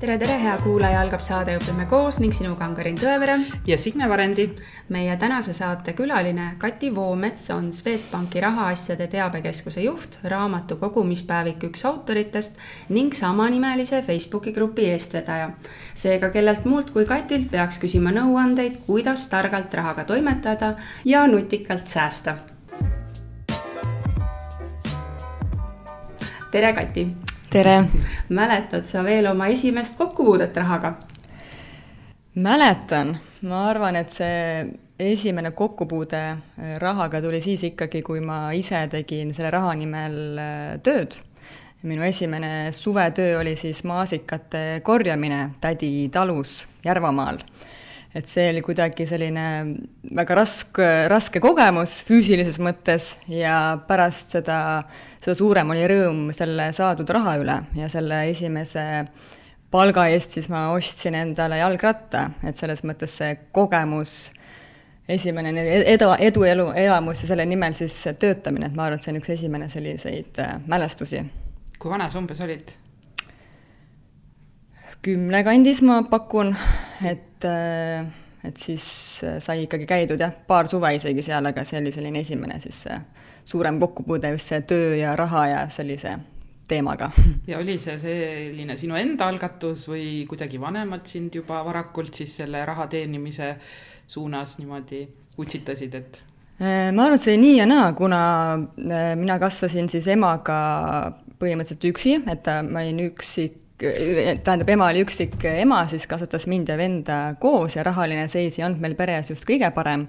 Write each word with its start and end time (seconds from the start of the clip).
tere, 0.00 0.14
tere, 0.18 0.36
hea 0.42 0.54
kuulaja, 0.58 1.00
algab 1.04 1.20
saade 1.22 1.52
Õpime 1.58 1.84
koos 1.86 2.16
ning 2.22 2.32
sinuga 2.34 2.64
on 2.66 2.72
Karin 2.74 2.96
Tõevere. 2.98 3.36
ja 3.66 3.76
Signe 3.78 4.08
Varendi. 4.08 4.48
meie 4.88 5.16
tänase 5.16 5.52
saate 5.54 5.92
külaline 5.92 6.54
Kati 6.58 6.94
Voomets 6.94 7.50
on 7.50 7.72
Swedbanki 7.72 8.40
rahaasjade 8.40 9.06
teabekeskuse 9.06 9.82
juht, 9.82 10.18
raamatu 10.24 10.76
kogumispäevik 10.76 11.62
üks 11.70 11.84
autoritest 11.84 12.58
ning 12.88 13.14
samanimelise 13.14 14.02
Facebooki 14.02 14.52
grupi 14.52 14.90
eestvedaja. 14.90 15.50
seega 15.94 16.30
kellelt 16.30 16.64
muult 16.64 16.90
kui 16.90 17.04
Katilt 17.04 17.50
peaks 17.50 17.78
küsima 17.78 18.10
nõuandeid, 18.10 18.80
kuidas 18.86 19.28
targalt 19.28 19.74
rahaga 19.74 20.04
toimetada 20.04 20.74
ja 21.04 21.26
nutikalt 21.26 21.86
säästa. 21.86 22.49
Tere, 26.50 26.72
Kati 26.72 27.06
tere! 27.50 27.84
mäletad 28.28 28.84
sa 28.84 29.04
veel 29.06 29.26
oma 29.30 29.46
esimest 29.46 29.98
kokkupuudet 29.98 30.56
rahaga? 30.56 30.94
mäletan, 32.34 33.16
ma 33.42 33.64
arvan, 33.68 33.96
et 33.96 34.10
see 34.10 34.66
esimene 34.98 35.50
kokkupuude 35.50 36.22
äh, 36.30 36.74
rahaga 36.82 37.20
tuli 37.22 37.40
siis 37.40 37.62
ikkagi, 37.70 38.02
kui 38.02 38.20
ma 38.20 38.50
ise 38.52 38.82
tegin 38.90 39.34
selle 39.34 39.50
raha 39.54 39.74
nimel 39.78 40.16
äh, 40.38 40.78
tööd. 40.82 41.20
minu 41.82 42.02
esimene 42.02 42.72
suvetöö 42.72 43.38
oli 43.40 43.56
siis 43.56 43.84
maasikate 43.84 44.80
korjamine 44.84 45.50
tädi 45.60 46.08
talus 46.12 46.66
Järvamaal 46.84 47.38
et 48.14 48.26
see 48.26 48.48
oli 48.50 48.62
kuidagi 48.66 49.06
selline 49.06 49.44
väga 50.16 50.36
raske, 50.40 50.86
raske 51.10 51.42
kogemus 51.42 52.00
füüsilises 52.08 52.58
mõttes 52.62 53.12
ja 53.30 53.78
pärast 53.86 54.34
seda, 54.34 54.60
seda 55.22 55.36
suurem 55.38 55.70
oli 55.70 55.84
rõõm 55.90 56.24
selle 56.34 56.72
saadud 56.74 57.10
raha 57.14 57.36
üle 57.42 57.60
ja 57.78 57.90
selle 57.92 58.24
esimese 58.32 58.86
palga 59.70 60.08
eest 60.10 60.34
siis 60.34 60.50
ma 60.50 60.68
ostsin 60.74 61.14
endale 61.14 61.60
jalgratta, 61.60 62.26
et 62.46 62.58
selles 62.58 62.82
mõttes 62.86 63.14
see 63.20 63.36
kogemus, 63.54 64.32
esimene 65.10 65.54
edu, 65.94 66.10
eduelu 66.18 66.70
elamus 66.78 67.22
ja 67.22 67.30
selle 67.30 67.46
nimel 67.46 67.78
siis 67.78 67.94
töötamine, 68.18 68.70
et 68.70 68.76
ma 68.76 68.88
arvan, 68.88 68.98
et 68.98 69.06
see 69.06 69.14
on 69.14 69.22
üks 69.22 69.34
esimene 69.36 69.70
selliseid 69.70 70.42
äh, 70.42 70.56
mälestusi. 70.66 71.24
kui 71.78 71.90
vana 71.90 72.10
sa 72.10 72.18
umbes 72.18 72.42
olid? 72.42 72.74
Kümne 75.02 75.44
kandis 75.44 75.82
ma 75.82 76.02
pakun, 76.08 76.54
et 77.04 77.30
et, 77.40 77.44
äh, 77.44 78.06
et 78.44 78.56
siis 78.56 79.22
äh, 79.24 79.38
sai 79.40 79.64
ikkagi 79.64 79.86
käidud 79.86 80.20
jah, 80.20 80.32
paar 80.46 80.68
suve 80.68 80.94
isegi 80.94 81.22
seal, 81.22 81.46
aga 81.46 81.64
see 81.64 81.80
oli 81.80 81.92
selline 81.92 82.20
esimene 82.20 82.60
siis 82.60 82.86
suurem 83.44 83.78
kokkupuude 83.80 84.30
just 84.34 84.52
see 84.52 84.60
töö 84.60 84.96
ja 84.96 85.16
raha 85.16 85.46
ja 85.48 85.68
sellise 85.68 86.16
teemaga. 86.68 87.10
ja 87.46 87.58
oli 87.58 87.78
see 87.78 87.98
selline 87.98 88.76
sinu 88.76 88.96
enda 88.96 89.28
algatus 89.28 89.88
või 89.88 90.26
kuidagi 90.28 90.60
vanemad 90.60 91.06
sind 91.06 91.34
juba 91.34 91.64
varakult 91.64 92.14
siis 92.14 92.36
selle 92.42 92.64
raha 92.64 92.86
teenimise 92.86 93.54
suunas 94.06 94.58
niimoodi 94.58 95.06
utsitasid, 95.38 95.94
et? 95.94 96.22
Äh, 96.60 96.90
ma 96.92 97.06
arvan, 97.06 97.16
et 97.16 97.24
see 97.24 97.36
oli 97.36 97.44
nii 97.46 97.56
ja 97.56 97.66
naa, 97.68 97.92
kuna 97.96 98.20
mina 99.16 99.38
kasvasin 99.40 99.88
siis 99.88 100.10
emaga 100.12 100.60
põhimõtteliselt 101.40 101.88
üksi, 101.88 102.18
et 102.28 102.48
ma 102.68 102.82
olin 102.84 103.06
üksik 103.06 103.56
tähendab, 103.80 104.68
ema 104.68 104.88
oli 104.90 105.04
üksik 105.04 105.38
ema, 105.48 105.80
siis 105.88 106.04
kasvatas 106.10 106.44
mind 106.50 106.68
ja 106.68 106.76
venda 106.76 107.18
koos 107.40 107.78
ja 107.78 107.84
rahaline 107.86 108.26
seis 108.28 108.58
ei 108.58 108.66
olnud 108.66 108.82
meil 108.82 108.96
peres 108.98 109.32
just 109.32 109.46
kõige 109.48 109.70
parem. 109.74 110.06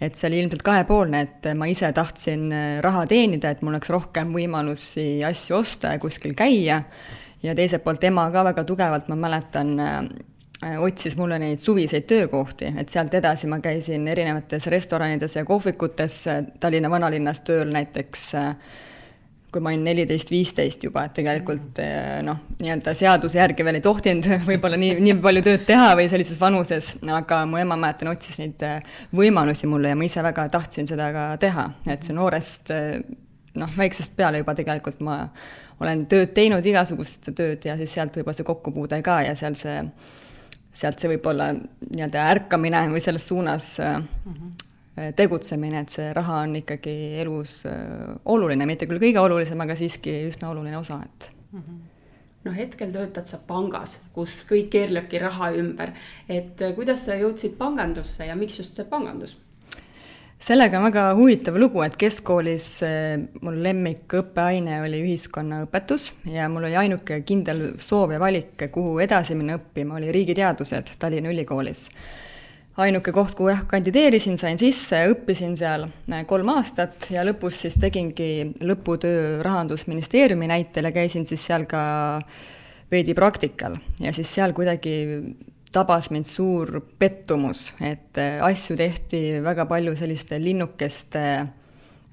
et 0.00 0.16
see 0.16 0.28
oli 0.28 0.42
ilmselt 0.42 0.62
kahepoolne, 0.66 1.22
et 1.24 1.48
ma 1.56 1.68
ise 1.70 1.90
tahtsin 1.96 2.52
raha 2.84 3.06
teenida, 3.08 3.50
et 3.50 3.62
mul 3.62 3.74
oleks 3.74 3.90
rohkem 3.90 4.34
võimalusi 4.34 5.24
asju 5.24 5.56
osta 5.56 5.94
ja 5.94 6.02
kuskil 6.02 6.36
käia. 6.36 6.82
ja 7.42 7.54
teiselt 7.54 7.84
poolt 7.84 8.04
ema 8.04 8.30
ka 8.30 8.44
väga 8.44 8.64
tugevalt, 8.64 9.08
ma 9.08 9.16
mäletan, 9.16 9.74
otsis 10.78 11.16
mulle 11.16 11.38
neid 11.38 11.60
suviseid 11.60 12.06
töökohti, 12.08 12.72
et 12.78 12.88
sealt 12.88 13.14
edasi 13.14 13.48
ma 13.48 13.58
käisin 13.60 14.08
erinevates 14.08 14.66
restoranides 14.72 15.36
ja 15.36 15.44
kohvikutes 15.44 16.24
Tallinna 16.60 16.90
vanalinnas 16.90 17.40
tööl 17.44 17.72
näiteks 17.72 18.32
kui 19.54 19.62
ma 19.62 19.70
olin 19.70 19.84
neliteist, 19.86 20.30
viisteist 20.32 20.82
juba, 20.86 21.04
et 21.06 21.14
tegelikult 21.14 21.78
eh, 21.82 22.20
noh, 22.26 22.40
nii-öelda 22.58 22.94
seaduse 22.98 23.38
järgi 23.38 23.66
veel 23.66 23.78
ei 23.78 23.84
tohtinud 23.84 24.26
võib-olla 24.50 24.78
nii, 24.80 24.96
nii 25.04 25.16
palju 25.22 25.44
tööd 25.46 25.66
teha 25.68 25.92
või 25.98 26.08
sellises 26.10 26.40
vanuses, 26.42 26.94
aga 27.06 27.44
mu 27.50 27.60
ema, 27.62 27.78
mäletan, 27.78 28.10
otsis 28.10 28.40
neid 28.42 28.64
eh, 28.66 28.96
võimalusi 29.14 29.70
mulle 29.70 29.92
ja 29.92 29.98
ma 29.98 30.08
ise 30.08 30.24
väga 30.26 30.48
tahtsin 30.52 30.90
seda 30.90 31.10
ka 31.14 31.28
teha, 31.42 31.68
et 31.94 32.06
see 32.06 32.16
noorest 32.16 32.74
eh, 32.74 32.98
noh, 33.60 33.78
väiksest 33.78 34.16
peale 34.18 34.42
juba 34.42 34.56
tegelikult 34.58 35.00
ma 35.06 35.20
olen 35.82 36.04
tööd 36.10 36.34
teinud, 36.34 36.66
igasugust 36.66 37.30
tööd 37.36 37.64
ja 37.66 37.78
siis 37.78 37.94
sealt 37.94 38.18
võib-olla 38.18 38.38
see 38.40 38.50
kokkupuude 38.50 39.00
ka 39.06 39.20
ja 39.28 39.38
seal 39.38 39.54
see, 39.58 39.78
sealt 40.74 40.98
see 40.98 41.14
võib-olla 41.14 41.52
nii-öelda 41.54 42.28
ärkamine 42.34 42.86
või 42.90 43.02
selles 43.04 43.30
suunas 43.30 43.76
mm 43.78 44.06
-hmm 44.30 44.70
tegutsemine, 44.94 45.82
et 45.82 45.90
see 45.90 46.12
raha 46.14 46.42
on 46.44 46.54
ikkagi 46.60 46.94
elus 47.22 47.62
äh, 47.66 48.14
oluline, 48.30 48.66
mitte 48.68 48.86
küll 48.86 49.02
kõige 49.02 49.22
olulisem, 49.22 49.60
aga 49.64 49.74
siiski 49.78 50.20
üsna 50.28 50.52
oluline 50.52 50.78
osa, 50.78 51.00
et 51.02 51.30
mm. 51.52 51.58
-hmm 51.60 51.82
no 52.44 52.52
hetkel 52.52 52.90
töötad 52.92 53.24
sa 53.24 53.38
pangas, 53.40 54.02
kus 54.12 54.42
kõik 54.44 54.66
keerlebki 54.68 55.16
raha 55.18 55.46
ümber, 55.56 55.94
et 56.28 56.60
äh, 56.62 56.74
kuidas 56.76 57.06
sa 57.06 57.16
jõudsid 57.16 57.56
pangandusse 57.56 58.26
ja 58.26 58.36
miks 58.36 58.58
just 58.58 58.76
see 58.76 58.84
pangandus? 58.84 59.38
sellega 60.38 60.76
on 60.78 60.84
väga 60.84 61.14
huvitav 61.16 61.56
lugu, 61.56 61.80
et 61.82 61.96
keskkoolis 61.96 62.82
mul 63.40 63.62
lemmikõppeaine 63.64 64.82
oli 64.82 65.00
ühiskonnaõpetus 65.06 66.12
ja 66.28 66.48
mul 66.52 66.68
oli 66.68 66.76
ainuke 66.76 67.22
kindel 67.24 67.78
soov 67.80 68.12
ja 68.12 68.20
valik, 68.20 68.68
kuhu 68.70 68.98
edasi 69.00 69.34
minna 69.34 69.56
õppima, 69.56 69.96
oli 69.96 70.12
riigiteadused 70.12 70.98
Tallinna 70.98 71.32
Ülikoolis 71.32 71.88
ainuke 72.82 73.12
koht, 73.14 73.36
kuhu 73.38 73.52
jah, 73.52 73.62
kandideerisin, 73.70 74.38
sain 74.40 74.58
sisse, 74.58 75.04
õppisin 75.12 75.54
seal 75.58 75.86
äh, 75.86 76.24
kolm 76.28 76.50
aastat 76.56 77.08
ja 77.14 77.24
lõpus 77.26 77.62
siis 77.64 77.78
tegingi 77.80 78.28
lõputöö 78.66 79.40
Rahandusministeeriumi 79.46 80.50
näitel 80.50 80.90
ja 80.90 80.94
käisin 80.94 81.26
siis 81.28 81.44
seal 81.46 81.68
ka 81.70 81.82
veidi 82.90 83.14
praktikal. 83.14 83.78
Ja 84.02 84.12
siis 84.14 84.32
seal 84.34 84.54
kuidagi 84.56 84.96
tabas 85.74 86.10
mind 86.14 86.28
suur 86.30 86.80
pettumus, 86.98 87.68
et 87.82 88.18
äh, 88.22 88.38
asju 88.46 88.78
tehti 88.78 89.24
väga 89.44 89.66
palju 89.70 89.94
selliste 89.98 90.40
linnukeste 90.42 91.26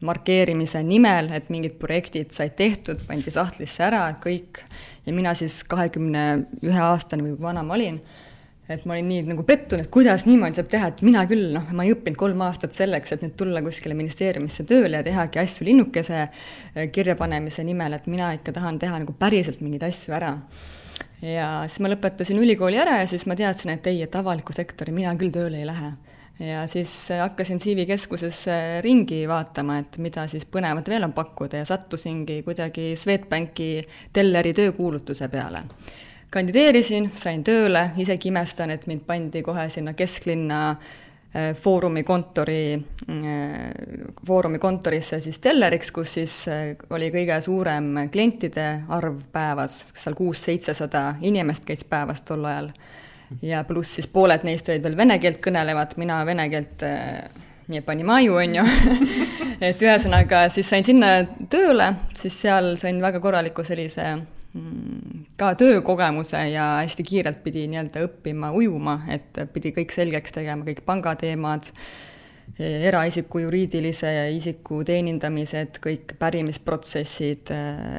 markeerimise 0.01 0.81
nimel, 0.81 1.29
et 1.33 1.49
mingid 1.53 1.75
projektid 1.81 2.33
said 2.33 2.55
tehtud, 2.57 3.03
pandi 3.05 3.33
sahtlisse 3.33 3.85
ära, 3.85 4.07
kõik, 4.21 4.63
ja 5.05 5.13
mina 5.13 5.33
siis 5.37 5.59
kahekümne 5.69 6.23
ühe 6.65 6.81
aastane 6.81 7.25
või 7.25 7.35
kui 7.35 7.45
vana 7.45 7.61
ma 7.65 7.77
olin 7.77 7.99
et 8.73 8.83
ma 8.87 8.95
olin 8.95 9.07
nii 9.09 9.23
nagu 9.31 9.43
pettunud, 9.47 9.87
kuidas 9.93 10.25
niimoodi 10.27 10.59
saab 10.59 10.69
teha, 10.71 10.89
et 10.91 11.01
mina 11.05 11.23
küll, 11.29 11.49
noh, 11.55 11.69
ma 11.75 11.85
ei 11.85 11.93
õppinud 11.95 12.19
kolm 12.19 12.43
aastat 12.45 12.75
selleks, 12.75 13.15
et 13.15 13.25
nüüd 13.25 13.35
tulla 13.39 13.63
kuskile 13.65 13.95
ministeeriumisse 13.97 14.65
tööle 14.69 15.01
ja 15.01 15.05
tehagi 15.05 15.41
asju 15.41 15.67
linnukese 15.67 16.19
äh, 16.23 16.85
kirjapanemise 16.93 17.65
nimel, 17.67 17.97
et 17.97 18.07
mina 18.11 18.31
ikka 18.37 18.55
tahan 18.57 18.79
teha 18.81 19.01
nagu 19.03 19.15
päriselt 19.17 19.63
mingeid 19.63 19.87
asju 19.89 20.15
ära. 20.17 20.35
ja 21.21 21.49
siis 21.69 21.81
ma 21.83 21.91
lõpetasin 21.91 22.39
ülikooli 22.41 22.79
ära 22.81 23.01
ja 23.01 23.09
siis 23.09 23.27
ma 23.29 23.37
teadsin, 23.37 23.75
et 23.75 23.87
ei, 23.91 24.01
et 24.01 24.15
avaliku 24.15 24.53
sektori 24.53 24.93
mina 24.95 25.13
küll 25.19 25.33
tööle 25.33 25.61
ei 25.61 25.67
lähe 25.69 25.91
ja 26.41 26.63
siis 26.67 26.93
äh, 27.11 27.21
hakkasin 27.21 27.59
CV 27.61 27.85
keskuses 27.89 28.45
ringi 28.81 29.23
vaatama, 29.29 29.81
et 29.83 29.97
mida 30.01 30.27
siis 30.31 30.47
põnevat 30.49 30.87
veel 30.89 31.05
on 31.05 31.13
pakkuda 31.13 31.61
ja 31.61 31.67
sattusingi 31.69 32.41
kuidagi 32.47 32.95
Swedbanki 32.97 33.73
telleri 34.13 34.55
töökuulutuse 34.57 35.29
peale 35.29 35.65
kandideerisin, 36.31 37.11
sain 37.17 37.43
tööle, 37.43 37.89
isegi 37.99 38.31
imestan, 38.31 38.71
et 38.71 38.87
mind 38.87 39.03
pandi 39.07 39.41
kohe 39.43 39.67
sinna 39.71 39.93
kesklinna 39.97 40.61
äh, 40.71 41.51
Foorumi 41.59 42.05
kontori, 42.07 42.63
äh, 42.77 44.15
Foorumi 44.27 44.59
kontorisse 44.59 45.19
siis 45.23 45.41
telleriks, 45.43 45.91
kus 45.91 46.15
siis 46.19 46.37
äh, 46.47 46.63
oli 46.89 47.11
kõige 47.11 47.41
suurem 47.43 47.91
klientide 48.13 48.67
arv 48.95 49.27
päevas, 49.33 49.83
seal 49.93 50.15
kuus-seitsesada 50.15 51.05
inimest 51.27 51.67
käis 51.67 51.83
päevas 51.83 52.23
tol 52.27 52.47
ajal. 52.47 52.71
ja 53.41 53.63
pluss 53.63 53.95
siis 53.95 54.07
pooled 54.11 54.43
neist 54.47 54.69
olid 54.69 54.83
veel 54.83 54.97
vene 54.97 55.19
keelt 55.19 55.39
kõnelevad, 55.43 55.95
mina 55.99 56.25
vene 56.27 56.49
keelt 56.51 56.83
nii 57.71 57.81
pani 57.87 58.03
maju, 58.03 58.35
on 58.39 58.55
ju 58.55 58.67
et 59.69 59.83
ühesõnaga 59.83 60.47
siis 60.49 60.67
sain 60.69 60.83
sinna 60.83 61.17
tööle, 61.51 61.93
siis 62.15 62.39
seal 62.43 62.77
sain 62.79 62.99
väga 63.03 63.19
korraliku 63.23 63.63
sellise 63.67 64.13
Mm, 64.51 65.20
ka 65.41 65.55
töökogemuse 65.57 66.37
ja 66.51 66.65
hästi 66.83 67.03
kiirelt 67.07 67.41
pidi 67.43 67.65
nii-öelda 67.71 68.05
õppima 68.05 68.51
ujuma, 68.53 68.99
et 69.09 69.39
pidi 69.53 69.71
kõik 69.73 69.93
selgeks 69.95 70.35
tegema, 70.35 70.65
kõik 70.67 70.83
pangateemad, 70.85 71.71
eraisiku 72.61 73.41
juriidilise 73.45 74.11
isiku 74.35 74.83
teenindamised, 74.85 75.79
kõik 75.81 76.13
pärimisprotsessid, 76.21 77.53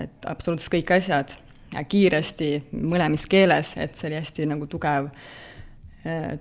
et 0.05 0.31
absoluutselt 0.31 0.75
kõik 0.77 0.95
asjad 0.99 1.35
ja 1.73 1.83
kiiresti 1.89 2.53
mõlemas 2.79 3.27
keeles, 3.31 3.75
et 3.81 3.99
see 3.99 4.13
oli 4.13 4.21
hästi 4.21 4.49
nagu 4.53 4.69
tugev, 4.71 5.11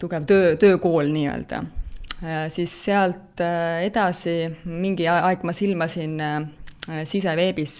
tugev 0.02 0.30
töö, 0.30 0.56
töökool 0.62 1.10
nii-öelda. 1.16 1.64
siis 2.54 2.74
sealt 2.84 3.42
edasi 3.82 4.52
mingi 4.66 5.08
aeg 5.10 5.42
ma 5.48 5.54
silmasin 5.54 6.20
siseveebis 7.08 7.76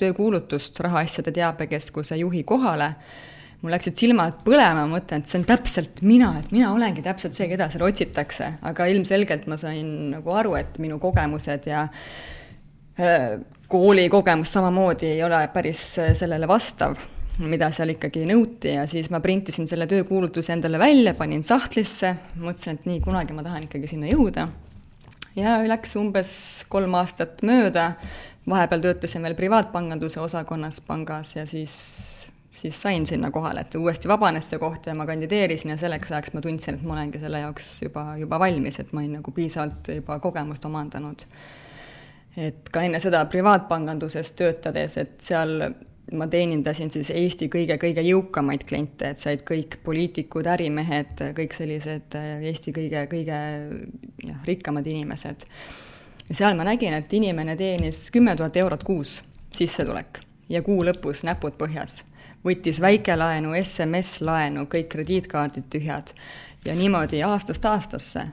töökuulutust 0.00 0.80
Rahaasjade 0.84 1.32
Teabekeskuse 1.36 2.18
juhi 2.20 2.42
kohale, 2.48 2.92
mul 3.62 3.72
läksid 3.74 3.98
silmad 3.98 4.40
põlema, 4.46 4.84
ma 4.84 4.98
mõtlen, 4.98 5.22
et 5.22 5.30
see 5.30 5.40
on 5.40 5.48
täpselt 5.48 6.02
mina, 6.06 6.34
et 6.40 6.52
mina 6.54 6.70
olengi 6.74 7.04
täpselt 7.04 7.36
see, 7.36 7.48
keda 7.50 7.70
seal 7.72 7.86
otsitakse, 7.88 8.52
aga 8.68 8.88
ilmselgelt 8.92 9.48
ma 9.50 9.58
sain 9.60 9.92
nagu 10.12 10.34
aru, 10.36 10.56
et 10.60 10.80
minu 10.82 11.00
kogemused 11.02 11.68
ja 11.70 11.86
koolikogemus 13.68 14.52
samamoodi 14.56 15.10
ei 15.16 15.22
ole 15.24 15.42
päris 15.52 15.82
sellele 16.16 16.48
vastav 16.48 16.96
mida 17.44 17.68
seal 17.74 17.92
ikkagi 17.92 18.24
nõuti. 18.28 18.72
Ja 18.76 18.86
siis 18.88 19.10
ma 19.12 19.20
printisin 19.24 19.68
selle 19.68 19.88
töökuulutuse 19.90 20.54
endale 20.54 20.80
välja, 20.80 21.14
panin 21.18 21.44
sahtlisse, 21.46 22.14
mõtlesin, 22.40 22.78
et 22.78 22.88
nii, 22.88 23.02
kunagi 23.04 23.36
ma 23.36 23.44
tahan 23.46 23.68
ikkagi 23.68 23.90
sinna 23.90 24.10
jõuda. 24.12 24.48
ja 25.36 25.58
läks 25.68 25.90
umbes 26.00 26.30
kolm 26.72 26.94
aastat 26.96 27.42
mööda, 27.44 27.90
vahepeal 28.48 28.80
töötasin 28.84 29.26
veel 29.26 29.34
privaatpanganduse 29.38 30.20
osakonnas 30.20 30.80
pangas 30.86 31.36
ja 31.36 31.46
siis, 31.46 31.76
siis 32.54 32.82
sain 32.82 33.06
sinna 33.06 33.30
kohale, 33.34 33.66
et 33.66 33.74
uuesti 33.74 34.08
vabanes 34.08 34.52
see 34.52 34.62
koht 34.62 34.86
ja 34.86 34.94
ma 34.94 35.06
kandideerisin 35.06 35.74
ja 35.74 35.78
selleks 35.80 36.12
ajaks 36.12 36.34
ma 36.34 36.44
tundsin, 36.44 36.78
et 36.78 36.86
ma 36.86 36.94
olengi 36.98 37.22
selle 37.22 37.42
jaoks 37.42 37.70
juba, 37.82 38.08
juba 38.20 38.40
valmis, 38.42 38.80
et 38.80 38.92
ma 38.92 39.02
olin 39.02 39.18
nagu 39.20 39.34
piisavalt 39.34 39.94
juba 39.98 40.18
kogemust 40.22 40.64
omandanud 40.68 41.26
et 42.36 42.68
ka 42.72 42.84
enne 42.84 43.00
seda 43.00 43.22
privaatpanganduses 43.32 44.32
töötades, 44.36 44.96
et 45.00 45.14
seal 45.24 45.56
ma 46.14 46.28
teenindasin 46.30 46.92
siis 46.94 47.10
Eesti 47.10 47.48
kõige-kõige 47.50 48.04
jõukamaid 48.06 48.66
kliente, 48.68 49.10
et 49.10 49.22
said 49.22 49.42
kõik 49.46 49.80
poliitikud, 49.86 50.46
ärimehed, 50.52 51.18
kõik 51.34 51.56
sellised 51.56 52.14
Eesti 52.18 52.74
kõige-kõige 52.76 53.40
rikkamad 54.46 54.86
inimesed. 54.86 55.48
Ja 56.28 56.34
seal 56.34 56.56
ma 56.56 56.64
nägin, 56.64 56.94
et 56.94 57.12
inimene 57.12 57.56
teenis 57.56 58.10
kümme 58.10 58.36
tuhat 58.36 58.56
eurot 58.56 58.84
kuus 58.84 59.20
sissetulek 59.54 60.20
ja 60.48 60.62
kuu 60.62 60.84
lõpus 60.84 61.24
näpud 61.26 61.56
põhjas. 61.58 62.04
võttis 62.46 62.80
väikelaenu, 62.80 63.54
SMS-laenu, 63.58 64.66
kõik 64.70 64.88
krediitkaardid 64.88 65.64
tühjad 65.70 66.12
ja 66.64 66.74
niimoodi 66.74 67.22
aastast 67.22 67.64
aastasse 67.64 68.24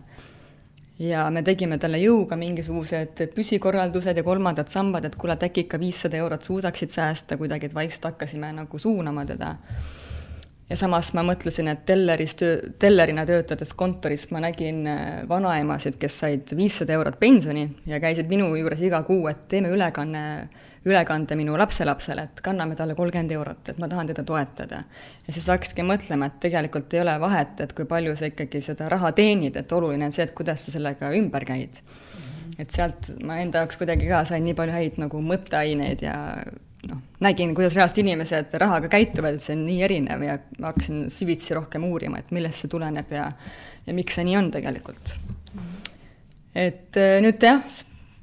ja 1.00 1.26
me 1.34 1.42
tegime 1.44 1.78
talle 1.82 1.98
jõuga 2.02 2.38
mingisugused 2.38 3.24
püsikorraldused 3.36 4.18
ja 4.18 4.24
kolmandad 4.24 4.70
sambad, 4.70 5.06
et 5.06 5.16
kuule, 5.16 5.34
et 5.34 5.48
äkki 5.50 5.66
ikka 5.66 5.80
viissada 5.80 6.18
eurot 6.18 6.44
suudaksid 6.44 6.94
säästa 6.94 7.38
kuidagi, 7.38 7.66
et 7.70 7.76
vaikselt 7.76 8.12
hakkasime 8.12 8.52
nagu 8.54 8.80
suunama 8.80 9.26
teda. 9.26 9.56
Ja 10.70 10.78
samas 10.80 11.12
ma 11.14 11.24
mõtlesin, 11.28 11.70
et 11.72 11.86
telleris 11.86 12.36
töö, 12.40 12.58
tellerina 12.80 13.26
töötades 13.30 13.74
kontoris 13.78 14.30
ma 14.32 14.42
nägin 14.44 14.86
äh, 14.88 15.02
vanaemasid, 15.30 15.98
kes 16.02 16.20
said 16.24 16.54
viissada 16.58 16.96
eurot 16.98 17.20
pensioni 17.20 17.68
ja 17.90 18.00
käisid 18.04 18.30
minu 18.32 18.54
juures 18.56 18.82
iga 18.84 19.04
kuu, 19.08 19.28
et 19.32 19.48
teeme 19.52 19.74
ülekanne 19.74 20.24
ülekande 20.86 21.36
minu 21.40 21.56
lapselapsele, 21.60 22.26
et 22.28 22.42
kanname 22.44 22.76
talle 22.76 22.96
kolmkümmend 22.96 23.32
eurot, 23.32 23.70
et 23.72 23.80
ma 23.80 23.88
tahan 23.88 24.10
teda 24.10 24.24
toetada. 24.28 24.84
ja 25.28 25.34
siis 25.34 25.48
hakkaski 25.48 25.86
mõtlema, 25.88 26.28
et 26.28 26.42
tegelikult 26.44 26.94
ei 26.94 27.02
ole 27.04 27.14
vahet, 27.20 27.62
et 27.64 27.74
kui 27.74 27.88
palju 27.88 28.16
sa 28.20 28.28
ikkagi 28.28 28.62
seda 28.62 28.90
raha 28.92 29.14
teenid, 29.16 29.56
et 29.56 29.72
oluline 29.72 30.10
on 30.10 30.16
see, 30.16 30.26
et 30.28 30.36
kuidas 30.36 30.66
sa 30.66 30.76
sellega 30.76 31.14
ümber 31.16 31.46
käid. 31.48 31.80
et 32.60 32.70
sealt 32.70 33.14
ma 33.24 33.40
enda 33.42 33.64
jaoks 33.64 33.80
kuidagi 33.80 34.08
ka 34.08 34.26
sain 34.26 34.44
nii 34.46 34.54
palju 34.54 34.76
häid 34.76 35.00
nagu 35.02 35.22
mõtteaineid 35.24 36.04
ja 36.04 36.18
noh, 36.90 37.02
nägin, 37.24 37.54
kuidas 37.56 37.76
reaalselt 37.78 38.02
inimesed 38.04 38.56
rahaga 38.62 38.90
käituvad, 38.92 39.40
see 39.42 39.56
on 39.58 39.66
nii 39.68 39.84
erinev 39.86 40.26
ja 40.26 40.38
ma 40.60 40.72
hakkasin 40.72 41.06
süvitsi 41.14 41.56
rohkem 41.58 41.86
uurima, 41.88 42.20
et 42.20 42.34
millest 42.36 42.64
see 42.64 42.72
tuleneb 42.72 43.12
ja 43.14 43.30
ja 43.88 43.96
miks 43.96 44.18
see 44.18 44.28
nii 44.28 44.38
on 44.40 44.52
tegelikult. 44.52 45.16
et 46.56 47.00
äh, 47.00 47.18
nüüd 47.24 47.44
jah, 47.44 47.62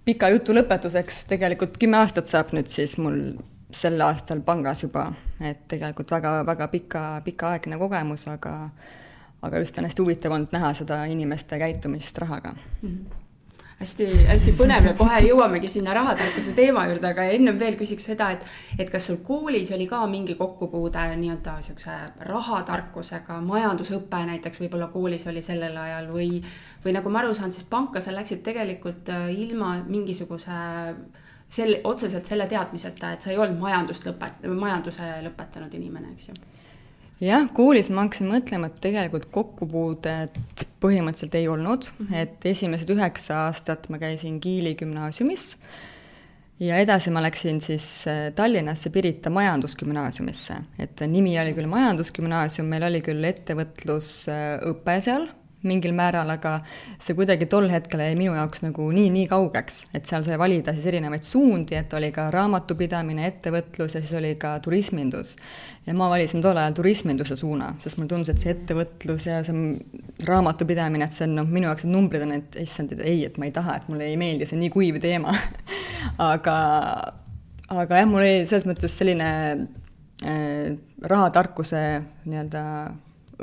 pika 0.04 0.30
jutu 0.34 0.56
lõpetuseks, 0.56 1.24
tegelikult 1.30 1.78
kümme 1.80 2.00
aastat 2.00 2.30
saab 2.30 2.54
nüüd 2.56 2.70
siis 2.72 2.96
mul 2.98 3.20
sel 3.70 4.00
aastal 4.02 4.40
pangas 4.42 4.82
juba, 4.82 5.06
et 5.40 5.66
tegelikult 5.70 6.10
väga-väga 6.10 6.68
pika, 6.72 7.04
pikaaegne 7.24 7.78
kogemus, 7.78 8.26
aga 8.28 8.56
aga 9.40 9.62
just 9.62 9.78
on 9.78 9.86
hästi 9.88 10.04
huvitav 10.04 10.34
olnud 10.36 10.52
näha 10.52 10.74
seda 10.76 11.04
inimeste 11.08 11.58
käitumist 11.58 12.18
rahaga 12.18 12.52
mm. 12.52 12.88
-hmm 12.88 13.19
hästi-hästi 13.80 14.52
põnev 14.58 14.90
ja 14.90 14.92
kohe 14.96 15.22
jõuamegi 15.24 15.68
sinna 15.72 15.94
rahatarkuse 15.96 16.52
teema 16.56 16.82
juurde, 16.90 17.14
aga 17.14 17.24
ennem 17.32 17.56
veel 17.60 17.78
küsiks 17.80 18.04
seda, 18.10 18.26
et, 18.34 18.42
et 18.76 18.90
kas 18.92 19.06
sul 19.08 19.22
koolis 19.24 19.72
oli 19.72 19.86
ka 19.88 20.02
mingi 20.10 20.36
kokkupuude 20.36 21.06
nii-öelda 21.22 21.54
siukse 21.64 21.96
rahatarkusega, 22.28 23.38
majandusõpe 23.46 24.20
näiteks 24.34 24.60
võib-olla 24.60 24.90
koolis 24.92 25.24
oli 25.32 25.40
sellel 25.44 25.80
ajal 25.80 26.10
või, 26.12 26.42
või 26.84 26.96
nagu 26.98 27.12
ma 27.12 27.22
aru 27.24 27.32
saan, 27.38 27.56
siis 27.56 27.64
panka 27.72 28.04
sa 28.04 28.12
läksid 28.12 28.44
tegelikult 28.44 29.08
äh, 29.16 29.30
ilma 29.46 29.78
mingisuguse 29.88 30.60
sel-, 31.48 31.80
otseselt 31.84 32.28
selle 32.28 32.50
teadmiseta, 32.52 33.14
et 33.14 33.24
sa 33.24 33.32
ei 33.32 33.40
olnud 33.40 33.64
majandust 33.64 34.04
lõpet-, 34.04 34.44
majanduse 34.44 35.08
lõpetanud 35.24 35.80
inimene, 35.80 36.12
eks 36.18 36.34
ju 36.34 36.40
jah, 37.20 37.46
koolis 37.54 37.90
ma 37.92 38.06
hakkasin 38.06 38.30
mõtlema, 38.30 38.70
et 38.70 38.80
tegelikult 38.82 39.28
kokkupuudet 39.34 40.66
põhimõtteliselt 40.80 41.36
ei 41.38 41.48
olnud 41.52 41.88
mm, 41.90 42.06
-hmm. 42.06 42.20
et 42.22 42.46
esimesed 42.52 42.90
üheksa 42.94 43.46
aastat 43.46 43.88
ma 43.92 44.00
käisin 44.00 44.40
Kiili 44.40 44.74
gümnaasiumis 44.74 45.56
ja 46.60 46.76
edasi 46.80 47.10
ma 47.10 47.22
läksin 47.22 47.60
siis 47.60 48.06
äh, 48.08 48.32
Tallinnasse 48.34 48.90
Pirita 48.90 49.30
Majandusgümnaasiumisse, 49.30 50.56
et 50.78 51.00
nimi 51.06 51.38
oli 51.40 51.52
küll 51.56 51.68
Majandusgümnaasium, 51.68 52.68
meil 52.68 52.88
oli 52.88 53.02
küll 53.04 53.24
ettevõtlusõpe 53.24 55.00
seal 55.00 55.28
mingil 55.66 55.92
määral, 55.96 56.28
aga 56.32 56.54
see 57.00 57.16
kuidagi 57.18 57.46
tol 57.50 57.68
hetkel 57.68 58.00
jäi 58.00 58.14
minu 58.18 58.32
jaoks 58.36 58.62
nagu 58.64 58.86
nii, 58.94 59.10
nii 59.12 59.26
kaugeks, 59.28 59.82
et 59.96 60.08
seal 60.08 60.24
sai 60.24 60.38
valida 60.40 60.72
siis 60.76 60.86
erinevaid 60.88 61.24
suundi, 61.26 61.76
et 61.76 61.92
oli 61.96 62.08
ka 62.14 62.28
raamatupidamine, 62.32 63.26
ettevõtlus 63.28 63.96
ja 63.96 64.02
siis 64.02 64.14
oli 64.16 64.34
ka 64.40 64.54
turismindus. 64.64 65.34
ja 65.86 65.94
ma 65.96 66.08
valisin 66.12 66.40
tol 66.44 66.56
ajal 66.56 66.76
turisminduse 66.78 67.36
suuna, 67.36 67.74
sest 67.82 68.00
mulle 68.00 68.12
tundus, 68.14 68.32
et 68.32 68.40
see 68.40 68.54
ettevõtlus 68.54 69.26
ja 69.28 69.42
see 69.44 69.74
raamatupidamine, 70.28 71.04
et 71.04 71.16
see 71.16 71.28
on 71.28 71.36
noh, 71.42 71.50
minu 71.50 71.68
jaoks 71.68 71.84
need 71.84 71.96
numbrid 71.96 72.24
on, 72.24 72.34
et 72.38 72.60
issand, 72.64 72.96
et 72.96 73.04
ei, 73.04 73.24
et 73.28 73.36
ma 73.40 73.48
ei 73.48 73.54
taha, 73.56 73.76
et 73.80 73.92
mulle 73.92 74.08
ei 74.08 74.16
meeldi, 74.20 74.48
see 74.48 74.60
nii 74.60 74.72
kuiv 74.72 75.00
teema 75.02 75.34
aga, 76.32 76.56
aga 77.68 78.00
jah, 78.00 78.08
mul 78.08 78.24
oli 78.24 78.48
selles 78.48 78.68
mõttes 78.68 78.96
selline 78.96 79.30
äh, 80.24 80.72
rahatarkuse 81.12 81.84
nii-öelda 82.24 82.64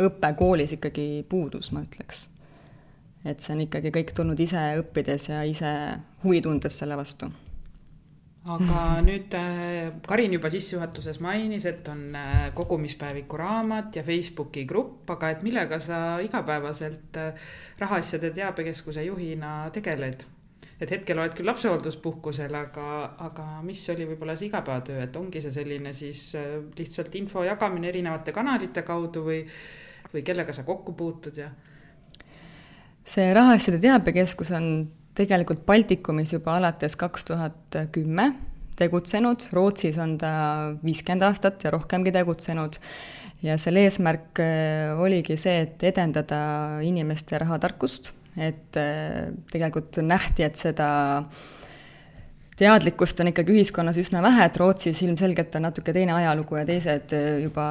õpe 0.05 0.33
koolis 0.37 0.77
ikkagi 0.77 1.25
puudus, 1.29 1.71
ma 1.71 1.83
ütleks. 1.85 2.27
et 3.25 3.41
see 3.41 3.55
on 3.55 3.65
ikkagi 3.65 3.91
kõik 3.91 4.13
tulnud 4.15 4.39
ise 4.39 4.61
õppides 4.79 5.29
ja 5.33 5.43
ise 5.43 5.73
huvi 6.23 6.41
tundes 6.41 6.77
selle 6.79 6.95
vastu 6.95 7.29
aga 8.47 8.83
nüüd 9.03 9.33
äh, 9.35 9.89
Karin 10.07 10.35
juba 10.37 10.49
sissejuhatuses 10.51 11.19
mainis, 11.23 11.65
et 11.67 11.87
on 11.91 12.15
äh, 12.15 12.47
kogumispäeviku 12.55 13.39
raamat 13.39 13.99
ja 13.99 14.03
Facebooki 14.07 14.63
grupp, 14.69 15.09
aga 15.17 15.33
et 15.33 15.43
millega 15.45 15.79
sa 15.83 16.19
igapäevaselt 16.23 17.19
äh, 17.19 17.47
rahaasjade 17.79 18.31
teabekeskuse 18.37 19.07
juhina 19.09 19.59
tegeled? 19.75 20.25
et 20.77 20.91
hetkel 20.93 21.17
oled 21.17 21.33
küll 21.33 21.49
lapsehoolduspuhkusel, 21.49 22.53
aga, 22.53 22.87
aga 23.25 23.45
mis 23.65 23.79
oli 23.89 24.05
võib-olla 24.11 24.35
see 24.37 24.45
igapäevatöö, 24.45 24.99
et 25.07 25.15
ongi 25.17 25.41
see 25.41 25.49
selline 25.55 25.89
siis 25.97 26.19
lihtsalt 26.77 27.15
info 27.17 27.41
jagamine 27.47 27.89
erinevate 27.89 28.29
kanalite 28.35 28.83
kaudu 28.85 29.23
või 29.25 29.39
või 30.13 30.23
kellega 30.27 30.53
sa 30.53 30.63
kokku 30.67 30.93
puutud 30.97 31.37
ja? 31.37 31.49
see 33.07 33.31
Rahaasjade 33.33 33.79
Teabekeskus 33.83 34.51
on 34.57 34.69
tegelikult 35.17 35.65
Baltikumis 35.65 36.33
juba 36.35 36.57
alates 36.57 36.95
kaks 36.99 37.25
tuhat 37.27 37.79
kümme 37.91 38.31
tegutsenud, 38.77 39.47
Rootsis 39.53 39.97
on 40.01 40.17
ta 40.21 40.31
viiskümmend 40.83 41.25
aastat 41.25 41.63
ja 41.65 41.71
rohkemgi 41.73 42.13
tegutsenud 42.13 42.77
ja 43.45 43.57
selle 43.61 43.85
eesmärk 43.87 44.41
äh, 44.43 44.93
oligi 45.01 45.37
see, 45.39 45.61
et 45.65 45.83
edendada 45.89 46.39
inimeste 46.85 47.39
rahatarkust, 47.41 48.11
et 48.37 48.77
äh, 48.79 49.29
tegelikult 49.51 49.99
nähti, 50.05 50.45
et 50.45 50.59
seda 50.59 50.89
teadlikkust 52.57 53.21
on 53.21 53.31
ikkagi 53.33 53.53
ühiskonnas 53.57 53.97
üsna 54.01 54.21
vähe, 54.25 54.45
et 54.45 54.57
Rootsis 54.61 55.01
ilmselgelt 55.05 55.57
on 55.57 55.67
natuke 55.69 55.93
teine 55.93 56.15
ajalugu 56.17 56.61
ja 56.61 56.65
teised 56.69 57.13
äh, 57.17 57.29
juba 57.45 57.67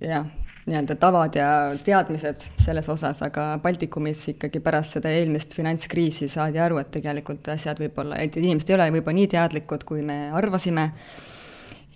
jah, 0.00 0.26
nii-öelda 0.70 0.96
tavad 1.00 1.36
ja 1.36 1.48
teadmised 1.84 2.46
selles 2.62 2.88
osas, 2.92 3.20
aga 3.26 3.52
Baltikumis 3.62 4.22
ikkagi 4.34 4.62
pärast 4.64 4.96
seda 4.96 5.12
eelmist 5.12 5.54
finantskriisi 5.58 6.30
saadi 6.30 6.62
aru, 6.62 6.78
et 6.80 6.92
tegelikult 6.94 7.50
asjad 7.52 7.82
võib-olla, 7.82 8.20
et 8.22 8.38
inimesed 8.40 8.70
ei 8.70 8.78
ole 8.78 8.88
võib-olla 8.96 9.18
nii 9.18 9.30
teadlikud, 9.34 9.84
kui 9.88 10.04
me 10.06 10.22
arvasime, 10.36 10.90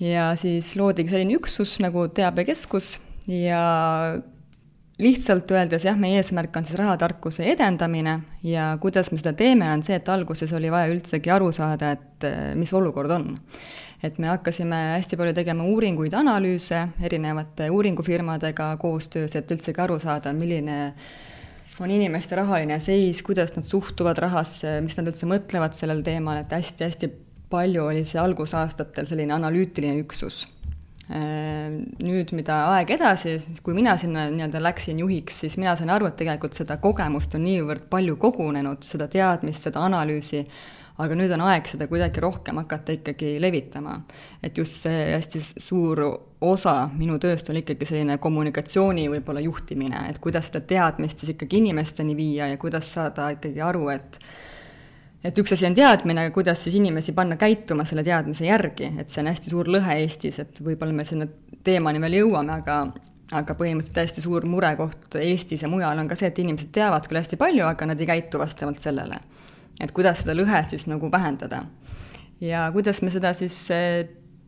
ja 0.03 0.33
siis 0.41 0.75
loodigi 0.81 1.15
selline 1.15 1.39
üksus 1.39 1.79
nagu 1.83 2.09
teabekeskus 2.15 2.97
ja 3.31 3.63
lihtsalt 5.03 5.51
öeldes 5.51 5.87
jah, 5.89 5.97
meie 5.99 6.21
eesmärk 6.21 6.55
on 6.57 6.67
siis 6.67 6.79
rahatarkuse 6.79 7.47
edendamine 7.51 8.19
ja 8.47 8.73
kuidas 8.83 9.11
me 9.11 9.19
seda 9.19 9.33
teeme, 9.39 9.71
on 9.73 9.83
see, 9.87 9.99
et 9.99 10.11
alguses 10.11 10.53
oli 10.55 10.71
vaja 10.71 10.93
üldsegi 10.93 11.33
aru 11.35 11.51
saada, 11.55 11.95
et 11.97 12.29
mis 12.59 12.73
olukord 12.75 13.15
on 13.15 13.33
et 14.05 14.19
me 14.21 14.29
hakkasime 14.29 14.79
hästi 14.95 15.17
palju 15.17 15.35
tegema 15.37 15.65
uuringuid, 15.69 16.15
analüüse 16.19 16.81
erinevate 17.05 17.71
uuringufirmadega 17.73 18.75
koostöös, 18.81 19.37
et 19.39 19.51
üldsegi 19.55 19.81
aru 19.81 19.99
saada, 20.03 20.33
milline 20.37 20.79
on 21.81 21.91
inimeste 21.91 22.37
rahaline 22.39 22.79
seis, 22.85 23.23
kuidas 23.27 23.55
nad 23.57 23.67
suhtuvad 23.67 24.21
rahasse, 24.23 24.77
mis 24.85 24.99
nad 24.99 25.09
üldse 25.11 25.29
mõtlevad 25.31 25.77
sellel 25.77 26.05
teemal, 26.07 26.43
et 26.43 26.53
hästi-hästi 26.53 27.11
palju 27.51 27.89
oli 27.89 28.05
see 28.09 28.21
algusaastatel 28.21 29.09
selline 29.09 29.35
analüütiline 29.37 29.99
üksus. 30.05 30.45
Äh, 31.05 31.69
nüüd, 32.01 32.31
mida 32.33 32.63
aeg 32.73 32.95
edasi, 32.95 33.35
kui 33.61 33.75
mina 33.77 33.93
sinna 34.01 34.23
nii-öelda 34.33 34.63
läksin 34.65 35.03
juhiks, 35.03 35.43
siis 35.43 35.59
mina 35.61 35.75
sain 35.77 35.93
aru, 35.93 36.09
et 36.09 36.17
tegelikult 36.17 36.57
seda 36.57 36.79
kogemust 36.81 37.37
on 37.37 37.45
niivõrd 37.45 37.91
palju 37.93 38.17
kogunenud, 38.23 38.87
seda 38.89 39.05
teadmist, 39.13 39.67
seda 39.67 39.83
analüüsi, 39.85 40.41
aga 41.05 41.19
nüüd 41.19 41.35
on 41.37 41.45
aeg 41.45 41.69
seda 41.69 41.91
kuidagi 41.91 42.23
rohkem 42.25 42.63
hakata 42.63 42.97
ikkagi 42.97 43.35
levitama. 43.43 43.99
et 44.43 44.57
just 44.57 44.81
see 44.87 45.13
hästi 45.13 45.43
suur 45.61 46.01
osa 46.41 46.89
minu 46.97 47.19
tööst 47.19 47.51
on 47.51 47.61
ikkagi 47.61 47.85
selline 47.85 48.17
kommunikatsiooni 48.17 49.09
võib-olla 49.19 49.45
juhtimine, 49.45 50.07
et 50.09 50.23
kuidas 50.25 50.49
seda 50.49 50.65
teadmist 50.65 51.21
siis 51.21 51.35
ikkagi 51.35 51.61
inimesteni 51.61 52.17
viia 52.17 52.49
ja 52.49 52.57
kuidas 52.57 52.89
saada 52.97 53.29
ikkagi 53.37 53.61
aru, 53.61 53.91
et 53.93 54.21
et 55.25 55.39
üks 55.41 55.55
asi 55.57 55.67
on 55.67 55.75
teadmine, 55.77 56.29
kuidas 56.35 56.67
siis 56.67 56.77
inimesi 56.79 57.15
panna 57.17 57.39
käituma 57.41 57.87
selle 57.89 58.05
teadmise 58.05 58.47
järgi, 58.47 58.93
et 59.01 59.11
see 59.11 59.25
on 59.25 59.33
hästi 59.33 59.53
suur 59.53 59.71
lõhe 59.73 59.99
Eestis, 60.03 60.39
et 60.43 60.61
võib-olla 60.61 60.93
me 60.93 61.07
sinna 61.09 61.29
teemani 61.65 62.03
veel 62.03 62.21
jõuame, 62.21 62.61
aga 62.61 62.83
aga 63.33 63.55
põhimõtteliselt 63.57 63.97
täiesti 63.97 64.23
suur 64.25 64.45
murekoht 64.49 65.17
Eestis 65.19 65.65
ja 65.65 65.71
mujal 65.71 65.99
on 65.99 66.11
ka 66.11 66.19
see, 66.19 66.29
et 66.31 66.41
inimesed 66.43 66.71
teavad 66.75 67.07
küll 67.09 67.21
hästi 67.21 67.39
palju, 67.41 67.65
aga 67.67 67.89
nad 67.89 68.01
ei 68.01 68.09
käitu 68.11 68.41
vastavalt 68.41 68.83
sellele. 68.83 69.17
Et 69.81 69.91
kuidas 69.95 70.21
seda 70.23 70.37
lõhet 70.37 70.71
siis 70.71 70.85
nagu 70.91 71.11
vähendada. 71.11 71.65
ja 72.41 72.69
kuidas 72.73 73.01
me 73.03 73.11
seda 73.11 73.33
siis 73.35 73.57
eh, 73.71 74.05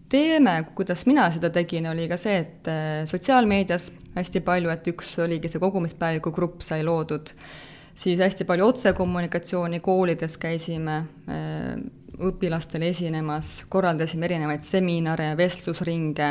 teeme, 0.09 0.59
kuidas 0.75 1.07
mina 1.07 1.31
seda 1.33 1.51
tegin, 1.51 1.87
oli 1.91 2.09
ka 2.09 2.19
see, 2.21 2.37
et 2.43 2.69
eh, 2.69 3.07
sotsiaalmeedias 3.09 3.91
hästi 4.17 4.43
palju, 4.45 4.71
et 4.71 4.93
üks 4.93 5.17
oligi 5.25 5.49
see 5.49 5.63
kogumispäeviku 5.63 6.31
grupp 6.35 6.61
sai 6.63 6.85
loodud, 6.85 7.33
siis 7.97 8.21
hästi 8.21 8.47
palju 8.49 8.69
otsekommunikatsiooni, 8.73 9.81
koolides 9.85 10.37
käisime 10.41 11.01
eh, 11.29 11.75
õpilastele 12.17 12.91
esinemas, 12.93 13.59
korraldasime 13.69 14.29
erinevaid 14.29 14.65
seminare, 14.65 15.33
vestlusringe, 15.37 16.31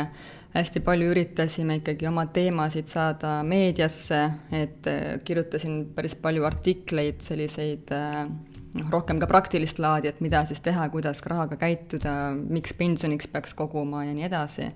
hästi 0.56 0.82
palju 0.86 1.12
üritasime 1.12 1.80
ikkagi 1.80 2.08
oma 2.08 2.26
teemasid 2.32 2.88
saada 2.90 3.38
meediasse, 3.46 4.22
et 4.56 4.88
kirjutasin 5.26 5.82
päris 5.94 6.16
palju 6.18 6.46
artikleid, 6.48 7.20
selliseid 7.22 7.92
noh, 7.92 8.88
rohkem 8.92 9.20
ka 9.22 9.28
praktilist 9.30 9.80
laadi, 9.82 10.10
et 10.10 10.22
mida 10.24 10.42
siis 10.48 10.62
teha, 10.64 10.88
kuidas 10.92 11.22
rahaga 11.28 11.58
käituda, 11.60 12.16
miks 12.34 12.74
pensioniks 12.78 13.30
peaks 13.32 13.54
koguma 13.58 14.06
ja 14.06 14.16
nii 14.16 14.26
edasi. 14.28 14.70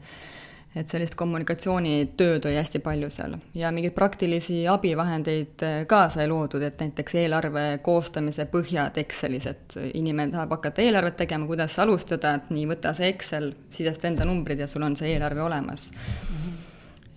Et 0.75 0.89
sellist 0.89 1.17
kommunikatsioonitööd 1.19 2.47
oli 2.47 2.59
hästi 2.59 2.79
palju 2.85 3.11
seal 3.11 3.35
ja 3.59 3.73
mingeid 3.75 3.95
praktilisi 3.97 4.61
abivahendeid 4.71 5.65
eh, 5.67 5.81
ka 5.91 6.05
sai 6.13 6.29
loodud, 6.31 6.63
et 6.63 6.79
näiteks 6.83 7.17
eelarve 7.25 7.65
koostamise 7.83 8.47
põhjad 8.53 9.01
Excelis, 9.03 9.49
et 9.51 9.79
inimene 9.95 10.33
tahab 10.35 10.55
hakata 10.59 10.85
eelarvet 10.85 11.19
tegema, 11.25 11.49
kuidas 11.51 11.79
alustada, 11.83 12.37
et 12.39 12.55
nii, 12.55 12.69
võta 12.71 12.95
see 12.97 13.11
Excel, 13.11 13.53
sisesta 13.75 14.11
enda 14.11 14.29
numbrid 14.29 14.63
ja 14.63 14.71
sul 14.71 14.87
on 14.87 14.97
see 14.99 15.15
eelarve 15.15 15.43
olemas 15.43 15.91
mm. 15.91 16.37
-hmm 16.37 16.50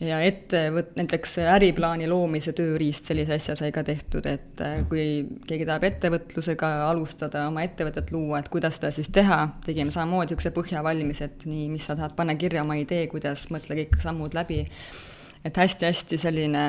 ja 0.01 0.19
ettevõt-, 0.25 0.93
näiteks 0.97 1.37
äriplaani 1.53 2.07
loomise 2.09 2.53
tööriist, 2.57 3.07
sellise 3.09 3.37
asja 3.37 3.55
sai 3.59 3.71
ka 3.75 3.83
tehtud, 3.87 4.25
et 4.29 4.61
äh, 4.63 4.81
kui 4.89 5.05
keegi 5.47 5.67
tahab 5.69 5.87
ettevõtlusega 5.89 6.71
alustada, 6.89 7.47
oma 7.51 7.63
ettevõtet 7.65 8.11
luua, 8.15 8.41
et 8.41 8.51
kuidas 8.53 8.79
seda 8.79 8.93
siis 8.95 9.11
teha, 9.13 9.39
tegime 9.65 9.93
samamoodi 9.93 10.33
niisuguse 10.33 10.53
põhja 10.55 10.83
valmis, 10.85 11.21
et 11.25 11.47
nii, 11.49 11.67
mis 11.73 11.87
sa 11.87 11.97
tahad 11.99 12.15
panna 12.17 12.35
kirja 12.39 12.63
oma 12.65 12.77
idee, 12.79 13.05
kuidas, 13.11 13.47
mõtle 13.53 13.77
kõik 13.83 13.99
sammud 14.03 14.35
läbi, 14.37 14.63
et 15.43 15.59
hästi-hästi 15.59 16.19
selline 16.21 16.63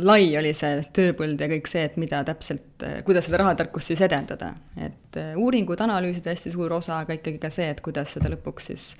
lai 0.00 0.30
oli 0.38 0.52
see 0.56 0.80
tööpõld 0.96 1.40
ja 1.42 1.48
kõik 1.50 1.68
see, 1.68 1.82
et 1.88 1.96
mida 2.00 2.22
täpselt, 2.24 2.84
äh, 2.86 3.00
kuidas 3.06 3.28
seda 3.28 3.42
rahatarkust 3.42 3.92
siis 3.92 4.04
edendada. 4.06 4.54
et 4.78 5.18
äh, 5.20 5.34
uuringud, 5.36 5.80
analüüsid 5.80 6.30
hästi 6.30 6.54
suur 6.54 6.72
osa, 6.78 7.02
aga 7.04 7.18
ikkagi 7.18 7.42
ka 7.42 7.50
see, 7.52 7.68
et 7.74 7.84
kuidas 7.84 8.16
seda 8.16 8.32
lõpuks 8.32 8.70
siis 8.72 8.92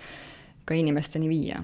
ka 0.66 0.74
inimesteni 0.76 1.28
viia 1.30 1.60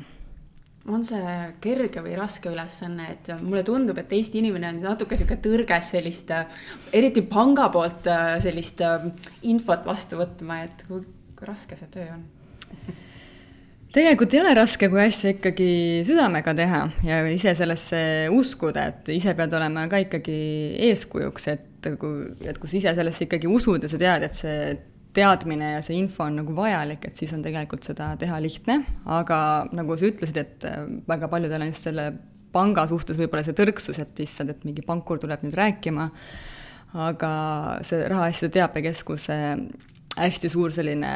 on 0.93 1.05
see 1.07 1.35
kerge 1.63 2.03
või 2.05 2.15
raske 2.19 2.51
ülesanne, 2.53 3.09
et 3.17 3.31
mulle 3.43 3.65
tundub, 3.67 3.99
et 3.99 4.13
Eesti 4.13 4.41
inimene 4.43 4.71
on 4.73 4.81
natuke 4.85 5.19
sihuke 5.19 5.39
tõrges 5.43 5.91
sellist, 5.97 6.31
eriti 6.95 7.25
panga 7.27 7.69
poolt 7.75 8.07
sellist 8.45 8.83
infot 9.49 9.87
vastu 9.87 10.21
võtma, 10.21 10.63
et 10.69 10.87
kui, 10.89 11.03
kui 11.37 11.49
raske 11.49 11.79
see 11.79 11.91
töö 11.95 12.09
on? 12.15 12.25
tegelikult 13.97 14.35
ei 14.35 14.43
ole 14.43 14.53
raske, 14.59 14.89
kui 14.93 15.01
asja 15.01 15.33
ikkagi 15.33 15.69
südamega 16.05 16.53
teha 16.57 16.83
ja 17.07 17.23
ise 17.33 17.55
sellesse 17.57 18.01
uskuda, 18.35 18.91
et 18.91 19.09
ise 19.15 19.33
pead 19.39 19.55
olema 19.57 19.87
ka 19.89 20.03
ikkagi 20.05 20.37
eeskujuks, 20.91 21.49
et 21.55 21.89
kui, 22.01 22.27
et 22.45 22.59
kui 22.61 22.71
sa 22.71 22.77
ise 22.81 22.93
sellesse 22.99 23.25
ikkagi 23.25 23.49
usud 23.49 23.87
ja 23.87 23.91
sa 23.91 24.01
tead, 24.01 24.27
et 24.29 24.37
see 24.37 24.75
teadmine 25.17 25.73
ja 25.77 25.83
see 25.85 25.97
info 25.99 26.27
on 26.27 26.39
nagu 26.41 26.55
vajalik, 26.57 27.09
et 27.09 27.19
siis 27.19 27.33
on 27.37 27.43
tegelikult 27.45 27.87
seda 27.89 28.13
teha 28.21 28.39
lihtne, 28.43 28.81
aga 29.19 29.39
nagu 29.77 29.97
sa 29.97 30.11
ütlesid, 30.11 30.41
et 30.43 30.69
äh, 30.69 30.85
väga 31.09 31.31
paljudel 31.33 31.65
on 31.65 31.73
just 31.73 31.89
selle 31.89 32.11
panga 32.57 32.87
suhtes 32.89 33.19
võib-olla 33.21 33.45
see 33.45 33.57
tõrksus, 33.57 33.99
et 34.01 34.23
issand, 34.25 34.53
et 34.53 34.63
mingi 34.69 34.85
pankur 34.87 35.21
tuleb 35.21 35.43
nüüd 35.45 35.57
rääkima, 35.59 36.09
aga 37.07 37.33
see 37.85 38.07
Rahaasjade 38.09 38.55
Teabekeskuse 38.57 39.37
hästi 40.17 40.49
suur 40.49 40.73
selline 40.73 41.11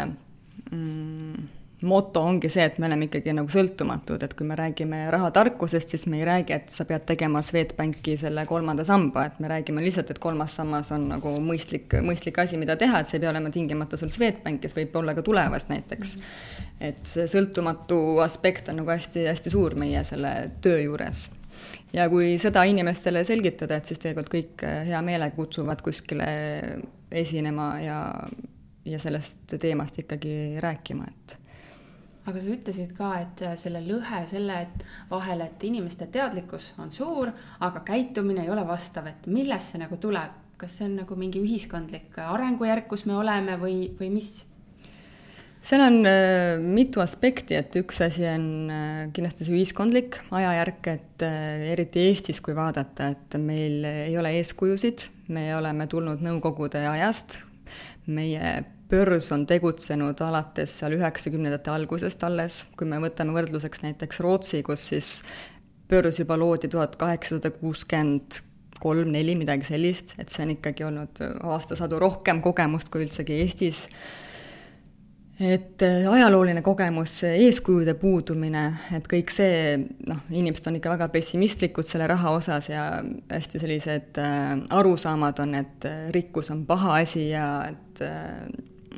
mm, 0.71 1.49
moto 1.83 2.21
ongi 2.21 2.49
see, 2.53 2.65
et 2.67 2.79
me 2.79 2.89
oleme 2.89 3.07
ikkagi 3.07 3.33
nagu 3.37 3.49
sõltumatud, 3.53 4.21
et 4.25 4.35
kui 4.37 4.47
me 4.49 4.57
räägime 4.59 5.01
rahatarkusest, 5.13 5.95
siis 5.95 6.05
me 6.13 6.19
ei 6.19 6.27
räägi, 6.29 6.53
et 6.57 6.73
sa 6.73 6.85
pead 6.89 7.07
tegema 7.09 7.41
Swedbanki 7.45 8.17
selle 8.21 8.45
kolmanda 8.49 8.85
samba, 8.85 9.25
et 9.31 9.41
me 9.41 9.49
räägime 9.49 9.85
lihtsalt, 9.85 10.13
et 10.13 10.21
kolmas 10.21 10.59
sammas 10.61 10.93
on 10.97 11.09
nagu 11.15 11.33
mõistlik, 11.45 11.97
mõistlik 12.05 12.41
asi, 12.43 12.61
mida 12.61 12.77
teha, 12.81 13.01
et 13.01 13.09
see 13.09 13.17
ei 13.19 13.25
pea 13.25 13.33
olema 13.33 13.53
tingimata 13.55 14.01
sul 14.01 14.13
Swedbankis, 14.13 14.77
võib 14.77 15.01
olla 15.01 15.17
ka 15.17 15.25
tulevas 15.27 15.71
näiteks. 15.73 16.17
et 16.81 17.01
see 17.05 17.27
sõltumatu 17.29 18.21
aspekt 18.25 18.69
on 18.73 18.81
nagu 18.81 18.93
hästi-hästi 18.93 19.53
suur 19.53 19.75
meie 19.77 20.05
selle 20.05 20.33
töö 20.61 20.79
juures. 20.85 21.29
ja 21.93 22.09
kui 22.09 22.37
seda 22.39 22.65
inimestele 22.69 23.25
selgitada, 23.25 23.77
et 23.77 23.87
siis 23.87 23.99
tegelikult 23.99 24.33
kõik 24.33 24.65
hea 24.87 25.03
meelega 25.03 25.37
kutsuvad 25.37 25.81
kuskile 25.83 26.29
esinema 27.11 27.75
ja, 27.81 28.01
ja 28.85 28.99
sellest 28.99 29.57
teemast 29.61 29.99
ikkagi 29.99 30.61
rääkima, 30.61 31.09
et 31.09 31.40
aga 32.27 32.43
sa 32.43 32.53
ütlesid 32.53 32.93
ka, 32.97 33.15
et 33.25 33.43
äh, 33.47 33.57
selle 33.61 33.83
lõhe 33.85 34.25
selle 34.31 34.61
vahel, 35.11 35.47
et 35.47 35.65
inimeste 35.69 36.11
teadlikkus 36.13 36.75
on 36.83 36.93
suur, 36.93 37.33
aga 37.61 37.83
käitumine 37.87 38.45
ei 38.45 38.53
ole 38.53 38.67
vastav, 38.69 39.09
et 39.11 39.27
millest 39.31 39.75
see 39.75 39.83
nagu 39.83 39.97
tuleb, 40.01 40.37
kas 40.61 40.79
see 40.79 40.91
on 40.91 41.01
nagu 41.03 41.17
mingi 41.17 41.41
ühiskondlik 41.41 42.19
arengujärk, 42.21 42.89
kus 42.91 43.07
me 43.09 43.17
oleme 43.17 43.57
või, 43.61 43.89
või 43.99 44.13
mis? 44.19 44.35
seal 45.61 45.83
on 45.85 46.01
äh, 46.09 46.57
mitu 46.61 47.03
aspekti, 47.05 47.57
et 47.59 47.77
üks 47.81 48.01
asi 48.05 48.25
on 48.31 48.45
äh, 48.73 49.07
kindlasti 49.15 49.47
see 49.47 49.59
ühiskondlik 49.59 50.21
ajajärk, 50.33 50.91
et 50.95 51.25
äh, 51.27 51.67
eriti 51.75 52.07
Eestis, 52.09 52.41
kui 52.45 52.57
vaadata, 52.57 53.11
et 53.15 53.37
meil 53.41 53.85
ei 53.85 54.17
ole 54.19 54.33
eeskujusid, 54.41 55.09
me 55.35 55.51
oleme 55.57 55.89
tulnud 55.91 56.25
Nõukogude 56.25 56.85
ajast, 56.89 57.41
meie 58.09 58.61
börs 58.91 59.31
on 59.33 59.47
tegutsenud 59.47 60.21
alates 60.27 60.79
seal 60.81 60.97
üheksakümnendate 60.99 61.73
algusest 61.73 62.23
alles, 62.27 62.65
kui 62.77 62.89
me 62.91 62.99
võtame 63.03 63.35
võrdluseks 63.37 63.85
näiteks 63.85 64.23
Rootsi, 64.25 64.63
kus 64.67 64.89
siis 64.93 65.11
börs 65.91 66.21
juba 66.21 66.39
loodi 66.39 66.71
tuhat 66.71 66.97
kaheksasada 66.99 67.53
kuuskümmend 67.55 68.41
kolm-neli, 68.81 69.37
midagi 69.37 69.69
sellist, 69.69 70.17
et 70.19 70.33
see 70.33 70.47
on 70.47 70.55
ikkagi 70.57 70.87
olnud 70.87 71.21
aastasadu 71.53 72.01
rohkem 72.01 72.41
kogemust 72.45 72.91
kui 72.93 73.05
üldsegi 73.05 73.37
Eestis. 73.43 73.85
Et 75.41 75.81
äh, 75.85 76.05
ajalooline 76.05 76.61
kogemus, 76.61 77.15
eeskujude 77.25 77.95
puudumine, 77.97 78.65
et 78.93 79.07
kõik 79.09 79.33
see, 79.33 79.79
noh, 80.09 80.19
inimesed 80.29 80.69
on 80.69 80.77
ikka 80.77 80.93
väga 80.93 81.09
pessimistlikud 81.15 81.89
selle 81.89 82.09
raha 82.11 82.35
osas 82.37 82.69
ja 82.69 82.83
hästi 83.31 83.63
sellised 83.63 84.21
äh, 84.21 84.51
arusaamad 84.77 85.41
on, 85.41 85.55
et 85.63 85.89
äh, 85.89 86.03
rikkus 86.13 86.53
on 86.53 86.67
paha 86.69 86.99
asi 87.01 87.31
ja 87.31 87.47
et 87.71 88.05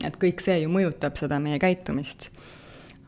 et 0.05 0.17
kõik 0.21 0.43
see 0.43 0.63
ju 0.63 0.73
mõjutab 0.73 1.19
seda 1.21 1.39
meie 1.43 1.61
käitumist. 1.63 2.31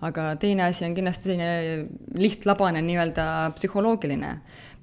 aga 0.05 0.35
teine 0.37 0.67
asi 0.67 0.85
on 0.85 0.95
kindlasti 0.95 1.31
selline 1.31 1.87
lihtlabane 2.21 2.83
nii-öelda 2.85 3.53
psühholoogiline 3.57 4.35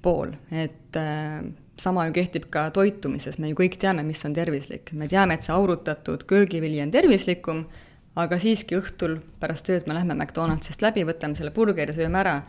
pool, 0.01 0.33
et 0.49 0.97
äh, 0.97 1.43
sama 1.81 2.07
ju 2.07 2.15
kehtib 2.15 2.47
ka 2.53 2.69
toitumises, 2.73 3.37
me 3.37 3.51
ju 3.51 3.57
kõik 3.59 3.77
teame, 3.81 4.03
mis 4.07 4.21
on 4.25 4.33
tervislik, 4.33 4.93
me 4.97 5.07
teame, 5.11 5.37
et 5.37 5.45
see 5.45 5.53
aurutatud 5.53 6.25
köögivili 6.29 6.81
on 6.83 6.93
tervislikum, 6.93 7.65
aga 8.19 8.39
siiski 8.41 8.77
õhtul 8.79 9.19
pärast 9.39 9.67
tööd 9.69 9.87
me 9.87 9.95
lähme 9.97 10.17
McDonaldsist 10.17 10.83
läbi, 10.83 11.05
võtame 11.07 11.37
selle 11.37 11.53
burgeri, 11.55 11.95
sööme 11.95 12.19
ära, 12.21 12.39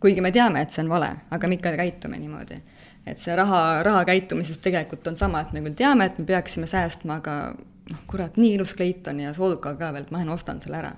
kuigi 0.00 0.22
me 0.22 0.30
teame, 0.34 0.62
et 0.62 0.74
see 0.74 0.84
on 0.84 0.92
vale, 0.92 1.10
aga 1.34 1.50
me 1.50 1.58
ikka 1.58 1.74
käitume 1.80 2.20
niimoodi. 2.20 2.60
et 3.08 3.18
see 3.18 3.34
raha, 3.36 3.82
raha 3.82 4.04
käitumises 4.04 4.58
tegelikult 4.60 5.06
on 5.08 5.16
sama, 5.16 5.40
et 5.40 5.52
me 5.52 5.62
küll 5.64 5.76
teame, 5.78 6.06
et 6.06 6.18
me 6.20 6.26
peaksime 6.28 6.68
säästma, 6.68 7.22
aga 7.22 7.34
noh, 7.90 8.04
kurat, 8.10 8.38
nii 8.40 8.54
ilus 8.58 8.74
kleit 8.78 9.06
on 9.10 9.20
ja 9.24 9.34
sooduka 9.36 9.74
ka 9.78 9.92
veel, 9.94 10.06
et 10.06 10.14
ma 10.14 10.20
lähen 10.20 10.32
ostan 10.34 10.60
selle 10.62 10.80
ära. 10.80 10.94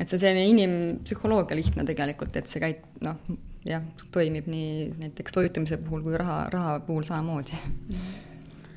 et 0.00 0.08
see 0.08 0.20
selline 0.20 0.44
inimpsühholoogia 0.52 1.56
lihtne 1.56 1.84
tegelikult, 1.88 2.36
et 2.36 2.50
see 2.50 2.60
käit-, 2.60 2.84
noh, 3.04 3.16
jah, 3.66 3.84
toimib 4.12 4.48
nii 4.50 4.90
näiteks 5.00 5.32
toitumise 5.32 5.78
puhul 5.82 6.04
kui 6.04 6.18
raha, 6.20 6.46
raha 6.52 6.78
puhul 6.86 7.06
samamoodi 7.08 7.56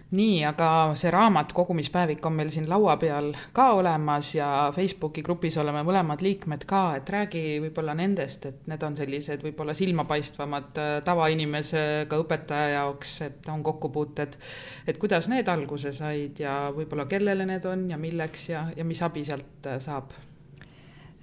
nii, 0.10 0.40
aga 0.48 0.68
see 0.98 1.12
raamat 1.14 1.52
Kogumispäevik 1.54 2.24
on 2.26 2.34
meil 2.40 2.50
siin 2.54 2.66
laua 2.70 2.96
peal 2.98 3.30
ka 3.54 3.68
olemas 3.78 4.32
ja 4.36 4.48
Facebooki 4.76 5.22
grupis 5.26 5.58
oleme 5.62 5.84
mõlemad 5.86 6.24
liikmed 6.26 6.66
ka, 6.70 6.82
et 6.98 7.10
räägi 7.14 7.44
võib-olla 7.62 7.94
nendest, 7.98 8.48
et 8.50 8.70
need 8.72 8.86
on 8.86 8.98
sellised 8.98 9.46
võib-olla 9.46 9.76
silmapaistvamad 9.78 10.82
äh, 10.82 10.94
tavainimesega 11.06 12.22
õpetaja 12.24 12.72
jaoks, 12.80 13.20
et 13.28 13.52
on 13.54 13.62
kokkupuuted. 13.64 14.40
et 14.88 14.98
kuidas 14.98 15.30
need 15.30 15.48
alguse 15.48 15.94
said 15.94 16.42
ja 16.42 16.58
võib-olla 16.74 17.06
kellele 17.10 17.46
need 17.46 17.70
on 17.70 17.86
ja 17.92 18.02
milleks 18.02 18.50
ja, 18.50 18.66
ja 18.76 18.86
mis 18.86 19.04
abi 19.06 19.26
sealt 19.28 19.70
äh, 19.70 19.78
saab 19.84 20.18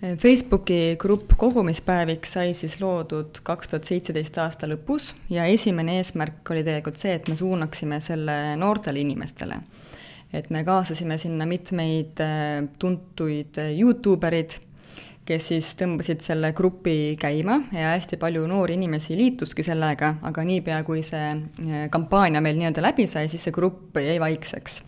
Facebooki 0.01 0.97
grupp 1.01 1.33
Kogumispäevik 1.41 2.27
sai 2.29 2.51
siis 2.55 2.75
loodud 2.83 3.39
kaks 3.43 3.71
tuhat 3.73 3.89
seitseteist 3.89 4.37
aasta 4.43 4.69
lõpus 4.69 5.15
ja 5.33 5.47
esimene 5.49 5.95
eesmärk 6.03 6.51
oli 6.53 6.61
tegelikult 6.67 7.01
see, 7.01 7.15
et 7.17 7.31
me 7.33 7.37
suunaksime 7.37 8.01
selle 8.05 8.35
noortele 8.61 9.01
inimestele. 9.01 9.57
et 10.33 10.51
me 10.51 10.65
kaasasime 10.65 11.17
sinna 11.19 11.47
mitmeid 11.47 12.21
äh, 12.21 12.67
tuntuid 12.79 13.57
Youtube 13.79 14.27
erid, 14.27 14.59
kes 15.25 15.49
siis 15.49 15.71
tõmbasid 15.81 16.21
selle 16.21 16.53
grupi 16.53 17.17
käima 17.17 17.63
ja 17.73 17.95
hästi 17.95 18.19
palju 18.21 18.45
noori 18.47 18.75
inimesi 18.77 19.17
liituski 19.17 19.63
sellega, 19.65 20.17
aga 20.23 20.45
niipea, 20.45 20.83
kui 20.85 21.01
see 21.07 21.31
äh, 21.31 21.89
kampaania 21.91 22.45
meil 22.45 22.59
nii-öelda 22.61 22.85
läbi 22.85 23.09
sai, 23.09 23.31
siis 23.33 23.49
see 23.49 23.55
grupp 23.55 23.97
jäi 23.97 24.21
vaikseks 24.21 24.83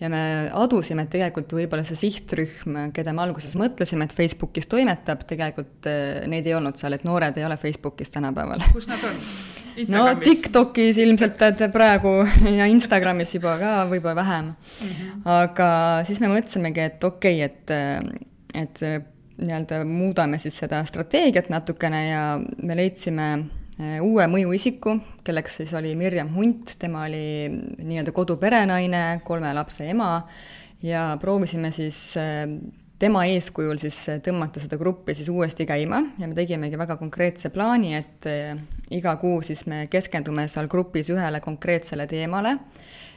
ja 0.00 0.10
me 0.10 0.20
adusime, 0.52 1.04
et 1.04 1.12
tegelikult 1.12 1.52
võib-olla 1.54 1.84
see 1.86 1.98
sihtrühm, 1.98 2.78
keda 2.94 3.14
me 3.14 3.22
alguses 3.24 3.54
mõtlesime, 3.58 4.08
et 4.08 4.14
Facebookis 4.16 4.66
toimetab, 4.70 5.22
tegelikult 5.28 5.88
eh, 5.90 6.24
neid 6.30 6.48
ei 6.48 6.56
olnud 6.58 6.78
seal, 6.80 6.96
et 6.96 7.06
noored 7.06 7.38
ei 7.38 7.46
ole 7.46 7.58
Facebookis 7.60 8.14
tänapäeval. 8.16 8.64
kus 8.74 8.88
nad 8.90 9.04
on? 9.06 9.22
no 9.90 10.04
TikTokis 10.20 10.98
ilmselt 11.02 11.40
praegu 11.74 12.20
ja 12.58 12.68
Instagramis 12.70 13.34
juba 13.34 13.56
ka 13.58 13.72
võib-olla 13.90 14.14
vähem 14.20 14.52
mm. 14.52 14.92
-hmm. 14.92 15.24
aga 15.40 15.70
siis 16.06 16.20
me 16.22 16.30
mõtlesimegi, 16.30 16.86
et 16.90 17.04
okei 17.04 17.44
okay,, 17.44 17.50
et, 17.50 18.30
et 18.54 18.84
nii-öelda 19.34 19.82
muudame 19.88 20.38
siis 20.38 20.58
seda 20.62 20.84
strateegiat 20.86 21.50
natukene 21.50 22.08
ja 22.08 22.22
me 22.38 22.76
leidsime 22.78 23.28
uue 23.78 24.26
mõjuisiku, 24.30 24.94
kelleks 25.26 25.58
siis 25.60 25.72
oli 25.74 25.94
Mirjam 25.98 26.30
Hunt, 26.34 26.76
tema 26.78 27.04
oli 27.08 27.48
nii-öelda 27.50 28.12
koduperenaine, 28.14 29.02
kolme 29.26 29.50
lapse 29.56 29.88
ema 29.90 30.22
ja 30.82 31.16
proovisime 31.20 31.72
siis 31.74 31.98
äh, 32.20 32.44
tema 32.98 33.24
eeskujul 33.26 33.80
siis 33.82 33.98
tõmmata 34.24 34.62
seda 34.62 34.78
gruppi 34.78 35.16
siis 35.18 35.28
uuesti 35.32 35.66
käima 35.66 36.04
ja 36.20 36.28
me 36.28 36.38
tegimegi 36.38 36.78
väga 36.78 36.96
konkreetse 37.00 37.50
plaani, 37.54 37.96
et 37.98 38.30
äh, 38.30 38.54
iga 38.94 39.16
kuu 39.18 39.42
siis 39.42 39.66
me 39.66 39.86
keskendume 39.90 40.46
seal 40.48 40.70
grupis 40.70 41.10
ühele 41.10 41.42
konkreetsele 41.42 42.06
teemale. 42.10 42.58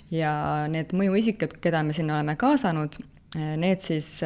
Ja 0.07 0.31
need 0.71 0.93
mõjuisikud, 0.95 1.57
keda 1.59 1.81
me 1.83 1.91
sinna 1.91 2.15
oleme 2.15 2.37
kaasanud, 2.39 2.95
need 3.35 3.81
siis 3.83 4.21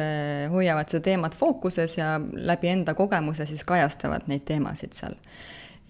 hoiavad 0.52 0.92
seda 0.92 1.02
teemat 1.08 1.34
fookuses 1.34 1.96
ja 1.98 2.12
läbi 2.22 2.70
enda 2.70 2.94
kogemuse 2.94 3.48
siis 3.50 3.64
kajastavad 3.66 4.28
neid 4.30 4.44
teemasid 4.46 4.94
seal 4.94 5.18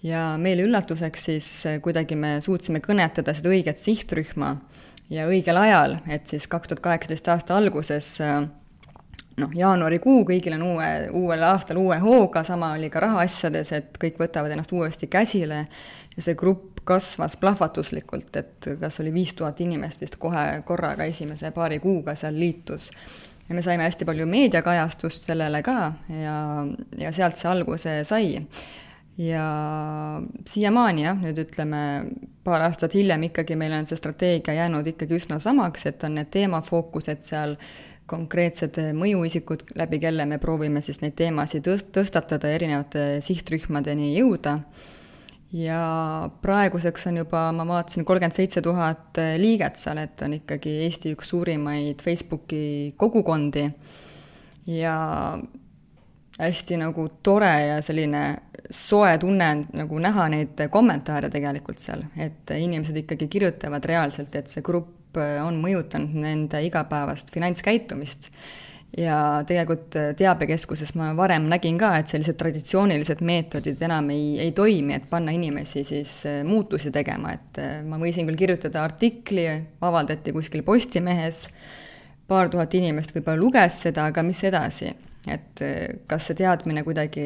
ja 0.03 0.23
meile 0.37 0.65
üllatuseks 0.67 1.29
siis 1.29 1.49
eh, 1.69 1.79
kuidagi 1.83 2.17
me 2.19 2.35
suutsime 2.43 2.83
kõnetada 2.83 3.35
seda 3.35 3.53
õiget 3.53 3.79
sihtrühma 3.79 4.55
ja 5.13 5.27
õigel 5.29 5.59
ajal, 5.59 5.97
et 6.11 6.27
siis 6.27 6.47
kaks 6.51 6.71
tuhat 6.71 6.83
kaheksateist 6.83 7.29
aasta 7.31 7.57
alguses 7.57 8.09
eh, 8.23 8.43
noh, 9.39 9.55
jaanuarikuu, 9.57 10.21
kõigil 10.27 10.57
on 10.57 10.67
uue, 10.73 10.91
uuel 11.23 11.47
aastal 11.47 11.79
uue 11.81 11.97
hooga, 12.03 12.43
sama 12.47 12.73
oli 12.77 12.91
ka 12.93 13.03
rahaasjades, 13.03 13.73
et 13.79 13.99
kõik 14.01 14.19
võtavad 14.21 14.53
ennast 14.53 14.73
uuesti 14.75 15.09
käsile 15.11 15.63
ja 15.63 16.21
see 16.21 16.37
grupp 16.39 16.83
kasvas 16.83 17.37
plahvatuslikult, 17.39 18.35
et 18.35 18.67
kas 18.81 18.99
oli 18.99 19.13
viis 19.15 19.31
tuhat 19.39 19.61
inimest 19.63 20.01
vist 20.03 20.17
kohe 20.19 20.61
korraga 20.67 21.07
esimese 21.07 21.53
paari 21.55 21.79
kuuga 21.79 22.15
seal 22.19 22.35
liitus. 22.39 22.91
ja 23.49 23.55
me 23.55 23.61
saime 23.61 23.83
hästi 23.83 24.05
palju 24.05 24.25
meediakajastust 24.27 25.23
sellele 25.27 25.61
ka 25.63 25.93
ja, 26.09 26.37
ja 26.97 27.11
sealt 27.11 27.39
see 27.39 27.49
alguse 27.51 28.03
sai 28.03 28.41
ja 29.17 29.45
siiamaani 30.49 31.05
jah, 31.05 31.19
nüüd 31.21 31.37
ütleme 31.43 31.81
paar 32.43 32.65
aastat 32.65 32.95
hiljem 32.97 33.27
ikkagi 33.29 33.57
meil 33.59 33.75
on 33.77 33.87
see 33.87 33.99
strateegia 33.99 34.55
jäänud 34.57 34.87
ikkagi 34.89 35.19
üsna 35.19 35.39
samaks, 35.43 35.85
et 35.89 36.03
on 36.07 36.17
need 36.17 36.31
teemafookused 36.33 37.25
seal, 37.25 37.57
konkreetsed 38.09 38.75
mõjuisikud, 38.97 39.63
läbi 39.79 40.01
kelle 40.03 40.25
me 40.27 40.37
proovime 40.41 40.81
siis 40.83 40.99
neid 41.01 41.15
teemasid 41.15 41.63
tõst-, 41.63 41.93
tõstatada 41.95 42.51
erinevate 42.51 43.21
sihtrühmadeni 43.23 44.11
jõuda. 44.17 44.57
ja 45.53 45.79
praeguseks 46.41 47.07
on 47.07 47.17
juba, 47.21 47.45
ma 47.53 47.63
vaatasin, 47.69 48.03
kolmkümmend 48.03 48.35
seitse 48.35 48.61
tuhat 48.61 49.19
liiget 49.37 49.77
seal, 49.77 50.01
et 50.01 50.21
on 50.25 50.33
ikkagi 50.33 50.79
Eesti 50.87 51.13
üks 51.13 51.29
suurimaid 51.29 52.01
Facebooki 52.01 52.95
kogukondi 52.97 53.67
ja 54.67 54.97
hästi 56.39 56.77
nagu 56.81 57.07
tore 57.23 57.51
ja 57.67 57.77
selline 57.85 58.23
soe 58.73 59.17
tunne 59.21 59.49
nagu 59.77 60.01
näha 60.01 60.27
neid 60.33 60.65
kommentaare 60.73 61.29
tegelikult 61.33 61.81
seal, 61.81 62.05
et 62.17 62.53
inimesed 62.57 62.97
ikkagi 63.03 63.29
kirjutavad 63.29 63.85
reaalselt, 63.85 64.35
et 64.35 64.49
see 64.49 64.65
grupp 64.65 65.19
on 65.19 65.59
mõjutanud 65.61 66.15
nende 66.23 66.61
igapäevast 66.65 67.33
finantskäitumist. 67.33 68.31
ja 68.97 69.41
tegelikult 69.49 69.95
teabekeskuses 70.17 70.91
ma 70.93 71.15
varem 71.17 71.47
nägin 71.49 71.79
ka, 71.81 71.95
et 71.97 72.11
sellised 72.11 72.37
traditsioonilised 72.37 73.23
meetodid 73.25 73.81
enam 73.81 74.11
ei, 74.13 74.35
ei 74.39 74.51
toimi, 74.51 74.93
et 74.93 75.07
panna 75.09 75.33
inimesi 75.33 75.81
siis 75.83 76.11
muutusi 76.45 76.91
tegema, 76.93 77.33
et 77.33 77.61
ma 77.89 77.97
võisin 77.97 78.29
küll 78.29 78.37
kirjutada 78.37 78.83
artikli, 78.85 79.47
avaldati 79.81 80.33
kuskil 80.33 80.61
Postimehes, 80.61 81.47
paar 82.27 82.53
tuhat 82.53 82.73
inimest 82.77 83.15
võib-olla 83.15 83.41
luges 83.41 83.81
seda, 83.87 84.05
aga 84.13 84.21
mis 84.23 84.43
edasi 84.45 84.93
et 85.27 85.63
eh, 85.63 86.03
kas 86.07 86.29
see 86.29 86.39
teadmine 86.41 86.83
kuidagi 86.83 87.23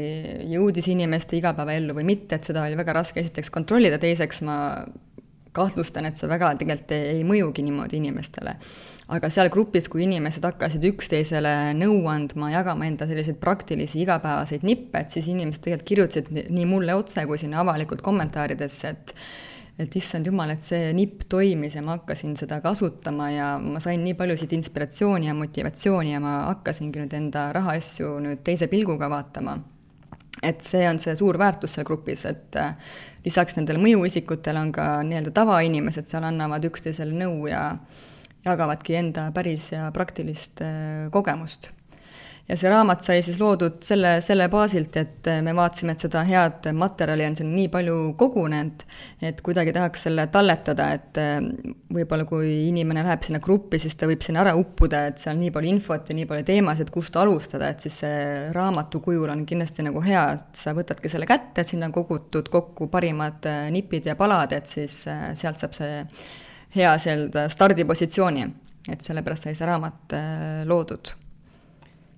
jõudis 0.52 0.90
inimeste 0.94 1.38
igapäevaellu 1.40 1.96
või 1.98 2.06
mitte, 2.12 2.38
et 2.38 2.48
seda 2.50 2.68
oli 2.68 2.78
väga 2.78 3.00
raske 3.00 3.22
esiteks 3.24 3.50
kontrollida, 3.54 3.98
teiseks 4.02 4.44
ma 4.46 4.58
kahtlustan, 5.58 6.06
et 6.06 6.20
see 6.20 6.30
väga 6.30 6.52
tegelikult 6.60 6.94
ei, 6.96 7.18
ei 7.18 7.26
mõjugi 7.28 7.66
niimoodi 7.66 7.98
inimestele. 8.02 8.56
aga 9.16 9.30
seal 9.32 9.50
grupis, 9.50 9.88
kui 9.88 10.04
inimesed 10.04 10.44
hakkasid 10.44 10.84
üksteisele 10.90 11.54
nõu 11.80 12.02
andma, 12.12 12.52
jagama 12.52 12.86
enda 12.90 13.08
selliseid 13.08 13.40
praktilisi 13.42 14.02
igapäevaseid 14.04 14.66
nippe, 14.68 15.00
et 15.02 15.16
siis 15.16 15.30
inimesed 15.32 15.64
tegelikult 15.64 15.88
kirjutasid 15.88 16.32
nii 16.54 16.66
mulle 16.70 16.98
otse 17.00 17.24
kui 17.26 17.40
sinna 17.42 17.62
avalikult 17.64 18.04
kommentaaridesse, 18.06 18.92
et 18.94 19.16
et 19.78 19.96
issand 20.00 20.26
jumal, 20.26 20.50
et 20.50 20.64
see 20.66 20.90
nipp 20.98 21.28
toimis 21.30 21.78
ja 21.78 21.84
ma 21.86 21.98
hakkasin 21.98 22.34
seda 22.40 22.58
kasutama 22.64 23.30
ja 23.30 23.50
ma 23.62 23.82
sain 23.84 24.02
nii 24.06 24.16
paljusid 24.18 24.54
inspiratsiooni 24.58 25.30
ja 25.30 25.36
motivatsiooni 25.38 26.16
ja 26.16 26.22
ma 26.24 26.38
hakkasingi 26.48 27.04
nüüd 27.04 27.14
enda 27.14 27.48
rahaasju 27.56 28.16
nüüd 28.26 28.42
teise 28.48 28.70
pilguga 28.72 29.10
vaatama. 29.14 29.58
et 30.44 30.62
see 30.62 30.84
on 30.86 31.00
see 31.02 31.16
suur 31.18 31.38
väärtus 31.42 31.74
seal 31.74 31.86
grupis, 31.86 32.22
et 32.30 32.56
äh, 32.62 32.76
lisaks 33.26 33.56
nendele 33.58 33.82
mõjuisikutele 33.82 34.62
on 34.62 34.72
ka 34.72 34.86
nii-öelda 35.06 35.34
tavainimesed 35.34 36.06
seal 36.06 36.28
annavad 36.30 36.66
üksteisele 36.70 37.14
nõu 37.18 37.48
ja 37.50 37.72
jagavadki 38.46 39.00
enda 39.00 39.32
päris 39.34 39.72
ja 39.74 39.90
praktilist 39.94 40.62
äh, 40.62 41.10
kogemust 41.14 41.72
ja 42.48 42.56
see 42.56 42.70
raamat 42.72 43.04
sai 43.04 43.22
siis 43.26 43.40
loodud 43.42 43.82
selle, 43.86 44.18
selle 44.24 44.48
baasilt, 44.52 44.96
et 45.00 45.28
me 45.44 45.54
vaatasime, 45.56 45.94
et 45.94 46.06
seda 46.06 46.24
head 46.28 46.70
materjali 46.78 47.26
on 47.28 47.36
siin 47.36 47.50
nii 47.52 47.68
palju 47.74 47.98
kogunenud, 48.20 48.86
et 49.28 49.42
kuidagi 49.46 49.74
tahaks 49.76 50.08
selle 50.08 50.28
talletada, 50.32 50.88
et 50.96 51.20
äh, 51.22 51.42
võib-olla 51.94 52.28
kui 52.30 52.54
inimene 52.70 53.04
läheb 53.04 53.28
sinna 53.28 53.42
gruppi, 53.44 53.82
siis 53.84 53.98
ta 54.00 54.08
võib 54.10 54.24
sinna 54.24 54.46
ära 54.46 54.56
uppuda, 54.60 55.04
et 55.12 55.22
seal 55.24 55.38
nii 55.42 55.52
palju 55.56 55.74
infot 55.74 56.08
ja 56.12 56.18
nii 56.18 56.30
palju 56.30 56.48
teemasid, 56.48 56.92
kust 56.94 57.20
alustada, 57.20 57.74
et 57.74 57.84
siis 57.84 58.00
see 58.06 58.24
raamatu 58.56 59.04
kujul 59.04 59.34
on 59.34 59.44
kindlasti 59.48 59.86
nagu 59.90 60.04
hea, 60.06 60.26
et 60.40 60.64
sa 60.64 60.76
võtadki 60.78 61.12
selle 61.12 61.28
kätte, 61.30 61.62
et 61.62 61.76
sinna 61.76 61.92
on 61.92 61.96
kogutud 62.00 62.52
kokku 62.54 62.88
parimad 62.94 63.48
äh, 63.50 63.68
nipid 63.76 64.08
ja 64.08 64.16
palad, 64.20 64.56
et 64.56 64.72
siis 64.72 65.02
äh, 65.12 65.30
sealt 65.36 65.60
saab 65.60 65.76
see 65.76 66.04
hea 66.78 66.96
nii-öelda 66.96 67.48
stardipositsiooni. 67.52 68.48
et 68.88 69.04
sellepärast 69.04 69.48
sai 69.48 69.56
see 69.56 69.68
raamat 69.68 70.14
loodud 70.68 71.10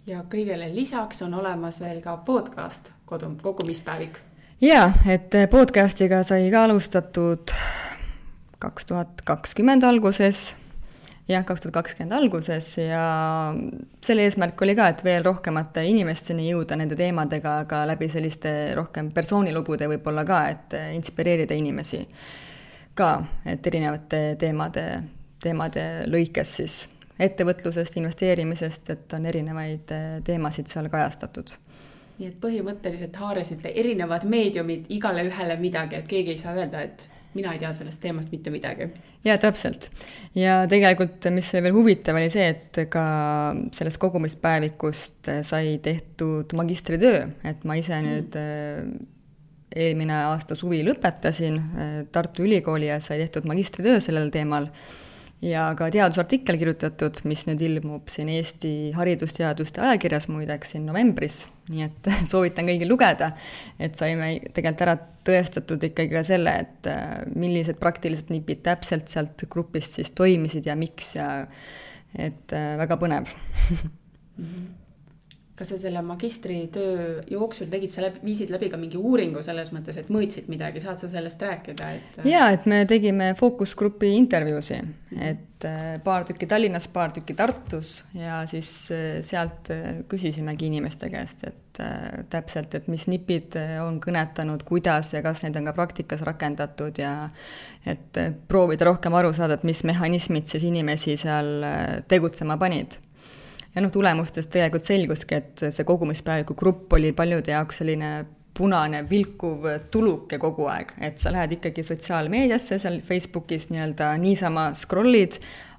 ja 0.07 0.23
kõigele 0.29 0.69
lisaks 0.73 1.21
on 1.25 1.33
olemas 1.33 1.81
veel 1.81 2.01
ka 2.01 2.17
podcast, 2.25 2.91
kodu, 3.05 3.31
kogumispäevik. 3.41 4.19
jaa, 4.61 4.93
et 5.07 5.35
podcast'iga 5.51 6.23
sai 6.23 6.49
ka 6.51 6.63
alustatud 6.63 7.53
kaks 8.59 8.85
tuhat 8.85 9.21
kakskümmend 9.23 9.83
alguses, 9.83 10.55
jah, 11.27 11.45
kaks 11.45 11.61
tuhat 11.63 11.73
kakskümmend 11.79 12.15
alguses 12.17 12.73
ja 12.77 13.03
selle 14.03 14.27
eesmärk 14.27 14.61
oli 14.61 14.75
ka, 14.75 14.89
et 14.91 15.03
veel 15.03 15.23
rohkemate 15.23 15.85
inimesteni 15.87 16.49
jõuda 16.49 16.75
nende 16.79 16.97
teemadega, 16.99 17.59
aga 17.65 17.85
läbi 17.87 18.09
selliste 18.11 18.73
rohkem 18.75 19.13
persoonilugude 19.15 19.87
võib-olla 19.93 20.25
ka, 20.27 20.43
et 20.51 20.77
inspireerida 20.95 21.55
inimesi 21.55 22.05
ka, 22.99 23.13
et 23.47 23.67
erinevate 23.67 24.23
teemade, 24.39 24.85
teemade 25.39 25.85
lõikes 26.11 26.55
siis 26.59 26.81
ettevõtlusest, 27.19 27.97
investeerimisest, 27.99 28.89
et 28.95 29.13
on 29.17 29.25
erinevaid 29.29 29.95
eh, 29.95 30.09
teemasid 30.25 30.71
seal 30.71 30.89
kajastatud 30.91 31.57
nii 32.19 32.27
et 32.27 32.39
põhimõtteliselt 32.41 33.15
haarasite 33.15 33.71
erinevad 33.79 34.25
meediumid 34.27 34.89
igale 34.91 35.23
ühele 35.29 35.55
midagi, 35.59 36.01
et 36.01 36.07
keegi 36.07 36.33
ei 36.33 36.39
saa 36.39 36.51
öelda, 36.51 36.81
et 36.83 37.05
mina 37.37 37.53
ei 37.53 37.61
tea 37.61 37.69
sellest 37.75 38.01
teemast 38.03 38.33
mitte 38.33 38.51
midagi. 38.51 38.89
jaa, 39.23 39.37
täpselt. 39.39 39.89
ja 40.35 40.65
tegelikult, 40.69 41.29
mis 41.31 41.53
oli 41.53 41.63
veel 41.67 41.77
huvitav, 41.77 42.19
oli 42.19 42.31
see, 42.33 42.49
et 42.51 42.81
ka 42.91 43.05
sellest 43.75 44.01
kogumispäevikust 44.01 45.31
sai 45.47 45.77
tehtud 45.83 46.55
magistritöö, 46.59 47.27
et 47.47 47.63
ma 47.63 47.79
ise 47.79 48.01
nüüd 48.03 48.35
äh, 48.39 48.83
eelmine 49.75 50.23
aasta 50.25 50.57
suvi 50.59 50.81
lõpetasin 50.83 51.59
Tartu 52.11 52.43
Ülikooli 52.43 52.89
ja 52.89 52.97
sai 53.03 53.21
tehtud 53.21 53.47
magistritöö 53.47 53.99
sellel 54.03 54.31
teemal 54.33 54.67
ja 55.45 55.69
ka 55.77 55.87
teadusartikkel 55.93 56.57
kirjutatud, 56.59 57.21
mis 57.29 57.45
nüüd 57.47 57.61
ilmub 57.63 58.09
siin 58.11 58.31
Eesti 58.33 58.91
Haridusteaduste 58.95 59.83
ajakirjas 59.85 60.27
muideks 60.31 60.75
siin 60.75 60.87
novembris, 60.89 61.45
nii 61.71 61.85
et 61.87 62.09
soovitan 62.31 62.67
kõigil 62.69 62.91
lugeda, 62.91 63.31
et 63.79 63.95
saime 63.99 64.33
tegelikult 64.53 64.85
ära 64.87 64.97
tõestatud 65.29 65.83
ikkagi 65.89 66.15
ka 66.15 66.25
selle, 66.27 66.55
et 66.65 66.89
äh, 66.91 67.05
millised 67.35 67.79
praktilised 67.81 68.33
nipid 68.33 68.63
täpselt 68.65 69.11
sealt 69.11 69.47
grupist 69.51 69.99
siis 69.99 70.11
toimisid 70.17 70.67
ja 70.69 70.75
miks 70.79 71.15
ja 71.19 71.29
et 72.17 72.55
äh, 72.55 72.75
väga 72.81 72.99
põnev 72.99 73.31
kas 75.59 75.73
sa 75.73 75.77
selle 75.81 76.01
magistritöö 76.05 77.21
jooksul 77.27 77.67
tegid 77.71 77.91
sa 77.91 78.05
läbi, 78.05 78.21
viisid 78.23 78.51
läbi 78.53 78.69
ka 78.71 78.77
mingi 78.79 78.99
uuringu 78.99 79.41
selles 79.43 79.73
mõttes, 79.75 79.97
et 79.99 80.11
mõõtsid 80.13 80.47
midagi, 80.51 80.79
saad 80.79 81.01
sa 81.01 81.09
sellest 81.11 81.41
rääkida, 81.43 81.89
et? 81.97 82.19
jaa, 82.27 82.47
et 82.55 82.67
me 82.69 82.85
tegime 82.87 83.33
fookusgrupi 83.35 84.13
intervjuusi, 84.15 84.77
et 85.19 85.67
äh, 85.67 85.97
paar 86.05 86.23
tükki 86.29 86.47
Tallinnas, 86.47 86.87
paar 86.93 87.11
tükki 87.15 87.35
Tartus 87.35 87.97
ja 88.15 88.39
siis 88.47 88.71
äh, 88.95 89.19
sealt 89.25 89.73
äh, 89.75 89.99
küsisimegi 90.07 90.69
inimeste 90.71 91.11
käest, 91.11 91.43
et 91.49 91.81
täpselt, 92.31 92.73
et 92.75 92.87
mis 92.91 93.05
nipid 93.07 93.55
on 93.79 94.01
kõnetanud, 94.03 94.65
kuidas 94.67 95.13
ja 95.13 95.21
kas 95.23 95.45
neid 95.45 95.55
on 95.55 95.69
ka 95.69 95.75
praktikas 95.77 96.23
rakendatud 96.27 96.97
ja 96.99 97.13
et 97.87 98.19
proovida 98.51 98.89
rohkem 98.89 99.15
aru 99.15 99.31
saada, 99.37 99.55
et 99.55 99.63
mis 99.67 99.85
mehhanismid 99.87 100.49
siis 100.49 100.65
inimesi 100.67 101.15
seal 101.21 101.63
tegutsema 102.11 102.59
panid 102.59 102.97
ja 103.75 103.81
noh, 103.81 103.91
tulemustest 103.91 104.49
tegelikult 104.53 104.87
selguski, 104.87 105.35
et 105.35 105.63
see 105.69 105.87
kogumispäeviku 105.87 106.57
grupp 106.57 106.93
oli 106.97 107.13
paljude 107.13 107.51
jaoks 107.51 107.83
selline 107.83 108.11
punane 108.59 109.05
vilkuv 109.09 109.65
tuluke 109.91 110.37
kogu 110.41 110.65
aeg, 110.67 110.91
et 111.05 111.21
sa 111.21 111.31
lähed 111.31 111.53
ikkagi 111.55 111.83
sotsiaalmeediasse 111.87 112.79
seal 112.81 112.99
Facebookis 113.05 113.69
nii-öelda 113.71 114.09
niisama 114.19 114.69
scroll'id, 114.75 115.37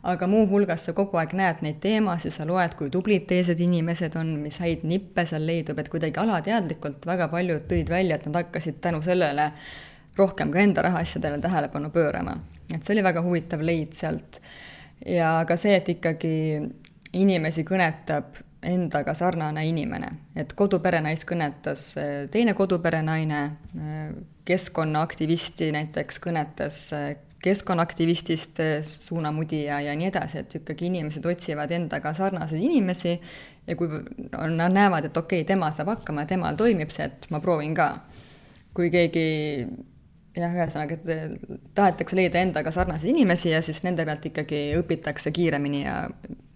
aga 0.08 0.28
muuhulgas 0.30 0.86
sa 0.88 0.94
kogu 0.96 1.20
aeg 1.20 1.34
näed 1.36 1.60
neid 1.66 1.80
teemasid, 1.82 2.32
sa 2.32 2.46
loed, 2.48 2.76
kui 2.78 2.88
tublid 2.92 3.26
teised 3.28 3.60
inimesed 3.60 4.16
on, 4.16 4.32
mis 4.40 4.56
häid 4.62 4.86
nippe 4.88 5.26
seal 5.28 5.44
leidub, 5.46 5.82
et 5.82 5.92
kuidagi 5.92 6.22
alateadlikult 6.22 7.04
väga 7.10 7.28
paljud 7.32 7.68
tõid 7.68 7.92
välja, 7.92 8.16
et 8.16 8.28
nad 8.30 8.40
hakkasid 8.40 8.80
tänu 8.80 9.02
sellele 9.04 9.50
rohkem 10.16 10.52
ka 10.52 10.64
enda 10.64 10.88
rahaasjadele 10.88 11.38
tähelepanu 11.42 11.92
pöörama. 11.92 12.34
et 12.74 12.82
see 12.84 12.94
oli 12.94 13.04
väga 13.04 13.22
huvitav 13.22 13.60
leid 13.60 13.92
sealt. 13.92 14.40
ja 15.06 15.44
ka 15.48 15.56
see, 15.56 15.76
et 15.76 15.88
ikkagi 15.88 16.32
inimesi 17.12 17.64
kõnetab 17.66 18.38
endaga 18.62 19.14
sarnane 19.16 19.64
inimene, 19.68 20.10
et 20.36 20.52
koduperenaist 20.56 21.24
kõnetas 21.28 21.86
äh, 21.98 22.12
teine 22.32 22.54
koduperenaine, 22.56 23.40
äh, 23.48 24.06
keskkonnaaktivisti 24.48 25.70
näiteks 25.72 26.20
kõnetas 26.20 26.82
äh, 26.96 27.14
keskkonnaaktivistist 27.40 28.58
suunamudija 28.84 29.78
ja 29.80 29.94
nii 29.96 30.10
edasi, 30.10 30.42
et 30.42 30.58
ikkagi 30.58 30.90
inimesed 30.90 31.24
otsivad 31.24 31.70
endaga 31.72 32.12
sarnaseid 32.12 32.60
inimesi 32.60 33.14
ja 33.66 33.76
kui 33.80 33.88
nad 33.88 34.74
näevad, 34.74 35.08
et 35.08 35.16
okei 35.16 35.40
okay,, 35.40 35.48
tema 35.48 35.70
saab 35.72 35.94
hakkama 35.94 36.26
ja 36.26 36.34
temal 36.34 36.58
toimib 36.60 36.92
see, 36.92 37.06
et 37.08 37.30
ma 37.32 37.40
proovin 37.40 37.72
ka. 37.74 37.94
kui 38.76 38.90
keegi 38.92 39.24
jah, 40.36 40.52
ühesõnaga, 40.52 41.00
et 41.00 41.64
tahetakse 41.74 42.16
leida 42.18 42.44
endaga 42.44 42.70
sarnaseid 42.76 43.14
inimesi 43.14 43.54
ja 43.54 43.62
siis 43.64 43.80
nende 43.88 44.04
pealt 44.04 44.28
ikkagi 44.28 44.60
õpitakse 44.76 45.32
kiiremini 45.32 45.82
ja 45.86 45.96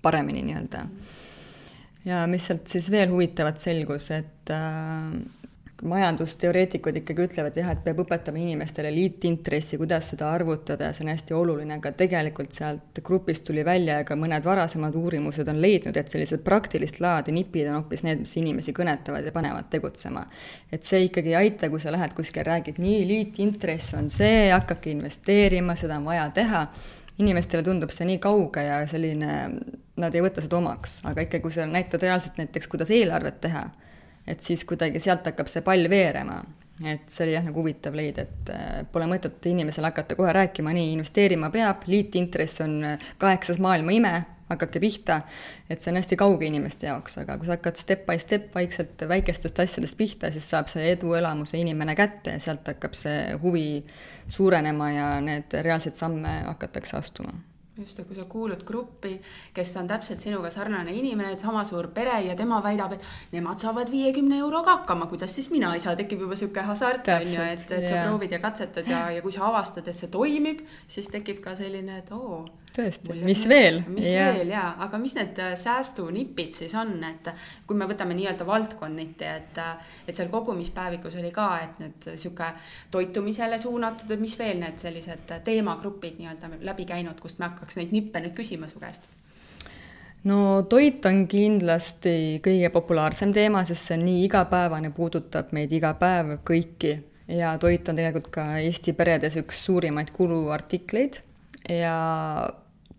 paremini 0.05 0.45
nii-öelda. 0.47 0.85
ja 2.05 2.27
mis 2.31 2.47
sealt 2.51 2.69
siis 2.69 2.91
veel 2.93 3.11
huvitavat 3.11 3.59
selgus, 3.59 4.11
et 4.13 4.53
äh, 4.53 5.09
majandusteoreetikud 5.85 6.97
ikkagi 7.01 7.27
ütlevad 7.29 7.57
jah, 7.59 7.69
et 7.75 7.83
peab 7.85 7.99
õpetama 8.05 8.39
inimestele 8.41 8.89
liitintressi, 8.95 9.77
kuidas 9.81 10.09
seda 10.13 10.31
arvutada 10.33 10.89
ja 10.89 10.97
see 10.97 11.05
on 11.05 11.11
hästi 11.13 11.37
oluline, 11.37 11.79
aga 11.81 11.93
tegelikult 11.99 12.57
sealt 12.57 13.01
grupist 13.05 13.45
tuli 13.49 13.65
välja 13.67 13.99
ja 14.01 14.07
ka 14.09 14.17
mõned 14.19 14.47
varasemad 14.47 14.97
uurimused 14.99 15.49
on 15.51 15.61
leidnud, 15.61 15.97
et 16.01 16.13
sellised 16.13 16.45
praktilist 16.47 17.01
laadi 17.05 17.35
nipid 17.37 17.69
on 17.69 17.81
hoopis 17.83 18.05
need, 18.07 18.23
mis 18.25 18.37
inimesi 18.41 18.75
kõnetavad 18.77 19.29
ja 19.29 19.35
panevad 19.35 19.69
tegutsema. 19.73 20.25
et 20.73 20.85
see 20.85 21.05
ikkagi 21.09 21.35
ei 21.35 21.41
aita, 21.45 21.71
kui 21.71 21.81
sa 21.83 21.93
lähed 21.93 22.17
kuskile, 22.17 22.47
räägid 22.49 22.81
nii, 22.81 23.07
liitintress 23.09 23.95
on 23.99 24.11
see, 24.11 24.51
hakake 24.53 24.95
investeerima, 24.95 25.77
seda 25.77 25.99
on 26.01 26.09
vaja 26.09 26.29
teha 26.35 26.65
inimestele 27.19 27.63
tundub 27.63 27.93
see 27.95 28.09
nii 28.09 28.19
kauge 28.23 28.65
ja 28.65 28.81
selline, 28.91 29.35
nad 30.01 30.15
ei 30.15 30.25
võta 30.25 30.43
seda 30.43 30.59
omaks, 30.59 30.99
aga 31.09 31.25
ikka, 31.27 31.41
kui 31.45 31.55
sa 31.55 31.67
näitad 31.71 32.03
reaalselt 32.03 32.39
näiteks, 32.41 32.69
kuidas 32.71 32.91
eelarvet 32.95 33.41
teha, 33.45 33.65
et 34.27 34.43
siis 34.43 34.65
kuidagi 34.67 35.03
sealt 35.03 35.27
hakkab 35.31 35.51
see 35.51 35.65
pall 35.67 35.91
veerema. 35.91 36.43
et 36.83 37.05
see 37.07 37.23
oli 37.23 37.35
jah, 37.37 37.45
nagu 37.47 37.63
huvitav 37.63 37.95
leid, 37.95 38.17
et 38.19 38.49
äh, 38.51 38.81
pole 38.91 39.07
mõtet 39.07 39.47
inimesele 39.47 39.93
hakata 39.93 40.17
kohe 40.19 40.33
rääkima, 40.35 40.73
nii, 40.75 40.89
investeerima 40.97 41.47
peab, 41.55 41.85
liitintress 41.87 42.65
on 42.65 42.75
äh, 42.83 43.05
kaheksas 43.23 43.61
maailma 43.63 43.95
ime, 43.95 44.15
hakake 44.49 44.83
pihta, 44.83 45.21
et 45.71 45.79
see 45.79 45.93
on 45.93 46.01
hästi 46.01 46.19
kauge 46.19 46.49
inimeste 46.49 46.91
jaoks, 46.91 47.21
aga 47.23 47.39
kui 47.39 47.47
sa 47.47 47.55
hakkad 47.55 47.79
step 47.79 48.03
by 48.11 48.19
step 48.19 48.51
vaikselt 48.59 49.07
väikestest 49.07 49.63
asjadest 49.63 49.99
pihta, 50.03 50.35
siis 50.35 50.51
saab 50.51 50.67
see 50.73 50.91
eduelamuse 50.97 51.63
inimene 51.63 51.95
kätte 51.95 52.35
ja 52.35 52.43
sealt 52.43 52.67
hakkab 52.75 52.99
see 52.99 53.39
huvi 53.47 53.69
suurenema 54.35 54.91
ja 54.91 55.09
need 55.23 55.55
reaalseid 55.63 55.95
samme 55.95 56.41
hakatakse 56.51 56.99
astuma 56.99 57.39
just, 57.79 57.99
ja 57.99 58.05
kui 58.05 58.17
sa 58.17 58.25
kuulud 58.31 58.63
gruppi, 58.67 59.15
kes 59.55 59.75
on 59.81 59.89
täpselt 59.91 60.23
sinuga 60.23 60.51
sarnane 60.55 60.95
inimene, 60.95 61.35
sama 61.39 61.65
suur 61.67 61.89
pere 61.95 62.21
ja 62.27 62.37
tema 62.39 62.61
väidab, 62.63 62.97
et 62.97 63.35
nemad 63.35 63.63
saavad 63.63 63.91
viiekümne 63.91 64.39
euroga 64.39 64.79
hakkama, 64.79 65.09
kuidas 65.11 65.35
siis 65.35 65.51
mina 65.51 65.75
ei 65.75 65.83
saa, 65.83 65.97
tekib 65.99 66.23
juba 66.27 66.39
sihuke 66.39 66.65
hasart 66.67 67.11
on 67.15 67.27
ju, 67.29 67.47
et, 67.55 67.65
et 67.79 67.89
sa 67.89 68.05
proovid 68.07 68.37
ja 68.37 68.43
katsetad 68.43 68.91
ja, 68.91 69.07
ja 69.17 69.25
kui 69.25 69.35
sa 69.35 69.49
avastad, 69.49 69.89
et 69.91 69.99
see 69.99 70.13
toimib, 70.13 70.63
siis 70.89 71.11
tekib 71.11 71.43
ka 71.45 71.57
selline, 71.59 72.03
et 72.05 72.13
oo 72.15 72.45
tõesti, 72.75 73.15
mis 73.25 73.43
veel? 73.49 73.81
mis 73.91 74.09
ja. 74.11 74.31
veel 74.35 74.51
jaa, 74.55 74.69
aga 74.87 74.99
mis 75.03 75.15
need 75.19 75.39
äh, 75.43 75.53
säästunipid 75.59 76.55
siis 76.57 76.75
on, 76.79 76.95
et 77.07 77.31
kui 77.67 77.79
me 77.79 77.87
võtame 77.91 78.17
nii-öelda 78.19 78.47
valdkonniti, 78.49 79.29
et, 79.29 79.61
äh, 79.63 79.99
et 80.09 80.19
seal 80.19 80.31
kogumispäevikus 80.33 81.19
oli 81.21 81.31
ka, 81.35 81.49
et 81.65 81.83
need 81.83 82.09
sihuke 82.15 82.51
toitumisele 82.95 83.59
suunatud, 83.63 84.11
et 84.11 84.23
mis 84.23 84.39
veel 84.39 84.63
need 84.63 84.79
sellised 84.83 85.37
teemagrupid 85.47 86.19
nii-öelda 86.23 86.51
läbi 86.67 86.87
käinud, 86.89 87.21
kust 87.23 87.39
me 87.43 87.49
hakkaks 87.65 87.81
neid 87.81 87.95
nippe 87.97 88.21
nüüd 88.23 88.37
küsima 88.37 88.69
su 88.71 88.83
käest? 88.83 89.09
no 90.29 90.63
toit 90.69 91.05
on 91.09 91.25
kindlasti 91.29 92.41
kõige 92.45 92.71
populaarsem 92.73 93.33
teema, 93.37 93.65
sest 93.69 93.89
see 93.89 93.99
on 93.99 94.07
nii 94.07 94.25
igapäevane, 94.29 94.93
puudutab 94.95 95.53
meid 95.57 95.73
iga 95.73 95.95
päev 96.01 96.39
kõiki 96.47 96.97
ja 97.29 97.55
toit 97.61 97.89
on 97.89 97.97
tegelikult 98.01 98.33
ka 98.33 98.49
Eesti 98.61 98.95
peredes 98.97 99.39
üks 99.41 99.65
suurimaid 99.67 100.13
kuluartikleid 100.17 101.21
ja 101.73 101.97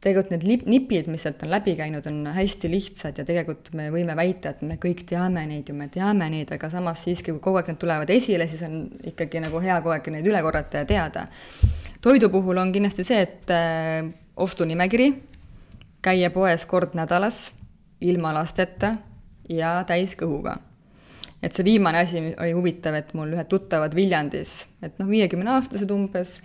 tegelikult 0.06 0.34
need 0.36 0.65
nipid, 0.69 1.08
mis 1.10 1.23
sealt 1.25 1.41
on 1.45 1.49
läbi 1.49 1.73
käinud, 1.78 2.06
on 2.10 2.28
hästi 2.36 2.69
lihtsad 2.69 3.21
ja 3.21 3.25
tegelikult 3.25 3.71
me 3.78 3.88
võime 3.93 4.13
väita, 4.17 4.54
et 4.54 4.62
me 4.65 4.78
kõik 4.82 5.01
teame 5.10 5.47
neid 5.49 5.69
ju, 5.69 5.78
me 5.78 5.88
teame 5.93 6.28
neid, 6.30 6.51
aga 6.54 6.69
samas 6.69 7.01
siiski, 7.08 7.34
kui 7.34 7.41
kogu 7.41 7.62
aeg 7.62 7.71
need 7.71 7.80
tulevad 7.82 8.13
esile, 8.13 8.45
siis 8.49 8.62
on 8.67 8.84
ikkagi 9.13 9.41
nagu 9.41 9.62
hea 9.63 9.80
kogu 9.82 9.95
aeg 9.95 10.12
neid 10.13 10.30
üle 10.30 10.43
korrata 10.45 10.84
ja 10.84 10.89
teada. 10.89 11.25
toidu 12.06 12.30
puhul 12.30 12.62
on 12.62 12.73
kindlasti 12.75 13.08
see, 13.08 13.25
et 13.25 13.56
ostunimekiri, 14.36 15.12
käia 16.02 16.30
poes 16.32 16.65
kord 16.65 16.95
nädalas, 16.98 17.50
ilma 18.02 18.34
lasteta 18.36 18.95
ja 19.50 19.78
täiskõhuga 19.88 20.56
et 21.45 21.54
see 21.54 21.65
viimane 21.67 22.02
asi 22.02 22.21
oli 22.34 22.54
huvitav, 22.56 22.95
et 22.98 23.12
mul 23.17 23.36
ühed 23.36 23.50
tuttavad 23.52 23.93
Viljandis, 23.95 24.63
et 24.86 24.95
noh, 25.02 25.10
viiekümneaastased 25.12 25.91
umbes, 25.93 26.39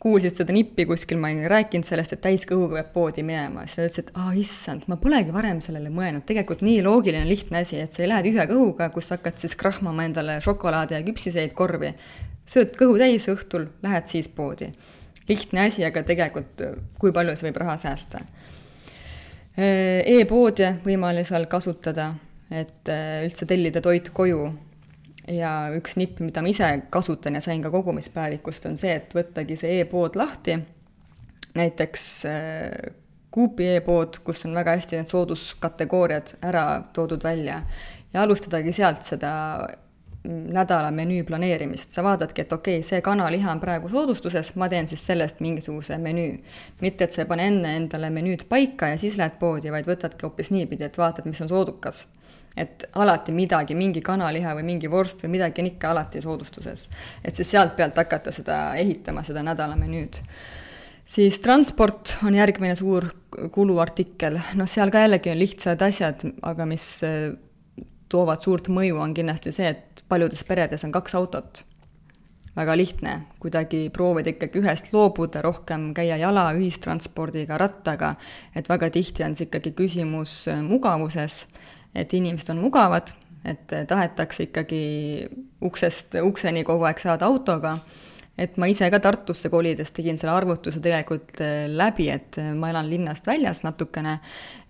kuulsid 0.00 0.36
seda 0.38 0.54
nippi 0.54 0.86
kuskil, 0.88 1.18
ma 1.20 1.28
olin 1.32 1.48
rääkinud 1.50 1.86
sellest, 1.88 2.14
et 2.14 2.22
täiskõhuga 2.24 2.78
peab 2.78 2.92
poodi 2.94 3.24
minema, 3.26 3.66
siis 3.66 3.80
nad 3.80 3.90
ütlesid, 3.90 4.10
et 4.10 4.20
aa 4.22 4.34
issand, 4.40 4.86
ma 4.90 4.98
polegi 5.00 5.34
varem 5.34 5.60
sellele 5.64 5.92
mõelnud, 5.92 6.24
tegelikult 6.28 6.64
nii 6.64 6.82
loogiline, 6.86 7.26
lihtne 7.28 7.64
asi, 7.64 7.80
et 7.82 7.96
sa 7.96 8.04
ei 8.04 8.10
lähe 8.12 8.24
tühja 8.28 8.46
kõhuga, 8.48 8.90
kus 8.94 9.10
hakkad 9.12 9.40
siis 9.40 9.56
krahmama 9.60 10.06
endale 10.08 10.38
šokolaadi 10.44 10.96
ja 10.96 11.02
küpsiseid 11.04 11.56
korvi, 11.56 11.92
sööd 12.48 12.76
kõhu 12.78 12.96
täis 13.02 13.28
õhtul, 13.32 13.70
lähed 13.84 14.08
siis 14.12 14.30
poodi. 14.32 14.70
Lihtne 15.28 15.66
asi, 15.66 15.84
aga 15.86 16.02
tegelikult 16.06 16.62
kui 17.00 17.12
palju 17.14 17.36
see 17.36 17.48
võib 17.48 17.60
raha 17.62 17.76
säästa. 17.80 18.22
E. 19.56 19.66
E-poode 20.18 20.76
võimalusel 20.84 21.48
kasutada, 21.50 22.10
et 22.50 22.92
äh, 22.92 23.24
üldse 23.26 23.48
tellida 23.48 23.82
toit 23.84 24.12
koju. 24.14 24.50
Ja 25.32 25.72
üks 25.74 25.96
nipp, 25.98 26.20
mida 26.22 26.42
ma 26.44 26.52
ise 26.52 26.68
kasutan 26.92 27.34
ja 27.34 27.40
sain 27.42 27.64
ka 27.64 27.72
kogumispäevikust, 27.74 28.68
on 28.68 28.76
see, 28.78 28.92
et 29.00 29.14
võttagi 29.16 29.56
see 29.58 29.80
e-pood 29.80 30.14
lahti, 30.18 30.60
näiteks 31.56 32.04
äh, 32.30 32.94
Coopi 33.36 33.66
e-pood, 33.74 34.20
kus 34.24 34.46
on 34.48 34.54
väga 34.56 34.76
hästi 34.78 34.96
need 34.96 35.10
sooduskategooriad 35.10 36.30
ära 36.46 36.62
toodud 36.96 37.24
välja. 37.26 37.58
Ja 38.14 38.22
alustadagi 38.22 38.72
sealt 38.72 39.02
seda 39.04 39.32
nädala 40.26 40.90
menüü 40.94 41.24
planeerimist, 41.24 41.92
sa 41.94 42.02
vaatadki, 42.04 42.42
et 42.42 42.52
okei 42.52 42.80
okay,, 42.80 42.86
see 42.86 43.00
kanaliha 43.04 43.52
on 43.52 43.60
praegu 43.62 43.90
soodustuses, 43.92 44.54
ma 44.60 44.68
teen 44.72 44.88
siis 44.90 45.04
sellest 45.06 45.40
mingisuguse 45.44 45.98
menüü. 46.02 46.38
mitte, 46.80 47.04
et 47.04 47.12
sa 47.12 47.22
ei 47.22 47.30
pane 47.30 47.46
enne 47.46 47.76
endale 47.76 48.10
menüüd 48.10 48.46
paika 48.48 48.90
ja 48.92 48.98
siis 48.98 49.16
lähed 49.20 49.38
poodi, 49.40 49.72
vaid 49.72 49.86
võtadki 49.86 50.26
hoopis 50.26 50.50
niipidi, 50.50 50.84
et 50.84 50.98
vaatad, 50.98 51.26
mis 51.26 51.40
on 51.40 51.48
soodukas. 51.48 52.06
et 52.56 52.84
alati 52.94 53.32
midagi, 53.32 53.74
mingi 53.74 54.00
kanaliha 54.00 54.54
või 54.56 54.62
mingi 54.64 54.90
vorst 54.90 55.22
või 55.24 55.34
midagi 55.36 55.60
on 55.60 55.66
ikka 55.72 55.90
alati 55.90 56.22
soodustuses. 56.22 56.88
et 57.24 57.34
siis 57.34 57.50
sealt 57.50 57.76
pealt 57.76 57.96
hakata 57.96 58.32
seda 58.32 58.74
ehitama, 58.74 59.22
seda 59.22 59.42
nädala 59.42 59.76
menüüd 59.76 60.22
siis 61.06 61.38
transport 61.40 62.16
on 62.26 62.34
järgmine 62.34 62.74
suur 62.74 63.06
kuluartikkel, 63.52 64.40
noh, 64.58 64.66
seal 64.66 64.90
ka 64.90 65.04
jällegi 65.04 65.30
on 65.30 65.38
lihtsad 65.38 65.82
asjad, 65.86 66.24
aga 66.42 66.66
mis 66.66 66.86
toovad 68.12 68.44
suurt 68.44 68.68
mõju, 68.72 68.98
on 69.02 69.14
kindlasti 69.14 69.52
see, 69.54 69.72
et 69.74 70.04
paljudes 70.08 70.44
peredes 70.48 70.84
on 70.86 70.94
kaks 70.94 71.14
autot. 71.18 71.64
väga 72.56 72.72
lihtne, 72.76 73.14
kuidagi 73.36 73.90
proovida 73.92 74.32
ikkagi 74.32 74.62
ühest 74.62 74.86
loobuda, 74.94 75.42
rohkem 75.44 75.90
käia 75.94 76.16
jala, 76.16 76.46
ühistranspordiga, 76.56 77.58
rattaga, 77.60 78.14
et 78.56 78.68
väga 78.68 78.88
tihti 78.90 79.26
on 79.26 79.36
see 79.36 79.44
ikkagi 79.44 79.74
küsimus 79.76 80.46
eh, 80.48 80.62
mugavuses, 80.64 81.42
et 81.94 82.14
inimesed 82.16 82.54
on 82.54 82.62
mugavad, 82.64 83.12
et 83.44 83.68
tahetakse 83.88 84.48
ikkagi 84.48 84.80
uksest 85.60 86.16
ukseni 86.22 86.64
kogu 86.64 86.88
aeg 86.88 87.02
saada 87.02 87.28
autoga 87.28 87.76
et 88.38 88.56
ma 88.60 88.68
ise 88.68 88.88
ka 88.92 89.00
Tartusse 89.02 89.50
kolides 89.52 89.92
tegin 89.96 90.18
selle 90.20 90.34
arvutuse 90.36 90.80
tegelikult 90.84 91.40
äh, 91.44 91.66
läbi, 91.68 92.08
et 92.12 92.38
äh, 92.40 92.52
ma 92.56 92.70
elan 92.72 92.88
linnast 92.90 93.26
väljas 93.28 93.62
natukene, 93.66 94.18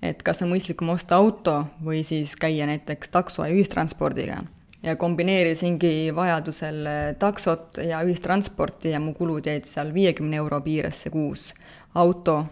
et 0.02 0.22
kas 0.26 0.44
on 0.44 0.52
mõistlikum 0.52 0.92
osta 0.94 1.18
auto 1.18 1.58
või 1.84 2.04
siis 2.06 2.36
käia 2.40 2.68
näiteks 2.70 3.10
takso 3.14 3.46
ja 3.46 3.54
ühistranspordiga. 3.54 4.40
ja 4.82 4.96
kombineerisingi 4.96 6.14
vajadusel 6.14 6.86
äh, 6.86 7.14
taksot 7.18 7.82
ja 7.82 8.02
ühistransporti 8.06 8.94
ja 8.94 9.00
mu 9.00 9.14
kulud 9.14 9.46
jäid 9.46 9.66
seal 9.66 9.94
viiekümne 9.94 10.36
euro 10.36 10.60
piiresse 10.60 11.10
kuus. 11.10 11.54
auto 11.94 12.44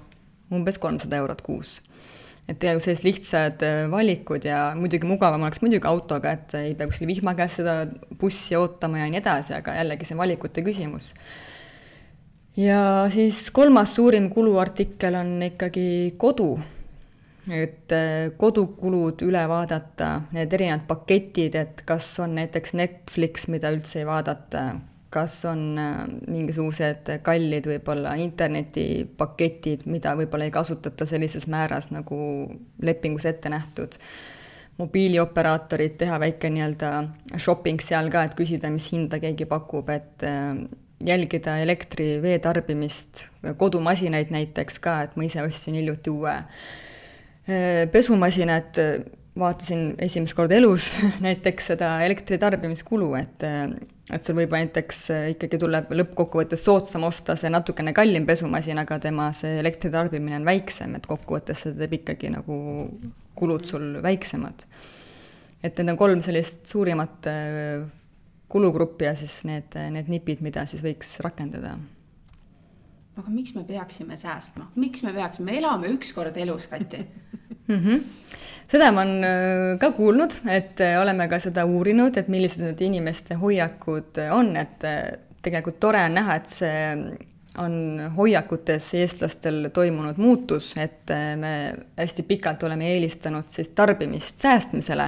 umbes 0.53 0.79
kolmsada 0.79 1.17
eurot 1.17 1.43
kuus 1.43 1.81
et 2.45 2.59
tegelikult 2.61 2.85
sellised 2.85 3.07
lihtsad 3.07 3.65
äh, 3.65 3.81
valikud 3.93 4.45
ja 4.45 4.59
muidugi 4.77 5.09
mugavam 5.09 5.47
oleks 5.47 5.63
muidugi 5.65 5.89
autoga, 5.89 6.35
et 6.37 6.57
ei 6.59 6.75
pea 6.77 6.91
kuskil 6.91 7.09
vihma 7.09 7.33
käes 7.39 7.59
seda 7.61 7.79
bussi 8.21 8.57
ootama 8.59 9.01
ja 9.01 9.09
nii 9.09 9.23
edasi, 9.23 9.57
aga 9.57 9.79
jällegi 9.79 10.09
see 10.09 10.17
on 10.17 10.23
valikute 10.25 10.65
küsimus. 10.67 11.13
ja 12.61 12.79
siis 13.13 13.49
kolmas 13.51 13.97
suurim 13.97 14.29
kuluartikkel 14.31 15.17
on 15.23 15.37
ikkagi 15.49 16.15
kodu. 16.21 16.59
et 17.49 17.93
äh, 17.93 18.33
kodukulud 18.37 19.25
üle 19.25 19.49
vaadata, 19.49 20.11
need 20.37 20.53
erinevad 20.53 20.85
paketid, 20.89 21.57
et 21.61 21.85
kas 21.89 22.13
on 22.25 22.37
näiteks 22.41 22.77
Netflix, 22.77 23.49
mida 23.49 23.73
üldse 23.73 24.03
ei 24.03 24.09
vaadata 24.09 24.69
kas 25.15 25.37
on 25.49 25.63
äh, 25.79 26.05
mingisugused 26.27 27.11
kallid 27.27 27.69
võib-olla 27.71 28.15
internetipaketid, 28.21 29.87
mida 29.91 30.15
võib-olla 30.19 30.49
ei 30.49 30.55
kasutata 30.55 31.07
sellises 31.09 31.47
määras, 31.51 31.91
nagu 31.95 32.19
lepingus 32.83 33.29
ette 33.31 33.53
nähtud, 33.53 33.99
mobiilioperaatorid, 34.81 35.99
teha 36.01 36.19
väike 36.23 36.51
nii-öelda 36.51 36.95
shopping 37.39 37.83
seal 37.85 38.11
ka, 38.11 38.25
et 38.27 38.35
küsida, 38.39 38.71
mis 38.75 38.91
hinda 38.93 39.21
keegi 39.23 39.47
pakub, 39.51 39.93
et 39.95 40.27
äh, 40.27 40.65
jälgida 41.05 41.59
elektri, 41.63 42.17
vee 42.23 42.39
tarbimist, 42.43 43.27
kodumasinaid 43.61 44.33
näiteks 44.35 44.81
ka, 44.83 45.01
et 45.07 45.19
ma 45.19 45.29
ise 45.29 45.45
ostsin 45.45 45.79
hiljuti 45.79 46.11
uue 46.11 46.35
äh, 46.35 47.85
pesumasinad, 47.93 48.83
vaatasin 49.39 49.95
esimest 50.05 50.37
korda 50.39 50.59
elus 50.59 50.91
näiteks 51.27 51.73
seda 51.73 51.97
elektri 52.07 52.39
tarbimiskulu, 52.39 53.11
et 53.19 53.47
et 54.13 54.21
sul 54.21 54.37
võib 54.37 54.53
näiteks 54.53 54.99
ikkagi 55.33 55.59
tuleb 55.59 55.93
lõppkokkuvõttes 55.97 56.67
soodsam 56.67 57.07
osta 57.09 57.39
see 57.41 57.49
natukene 57.49 57.95
kallim 57.97 58.27
pesumasin, 58.29 58.79
aga 58.83 58.99
tema 59.01 59.31
see 59.37 59.57
elektritarbimine 59.63 60.37
on 60.43 60.49
väiksem, 60.49 60.99
et 60.99 61.09
kokkuvõttes 61.09 61.65
see 61.65 61.77
teeb 61.79 61.97
ikkagi 62.03 62.35
nagu 62.35 62.59
kulud 63.35 63.65
sul 63.67 63.99
väiksemad. 64.05 64.67
et 65.65 65.79
need 65.79 65.95
on 65.95 65.97
kolm 65.97 66.21
sellist 66.23 66.69
suurimat 66.69 67.27
äh, 67.33 67.87
kulugruppi 68.55 69.09
ja 69.09 69.17
siis 69.19 69.41
need, 69.49 69.75
need 69.91 70.11
nipid, 70.13 70.45
mida 70.45 70.67
siis 70.71 70.85
võiks 70.85 71.17
rakendada. 71.25 71.75
Aga 73.17 73.31
miks 73.31 73.55
me 73.55 73.65
peaksime 73.65 74.17
säästma, 74.17 74.71
miks 74.77 75.03
me 75.03 75.13
peaksime, 75.13 75.53
me 75.53 75.59
elame 75.59 75.93
ükskord 75.95 76.37
elus, 76.37 76.67
Kati. 76.71 77.05
Mm. 77.65 77.81
-hmm 77.81 78.01
seda 78.71 78.93
ma 78.93 79.05
olen 79.05 79.25
äh, 79.25 79.79
ka 79.81 79.93
kuulnud, 79.97 80.41
et 80.51 80.81
äh, 80.81 80.97
oleme 81.01 81.29
ka 81.31 81.39
seda 81.43 81.67
uurinud, 81.69 82.17
et 82.17 82.31
millised 82.33 82.65
need 82.65 82.81
inimeste 82.87 83.39
hoiakud 83.41 84.21
äh, 84.23 84.33
on, 84.35 84.55
et 84.57 84.85
tegelikult 85.45 85.81
tore 85.81 86.03
on 86.05 86.17
näha, 86.19 86.41
et 86.41 86.51
see 86.51 86.75
on 87.61 87.75
hoiakutes 88.17 88.89
eestlastel 88.99 89.69
toimunud 89.75 90.17
muutus, 90.19 90.73
et 90.81 91.13
me 91.39 91.53
hästi 92.01 92.25
pikalt 92.27 92.65
oleme 92.67 92.89
eelistanud 92.97 93.47
siis 93.53 93.71
tarbimist 93.79 94.43
säästmisele, 94.43 95.07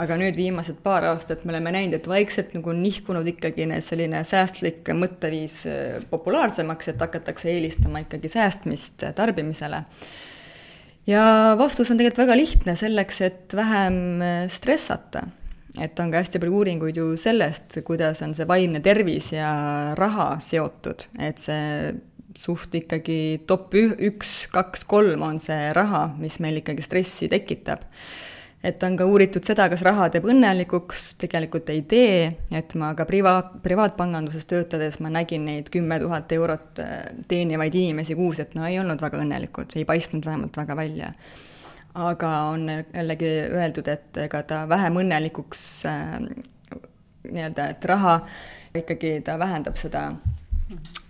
aga 0.00 0.16
nüüd 0.20 0.38
viimased 0.38 0.80
paar 0.84 1.04
aastat 1.10 1.44
me 1.44 1.52
oleme 1.54 1.74
näinud, 1.74 1.98
et 1.98 2.08
vaikselt 2.08 2.54
nagu 2.56 2.72
nihkunud 2.76 3.26
ikkagi 3.34 3.66
selline 3.84 4.22
säästlik 4.24 4.88
mõtteviis 4.96 5.62
populaarsemaks, 6.10 6.92
et 6.92 7.04
hakatakse 7.04 7.50
eelistama 7.52 8.04
ikkagi 8.06 8.30
säästmist 8.32 9.04
tarbimisele. 9.16 9.84
Ja 11.08 11.56
vastus 11.58 11.90
on 11.90 11.98
tegelikult 11.98 12.24
väga 12.24 12.36
lihtne, 12.38 12.76
selleks, 12.78 13.20
et 13.26 13.56
vähem 13.56 14.00
äh, 14.22 14.40
stressata. 14.52 15.26
et 15.78 16.00
on 16.02 16.10
ka 16.10 16.18
hästi 16.18 16.40
palju 16.42 16.56
uuringuid 16.58 16.96
ju 16.98 17.12
sellest, 17.16 17.76
kuidas 17.86 18.24
on 18.26 18.32
see 18.34 18.46
vaimne 18.46 18.80
tervis 18.82 19.28
ja 19.32 19.50
raha 19.94 20.32
seotud, 20.42 21.04
et 21.22 21.38
see 21.38 21.92
suht 22.36 22.74
ikkagi 22.74 23.44
top 23.46 23.74
üks, 23.78 24.48
kaks, 24.50 24.82
kolm 24.90 25.22
on 25.22 25.38
see 25.38 25.70
raha, 25.76 26.08
mis 26.18 26.40
meil 26.42 26.58
ikkagi 26.58 26.82
stressi 26.82 27.30
tekitab 27.30 27.86
et 28.64 28.82
on 28.84 28.96
ka 28.98 29.06
uuritud 29.08 29.44
seda, 29.46 29.66
kas 29.72 29.82
raha 29.86 30.10
teeb 30.12 30.26
õnnelikuks, 30.28 31.14
tegelikult 31.20 31.70
ei 31.72 31.80
tee, 31.88 32.16
et 32.56 32.74
ma 32.80 32.92
ka 32.96 33.06
privaat, 33.08 33.54
privaatpanganduses 33.64 34.44
töötades 34.50 35.00
ma 35.00 35.12
nägin 35.12 35.46
neid 35.48 35.70
kümme 35.72 35.96
tuhat 36.02 36.32
eurot 36.36 36.82
äh, 36.84 36.98
teenivaid 37.28 37.76
inimesi 37.80 38.16
kuus, 38.18 38.42
et 38.42 38.54
no 38.58 38.66
ei 38.68 38.78
olnud 38.82 39.00
väga 39.00 39.22
õnnelikud, 39.24 39.72
ei 39.80 39.86
paistnud 39.88 40.28
vähemalt 40.28 40.60
väga 40.60 40.76
välja. 40.76 41.12
aga 41.94 42.28
on 42.52 42.68
jällegi 42.70 43.30
öeldud, 43.50 43.88
et 43.88 44.16
ega 44.16 44.42
ta 44.46 44.62
vähem 44.68 45.00
õnnelikuks 45.00 45.62
äh, 45.90 46.18
nii-öelda, 47.24 47.70
et 47.70 47.84
raha 47.84 48.20
ikkagi 48.76 49.20
ta 49.24 49.38
vähendab 49.38 49.76
seda 49.76 50.10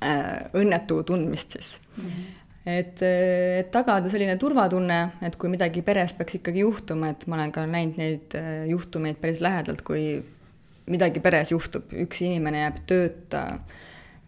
äh, 0.01 0.47
õnnetu 0.55 1.03
tundmist 1.03 1.59
siis 1.59 1.81
mm. 1.97 2.05
-hmm 2.05 2.40
et, 2.79 3.03
et 3.03 3.71
tagada 3.73 4.11
selline 4.13 4.37
turvatunne, 4.41 5.01
et 5.27 5.37
kui 5.41 5.51
midagi 5.53 5.83
peres 5.87 6.15
peaks 6.17 6.39
ikkagi 6.41 6.65
juhtuma, 6.65 7.13
et 7.15 7.27
ma 7.31 7.39
olen 7.39 7.53
ka 7.55 7.67
näinud 7.69 8.01
neid 8.01 8.37
äh, 8.39 8.65
juhtumeid 8.71 9.21
päris 9.23 9.43
lähedalt, 9.45 9.85
kui 9.87 10.19
midagi 10.91 11.23
peres 11.23 11.53
juhtub, 11.55 11.93
üks 12.05 12.23
inimene 12.27 12.65
jääb 12.65 12.83
tööta, 12.91 13.45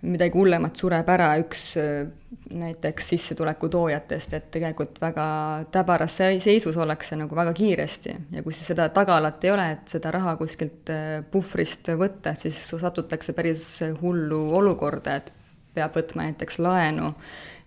midagi 0.02 0.34
hullemat 0.38 0.78
sureb 0.78 1.10
ära, 1.14 1.32
üks 1.42 1.66
äh, 1.80 2.06
näiteks 2.52 3.12
sissetuleku 3.14 3.70
toojatest, 3.72 4.38
et 4.38 4.48
tegelikult 4.54 4.98
väga 5.02 5.26
täbaras 5.74 6.16
seisus 6.20 6.76
ollakse 6.76 7.16
nagu 7.20 7.36
väga 7.36 7.52
kiiresti. 7.56 8.16
Ja 8.36 8.42
kui 8.44 8.56
siis 8.56 8.72
seda 8.72 8.88
tagalat 8.94 9.44
ei 9.44 9.52
ole, 9.54 9.68
et 9.76 9.94
seda 9.96 10.12
raha 10.14 10.34
kuskilt 10.40 10.90
puhvrist 11.32 11.92
võtta, 12.00 12.34
siis 12.38 12.64
satutakse 12.70 13.36
päris 13.36 13.66
hullu 14.02 14.42
olukorda, 14.58 15.20
et 15.20 15.32
peab 15.74 15.96
võtma 15.96 16.28
näiteks 16.28 16.60
laenu 16.62 17.12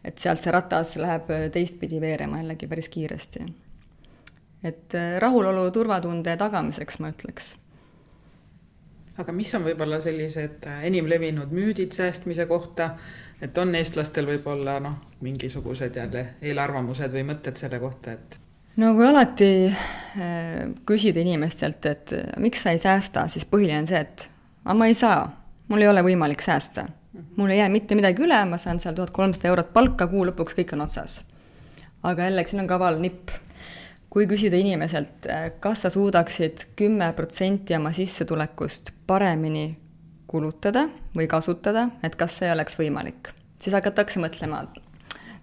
et 0.06 0.22
sealt 0.22 0.41
see 0.44 0.54
ratas 0.54 0.96
läheb 1.02 1.30
äh, 1.34 1.50
teistpidi 1.52 2.00
veerema 2.02 2.41
jällegi 2.41 2.68
päris 2.68 2.89
kiiresti. 2.94 3.46
et 4.63 4.96
äh, 4.96 5.18
rahulolu 5.20 5.70
turvatunde 5.72 6.38
tagamiseks 6.38 7.00
ma 7.00 7.12
ütleks. 7.13 7.56
aga 9.18 9.32
mis 9.32 9.54
on 9.56 9.65
võib-olla 9.65 10.00
sellised 10.02 10.68
äh, 10.70 10.84
enim 10.91 11.10
levinud 11.10 11.52
müüdid 11.52 11.94
säästmise 11.96 12.46
kohta, 12.46 12.96
et 13.41 13.58
on 13.58 13.76
eestlastel 13.76 14.28
võib-olla 14.30 14.80
noh, 14.80 14.98
mingisugused 15.26 15.96
jälle 15.96 16.26
eelarvamused 16.41 17.13
või 17.13 17.26
mõtted 17.32 17.58
selle 17.58 17.80
kohta, 17.80 18.13
et 18.13 18.38
no 18.78 18.94
kui 18.96 19.08
alati 19.08 19.50
küsida 20.86 21.20
inimestelt, 21.20 21.86
et 21.86 22.13
miks 22.39 22.62
sa 22.63 22.76
ei 22.76 22.80
säästa, 22.80 23.26
siis 23.28 23.48
põhiline 23.50 23.82
on 23.84 23.89
see, 23.89 24.00
et 24.00 24.30
aga 24.65 24.78
ma 24.78 24.88
ei 24.91 24.96
saa, 24.96 25.26
mul 25.68 25.84
ei 25.84 25.89
ole 25.89 26.04
võimalik 26.06 26.44
säästa 26.46 26.86
mul 27.36 27.49
ei 27.49 27.58
jää 27.58 27.69
mitte 27.69 27.95
midagi 27.95 28.23
üle, 28.25 28.38
ma 28.49 28.58
saan 28.62 28.80
seal 28.80 28.95
tuhat 28.95 29.13
kolmsada 29.15 29.49
eurot 29.51 29.73
palka, 29.73 30.08
kuu 30.12 30.25
lõpuks 30.30 30.58
kõik 30.58 30.73
on 30.75 30.86
otsas. 30.86 31.23
aga 32.04 32.30
jällegi, 32.30 32.54
siin 32.54 32.63
on 32.65 32.67
kaval 32.67 32.99
nipp. 33.01 33.30
kui 34.10 34.28
küsida 34.32 34.56
inimeselt, 34.56 35.28
kas 35.60 35.82
sa 35.82 35.89
suudaksid 35.91 36.69
kümme 36.80 37.10
protsenti 37.13 37.75
oma 37.75 37.91
sissetulekust 37.91 38.91
paremini 39.08 39.78
kulutada 40.28 40.88
või 41.17 41.28
kasutada, 41.28 41.89
et 42.04 42.15
kas 42.15 42.38
see 42.39 42.51
oleks 42.51 42.80
võimalik, 42.80 43.34
siis 43.60 43.75
hakatakse 43.75 44.19
mõtlema, 44.23 44.63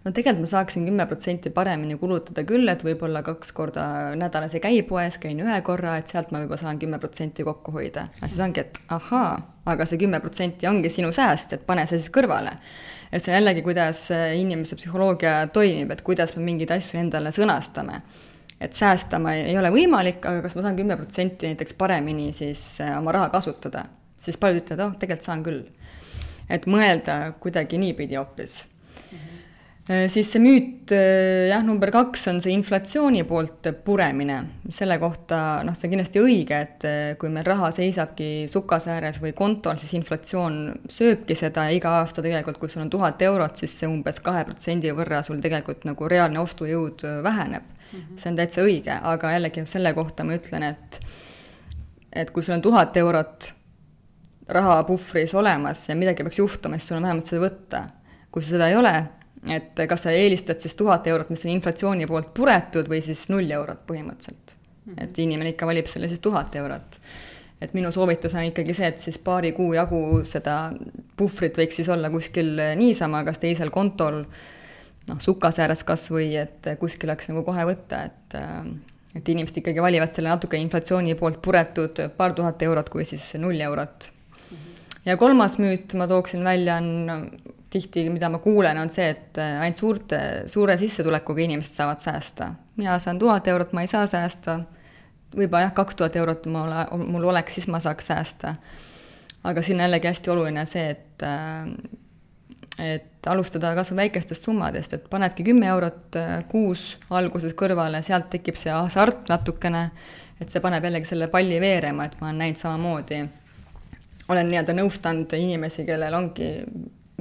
no 0.05 0.11
tegelikult 0.11 0.43
ma 0.43 0.51
saaksin 0.51 0.87
kümme 0.87 1.07
protsenti 1.07 1.51
paremini 1.55 1.97
kulutada 2.01 2.45
küll, 2.47 2.67
et 2.71 2.83
võib-olla 2.85 3.23
kaks 3.27 3.53
korda 3.57 3.85
nädalas 4.19 4.57
ei 4.57 4.63
käi 4.65 4.81
poes, 4.87 5.19
käin 5.23 5.41
ühe 5.45 5.59
korra, 5.67 5.97
et 6.01 6.11
sealt 6.11 6.33
ma 6.35 6.43
juba 6.43 6.59
saan 6.61 6.81
kümme 6.83 6.99
protsenti 7.03 7.47
kokku 7.47 7.75
hoida. 7.77 8.09
aga 8.19 8.31
siis 8.31 8.43
ongi, 8.43 8.65
et 8.65 8.81
ahaa, 8.97 9.37
aga 9.75 9.87
see 9.87 10.01
kümme 10.03 10.21
protsenti 10.25 10.69
ongi 10.71 10.91
sinu 10.91 11.13
sääst, 11.15 11.57
et 11.57 11.67
pane 11.67 11.87
see 11.87 12.01
siis 12.01 12.11
kõrvale. 12.15 12.57
et 13.13 13.23
see 13.23 13.33
on 13.33 13.39
jällegi, 13.39 13.63
kuidas 13.63 14.09
inimese 14.39 14.77
psühholoogia 14.81 15.47
toimib, 15.55 15.95
et 15.95 16.03
kuidas 16.03 16.37
me 16.37 16.45
mingeid 16.51 16.75
asju 16.75 17.01
endale 17.01 17.33
sõnastame 17.35 18.01
et 18.63 18.75
säästa 18.79 19.19
ma 19.19 19.35
ei 19.35 19.57
ole 19.59 19.73
võimalik, 19.75 20.23
aga 20.23 20.43
kas 20.43 20.55
ma 20.55 20.63
saan 20.67 20.77
kümme 20.79 20.97
protsenti 20.97 21.51
näiteks 21.51 21.75
paremini 21.75 22.31
siis 22.33 22.79
oma 22.97 23.15
raha 23.15 23.31
kasutada, 23.31 23.87
siis 24.19 24.39
paljud 24.39 24.63
ütlevad, 24.63 24.85
oh, 24.87 24.99
tegelikult 24.99 25.31
saan 25.31 25.47
küll. 25.47 25.65
et 26.51 26.67
mõelda 26.67 27.33
kuidagi 27.41 27.79
niipidi 27.79 28.19
hoopis 28.19 28.63
Äh, 28.63 28.72
siis 29.89 30.29
see 30.31 30.41
müüt, 30.43 30.93
äh, 30.95 31.49
jah, 31.51 31.63
number 31.67 31.91
kaks 31.91 32.29
on 32.31 32.39
see 32.43 32.53
inflatsiooni 32.55 33.25
poolt 33.27 33.67
puremine. 33.85 34.39
selle 34.71 34.99
kohta, 35.03 35.63
noh, 35.67 35.75
see 35.75 35.89
on 35.89 35.95
kindlasti 35.97 36.21
õige, 36.23 36.59
et 36.67 36.85
äh, 36.87 36.99
kui 37.19 37.33
meil 37.35 37.47
raha 37.47 37.73
seisabki 37.75 38.47
sukase 38.51 38.93
ääres 38.95 39.19
või 39.23 39.33
kontol, 39.35 39.81
siis 39.81 39.95
inflatsioon 39.99 40.61
sööbki 40.89 41.35
seda 41.39 41.67
ja 41.69 41.77
iga 41.77 41.97
aasta 41.99 42.23
tegelikult, 42.23 42.61
kui 42.63 42.71
sul 42.71 42.85
on 42.85 42.93
tuhat 42.93 43.23
eurot, 43.27 43.59
siis 43.59 43.75
see 43.81 43.91
umbes 43.91 44.23
kahe 44.23 44.45
protsendi 44.47 44.93
võrra 44.95 45.23
sul 45.27 45.43
tegelikult 45.43 45.83
nagu 45.89 46.09
reaalne 46.09 46.39
ostujõud 46.43 47.03
väheneb 47.25 47.65
mm. 47.67 47.99
-hmm. 47.99 48.21
see 48.23 48.31
on 48.31 48.39
täitsa 48.39 48.63
õige, 48.63 49.01
aga 49.03 49.33
jällegi 49.35 49.67
selle 49.67 49.93
kohta 49.99 50.25
ma 50.25 50.39
ütlen, 50.39 50.63
et 50.71 51.01
et 52.13 52.31
kui 52.31 52.43
sul 52.43 52.55
on 52.55 52.63
tuhat 52.63 52.97
eurot 52.97 53.53
raha 54.49 54.83
puhvris 54.85 55.35
olemas 55.35 55.89
ja 55.89 55.97
midagi 55.97 56.23
peaks 56.23 56.39
juhtuma, 56.39 56.79
siis 56.79 56.89
sul 56.89 56.97
on 57.01 57.09
vähemalt 57.09 57.27
seda 57.27 57.43
võtta. 57.47 57.83
kui 58.33 58.43
seda 58.43 58.69
ei 58.69 58.77
ole, 58.77 58.95
et 59.51 59.87
kas 59.89 60.07
sa 60.07 60.15
eelistad 60.15 60.61
siis 60.63 60.75
tuhat 60.79 61.07
eurot, 61.11 61.31
mis 61.31 61.45
on 61.47 61.51
inflatsiooni 61.57 62.07
poolt 62.07 62.31
puretud, 62.35 62.89
või 62.89 63.01
siis 63.03 63.29
null 63.33 63.51
eurot 63.51 63.87
põhimõtteliselt. 63.89 64.57
-hmm. 64.87 65.05
et 65.05 65.19
inimene 65.19 65.55
ikka 65.55 65.67
valib 65.67 65.87
selle 65.91 66.09
siis 66.09 66.21
tuhat 66.21 66.57
eurot. 66.57 66.99
et 67.63 67.75
minu 67.75 67.93
soovitus 67.95 68.35
on 68.35 68.49
ikkagi 68.49 68.75
see, 68.75 68.89
et 68.91 69.01
siis 69.01 69.19
paari 69.23 69.53
kuu 69.55 69.75
jagu 69.77 70.23
seda 70.27 70.73
puhvrit 71.17 71.59
võiks 71.59 71.79
siis 71.79 71.89
olla 71.95 72.11
kuskil 72.11 72.57
niisama, 72.77 73.21
kas 73.25 73.39
teisel 73.39 73.71
kontol, 73.71 74.25
noh, 75.09 75.21
sukase 75.23 75.63
ääres 75.63 75.85
kas 75.87 76.09
või, 76.11 76.33
et 76.41 76.73
kuskil 76.81 77.11
oleks 77.11 77.31
nagu 77.31 77.45
kohe 77.47 77.67
võtta, 77.69 78.07
et 78.11 78.41
et 79.13 79.29
inimesed 79.29 79.59
ikkagi 79.61 79.83
valivad 79.85 80.09
selle 80.09 80.31
natuke 80.33 80.57
inflatsiooni 80.57 81.15
poolt 81.21 81.43
puretud 81.45 81.99
paar 82.17 82.33
tuhat 82.33 82.63
eurot 82.65 82.89
kui 82.91 83.05
siis 83.05 83.35
null 83.39 83.61
eurot. 83.61 84.11
Mhm. 84.51 84.71
ja 85.05 85.17
kolmas 85.17 85.59
müüt 85.59 85.95
ma 85.95 86.09
tooksin 86.09 86.45
välja, 86.45 86.77
on 86.77 87.29
tihti, 87.73 88.05
mida 88.13 88.29
ma 88.33 88.39
kuulen, 88.43 88.79
on 88.79 88.91
see, 88.93 89.09
et 89.15 89.41
äh, 89.41 89.57
ainult 89.65 89.81
suurte, 89.81 90.21
suure 90.51 90.77
sissetulekuga 90.81 91.47
inimesed 91.47 91.81
saavad 91.81 92.03
säästa. 92.03 92.53
mina 92.77 92.99
saan 92.99 93.19
tuhat 93.19 93.49
eurot, 93.49 93.73
ma 93.73 93.85
ei 93.85 93.91
saa 93.91 94.07
säästa, 94.07 94.61
võib-olla 95.37 95.67
jah, 95.67 95.75
kaks 95.77 95.97
tuhat 95.97 96.17
eurot 96.17 96.47
mul, 96.53 96.75
mul 97.07 97.29
oleks, 97.33 97.59
siis 97.59 97.69
ma 97.73 97.81
saaks 97.81 98.13
säästa. 98.13 98.55
aga 99.45 99.63
siin 99.63 99.81
on 99.81 99.87
jällegi 99.89 100.09
hästi 100.09 100.31
oluline 100.31 100.67
see, 100.67 100.91
et 100.91 101.27
äh, 101.27 101.99
et 102.79 103.27
alustada 103.29 103.75
kas 103.77 103.93
või 103.93 104.03
väikestest 104.05 104.47
summadest, 104.49 104.95
et 104.97 105.05
panedki 105.11 105.45
kümme 105.47 105.69
eurot 105.73 106.17
äh, 106.17 106.33
kuus 106.49 106.97
alguses 107.11 107.55
kõrvale, 107.59 108.03
sealt 108.03 108.31
tekib 108.33 108.57
see 108.59 108.73
hasart 108.73 109.29
natukene, 109.33 109.91
et 110.41 110.51
see 110.51 110.61
paneb 110.65 110.85
jällegi 110.85 111.13
selle 111.13 111.29
palli 111.33 111.61
veerema, 111.61 112.09
et 112.09 112.19
ma 112.21 112.31
olen 112.31 112.43
näinud 112.45 112.61
samamoodi, 112.61 113.21
olen 114.33 114.51
nii-öelda 114.51 114.75
nõustanud 114.77 115.37
inimesi, 115.39 115.85
kellel 115.87 116.15
ongi 116.17 116.51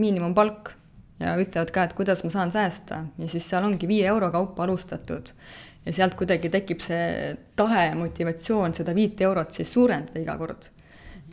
miinimumpalk 0.01 0.73
ja 1.21 1.35
ütlevad 1.39 1.71
ka, 1.73 1.85
et 1.85 1.95
kuidas 1.97 2.23
ma 2.25 2.31
saan 2.33 2.51
säästa 2.53 3.03
ja 3.17 3.29
siis 3.29 3.47
seal 3.49 3.65
ongi 3.67 3.87
viie 3.89 4.07
euro 4.09 4.31
kaupa 4.33 4.63
alustatud. 4.63 5.33
ja 5.85 5.93
sealt 5.93 6.13
kuidagi 6.13 6.49
tekib 6.53 6.81
see 6.85 7.35
tahe 7.57 7.87
motivatsioon 7.97 8.75
seda 8.77 8.93
viit 8.95 9.21
eurot 9.21 9.51
siis 9.51 9.73
suurendada 9.73 10.19
iga 10.19 10.37
kord. 10.37 10.69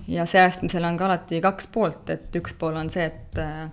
ja 0.09 0.27
säästmisel 0.27 0.85
on 0.85 0.97
ka 0.97 1.07
alati 1.07 1.41
kaks 1.41 1.69
poolt, 1.73 2.11
et 2.11 2.37
üks 2.37 2.55
pool 2.59 2.77
on 2.77 2.91
see, 2.91 3.05
et 3.05 3.39
äh, 3.43 3.69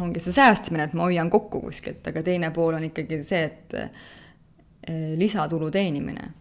ongi 0.00 0.22
see 0.22 0.32
säästmine, 0.32 0.88
et 0.88 0.94
ma 0.94 1.08
hoian 1.08 1.30
kokku 1.30 1.60
kuskilt, 1.60 2.06
aga 2.06 2.22
teine 2.22 2.50
pool 2.50 2.74
on 2.78 2.84
ikkagi 2.90 3.22
see, 3.22 3.44
et 3.44 3.74
äh, 3.74 3.90
lisatulu 5.16 5.70
teenimine 5.70 6.39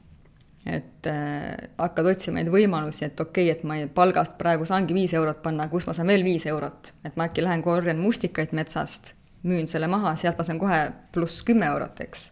et 0.66 1.08
äh, 1.08 1.70
hakkad 1.80 2.10
otsima 2.12 2.40
neid 2.40 2.52
võimalusi, 2.54 3.06
et 3.08 3.20
okei 3.20 3.50
okay,, 3.50 3.58
et 3.58 3.64
ma 3.68 3.78
palgast 3.96 4.38
praegu 4.38 4.68
saangi 4.68 4.96
viis 4.96 5.14
eurot 5.16 5.42
panna, 5.44 5.70
kus 5.72 5.88
ma 5.88 5.96
saan 5.96 6.12
veel 6.12 6.26
viis 6.26 6.46
eurot, 6.50 6.94
et 7.08 7.16
ma 7.16 7.30
äkki 7.30 7.46
lähen 7.46 7.64
korjan 7.66 8.02
mustikaid 8.02 8.52
metsast, 8.58 9.14
müün 9.48 9.70
selle 9.72 9.88
maha, 9.88 10.16
sealt 10.20 10.38
ma 10.38 10.48
saan 10.48 10.60
kohe 10.60 10.82
pluss 11.16 11.46
kümme 11.48 11.70
eurot, 11.72 12.04
eks. 12.04 12.30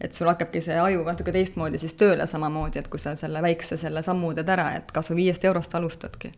et 0.00 0.16
sul 0.16 0.28
hakkabki 0.28 0.62
see 0.64 0.76
aju 0.80 1.02
natuke 1.08 1.32
teistmoodi 1.32 1.80
siis 1.80 1.96
tööle 2.00 2.26
samamoodi, 2.28 2.82
et 2.82 2.88
kui 2.92 3.00
sa 3.00 3.16
selle 3.16 3.42
väikse 3.44 3.80
selle 3.80 4.04
sammu 4.04 4.34
teed 4.36 4.52
ära, 4.52 4.70
et 4.76 4.92
kas 4.92 5.12
või 5.12 5.24
viiest 5.24 5.44
eurost 5.48 5.74
alustadki 5.74 6.32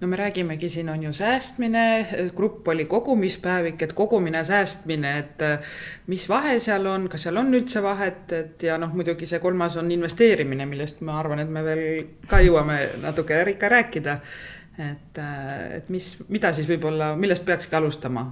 no 0.00 0.06
me 0.06 0.16
räägimegi, 0.16 0.68
siin 0.68 0.88
on 0.88 1.02
ju 1.02 1.12
säästmine, 1.12 2.06
grupp 2.36 2.68
oli 2.68 2.84
kogumispäevik, 2.84 3.82
et 3.82 3.92
kogumine, 3.92 4.44
säästmine, 4.44 5.18
et 5.18 5.42
äh, 5.42 5.58
mis 6.06 6.28
vahe 6.28 6.58
seal 6.62 6.86
on, 6.86 7.08
kas 7.10 7.26
seal 7.26 7.36
on 7.36 7.50
üldse 7.54 7.82
vahet, 7.82 8.32
et 8.32 8.62
ja 8.62 8.78
noh, 8.78 8.94
muidugi 8.94 9.26
see 9.26 9.40
kolmas 9.42 9.76
on 9.76 9.90
investeerimine, 9.92 10.66
millest 10.70 11.02
ma 11.06 11.18
arvan, 11.18 11.42
et 11.42 11.50
me 11.50 11.64
veel 11.66 11.82
ka 12.30 12.40
jõuame 12.44 12.78
natuke 13.02 13.42
ikka 13.54 13.72
rääkida. 13.74 14.20
et, 14.78 15.18
äh, 15.18 15.76
et 15.76 15.88
mis, 15.88 16.16
mida 16.28 16.52
siis 16.52 16.68
võib-olla, 16.68 17.16
millest 17.16 17.44
peakski 17.44 17.76
alustama? 17.76 18.28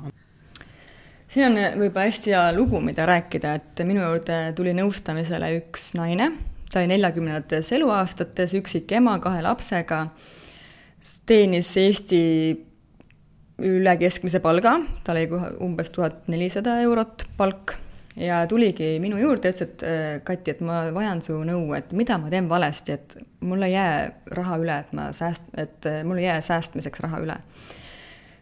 siin 1.29 1.49
on 1.49 1.59
võib-olla 1.81 2.07
hästi 2.07 2.31
hea 2.31 2.53
lugu, 2.55 2.81
mida 2.81 3.07
rääkida, 3.07 3.55
et 3.55 3.83
minu 3.85 4.05
juurde 4.05 4.53
tuli 4.55 4.75
nõustamisele 4.75 5.51
üks 5.59 5.95
naine, 5.99 6.31
ta 6.71 6.79
oli 6.79 6.95
neljakümnendates 6.95 7.73
eluaastates, 7.73 8.55
üksik 8.55 8.93
ema 8.93 9.19
kahe 9.19 9.43
lapsega 9.43 10.05
teenis 11.27 11.73
Eesti 11.81 12.23
üle 13.65 13.97
keskmise 14.01 14.41
palga, 14.45 14.77
tal 15.05 15.19
oli 15.21 15.43
umbes 15.65 15.91
tuhat 15.95 16.27
nelisada 16.33 16.81
eurot 16.85 17.27
palk. 17.39 17.77
Ja 18.17 18.47
tuligi 18.49 18.95
minu 19.01 19.19
juurde, 19.21 19.51
ütles, 19.53 19.67
et 19.67 19.83
äh, 19.85 20.05
Kati, 20.25 20.55
et 20.55 20.61
ma 20.65 20.87
vajan 20.97 21.19
su 21.21 21.35
nõu, 21.45 21.75
et 21.77 21.91
mida 21.93 22.17
ma 22.17 22.31
teen 22.33 22.47
valesti, 22.49 22.95
et 22.97 23.17
mul 23.45 23.67
ei 23.67 23.75
jää 23.75 23.99
raha 24.39 24.57
üle, 24.63 24.77
et 24.87 24.95
ma 24.97 25.11
sääst-, 25.13 25.51
et 25.61 25.89
äh, 25.89 25.99
mul 26.09 26.23
ei 26.23 26.31
jää 26.31 26.39
säästmiseks 26.47 27.05
raha 27.05 27.21
üle. 27.21 27.37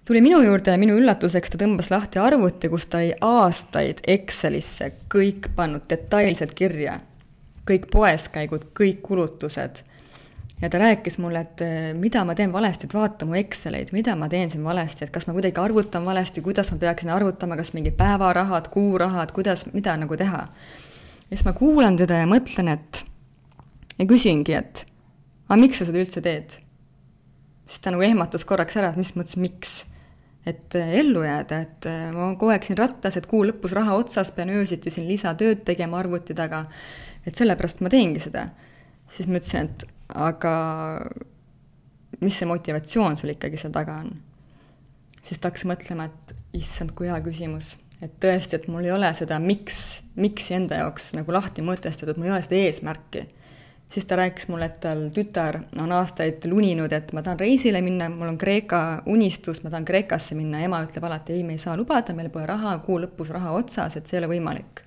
tuli 0.07 0.21
minu 0.21 0.39
juurde 0.45 0.71
ja 0.71 0.79
minu 0.79 0.95
üllatuseks 1.01 1.51
ta 1.51 1.59
tõmbas 1.59 1.91
lahti 1.91 2.23
arvuti, 2.23 2.71
kus 2.71 2.87
ta 2.87 3.01
oli 3.03 3.17
aastaid 3.19 4.05
Excelisse 4.07 4.93
kõik 5.11 5.51
pannud 5.57 5.89
detailselt 5.91 6.55
kirja, 6.55 7.01
kõik 7.67 7.91
poeskäigud, 7.91 8.71
kõik 8.79 9.03
kulutused 9.03 9.83
ja 10.63 10.71
ta 10.71 10.79
rääkis 10.79 11.19
mulle, 11.19 11.41
et 11.45 11.61
eh, 11.65 11.93
mida 11.99 12.25
ma 12.25 12.35
teen 12.35 12.53
valesti, 12.53 12.87
et 12.89 12.95
vaata 12.95 13.27
mu 13.27 13.37
Exceleid, 13.39 13.93
mida 13.93 14.15
ma 14.17 14.29
teen 14.33 14.51
siin 14.51 14.65
valesti, 14.65 15.05
et 15.05 15.13
kas 15.15 15.27
ma 15.29 15.35
kuidagi 15.37 15.61
arvutan 15.61 16.05
valesti, 16.07 16.43
kuidas 16.45 16.73
ma 16.73 16.79
peaksin 16.83 17.11
arvutama, 17.15 17.59
kas 17.61 17.73
mingi 17.77 17.93
päevarahad, 17.95 18.71
kuurahad, 18.73 19.35
kuidas, 19.37 19.67
mida 19.73 19.97
nagu 20.01 20.17
teha. 20.17 20.45
ja 21.25 21.37
siis 21.37 21.45
ma 21.45 21.53
kuulan 21.57 21.97
teda 22.01 22.23
ja 22.23 22.29
mõtlen, 22.31 22.71
et 22.77 23.05
ja 23.99 24.07
küsingi, 24.07 24.55
et 24.55 24.85
aga 25.49 25.59
miks 25.61 25.81
sa 25.81 25.89
seda 25.89 26.03
üldse 26.03 26.23
teed? 26.25 26.61
siis 27.65 27.81
ta 27.81 27.91
nagu 27.91 28.05
ehmatas 28.05 28.45
korraks 28.45 28.77
ära, 28.77 28.93
et 28.93 29.01
mis 29.01 29.15
mõttes 29.17 29.39
miks 29.41 29.83
et 30.47 30.77
eh, 30.77 30.99
ellu 31.01 31.25
jääda, 31.25 31.61
et 31.65 31.89
eh, 31.89 32.05
ma 32.13 32.31
kogu 32.37 32.53
aeg 32.53 32.67
siin 32.67 32.79
rattas, 32.79 33.17
et 33.17 33.27
kuu 33.29 33.43
lõpus 33.49 33.73
raha 33.77 33.97
otsas, 33.97 34.31
pean 34.37 34.53
öösiti 34.53 34.93
siin 34.93 35.09
lisatööd 35.09 35.65
tegema 35.65 35.99
arvuti 36.03 36.37
taga, 36.37 36.63
et 37.25 37.35
sellepärast 37.37 37.81
ma 37.85 37.93
teengi 37.93 38.21
seda. 38.21 38.47
siis 39.09 39.29
ma 39.29 39.41
ütlesin, 39.41 39.69
et 39.69 39.94
aga 40.09 40.55
mis 42.21 42.37
see 42.39 42.49
motivatsioon 42.49 43.17
sul 43.21 43.35
ikkagi 43.35 43.61
seal 43.61 43.75
taga 43.75 43.99
on? 44.05 44.13
siis 45.25 45.41
ta 45.41 45.49
hakkas 45.49 45.65
mõtlema, 45.69 46.09
et 46.11 46.35
issand, 46.59 46.93
kui 46.97 47.09
hea 47.09 47.17
küsimus, 47.25 47.75
et 48.05 48.13
tõesti, 48.21 48.59
et 48.59 48.67
mul 48.69 48.85
ei 48.85 48.93
ole 48.93 49.09
seda 49.17 49.39
miks, 49.41 49.79
miks'i 50.21 50.59
enda 50.59 50.83
jaoks 50.83 51.15
nagu 51.17 51.33
lahti 51.33 51.65
mõtestatud, 51.65 52.19
mul 52.19 52.29
ei 52.29 52.35
ole 52.35 52.45
seda 52.45 52.61
eesmärki. 52.61 53.25
siis 53.95 54.05
ta 54.11 54.17
rääkis 54.21 54.49
mulle, 54.51 54.67
et 54.67 54.81
tal 54.83 55.07
tütar 55.17 55.61
on 55.81 55.93
aastaid 55.97 56.45
luninud, 56.51 56.93
et 56.93 57.13
ma 57.17 57.23
tahan 57.23 57.41
reisile 57.41 57.81
minna, 57.81 58.11
mul 58.13 58.35
on 58.35 58.39
Kreeka 58.39 59.03
unistus, 59.07 59.63
ma 59.65 59.71
tahan 59.71 59.85
Kreekasse 59.89 60.35
minna, 60.35 60.61
ema 60.61 60.83
ütleb 60.85 61.05
alati, 61.09 61.39
ei, 61.39 61.45
me 61.45 61.57
ei 61.57 61.63
saa 61.63 61.77
lubada, 61.77 62.13
meil 62.13 62.29
pole 62.35 62.47
raha, 62.51 62.77
kuu 62.85 63.01
lõpus 63.01 63.33
raha 63.33 63.57
otsas, 63.57 63.97
et 63.97 64.07
see 64.07 64.19
ei 64.19 64.25
ole 64.25 64.35
võimalik 64.37 64.85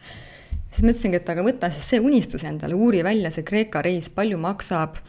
siis 0.78 0.86
ma 0.86 0.94
ütlesingi, 0.94 1.18
et 1.18 1.30
aga 1.34 1.44
võta 1.46 1.70
siis 1.74 1.88
see 1.92 2.02
unistus 2.04 2.44
endale, 2.46 2.78
uuri 2.78 3.02
välja 3.06 3.32
see 3.34 3.46
Kreeka 3.48 3.82
reis, 3.86 4.12
palju 4.14 4.38
maksab, 4.42 5.00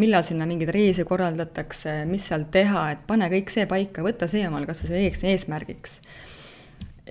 millal 0.00 0.24
sinna 0.26 0.46
mingeid 0.48 0.72
reise 0.74 1.04
korraldatakse, 1.06 2.00
mis 2.08 2.24
seal 2.30 2.46
teha, 2.52 2.86
et 2.94 3.02
pane 3.06 3.28
kõik 3.32 3.52
see 3.52 3.66
paika, 3.70 4.04
võta 4.06 4.28
see 4.30 4.46
omale 4.48 4.68
kas 4.70 4.80
või 4.82 4.94
selleks 4.94 5.26
eesmärgiks. 5.28 5.98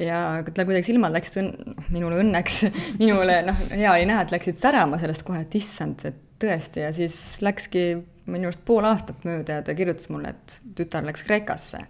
ja 0.01 0.41
tal 0.49 0.65
kuidagi 0.65 0.89
silmad 0.89 1.13
läksid 1.13 1.37
õnn-, 1.43 1.85
minule 1.93 2.17
õnneks, 2.23 2.63
minule 3.03 3.37
noh, 3.45 3.61
hea 3.69 3.93
oli 3.93 4.09
näha, 4.09 4.25
et 4.25 4.33
läksid 4.33 4.57
särama 4.57 4.97
sellest 5.01 5.27
kohe, 5.27 5.43
et 5.45 5.55
issand, 5.61 6.01
et 6.09 6.17
tõesti, 6.41 6.81
ja 6.81 6.89
siis 6.95 7.15
läkski 7.45 7.85
minu 8.25 8.49
arust 8.49 8.65
pool 8.65 8.89
aastat 8.89 9.21
mööda 9.27 9.59
ja 9.59 9.67
ta 9.67 9.77
kirjutas 9.77 10.09
mulle, 10.09 10.33
et 10.33 10.57
tütar 10.79 11.05
läks 11.05 11.27
Kreekasse 11.27 11.85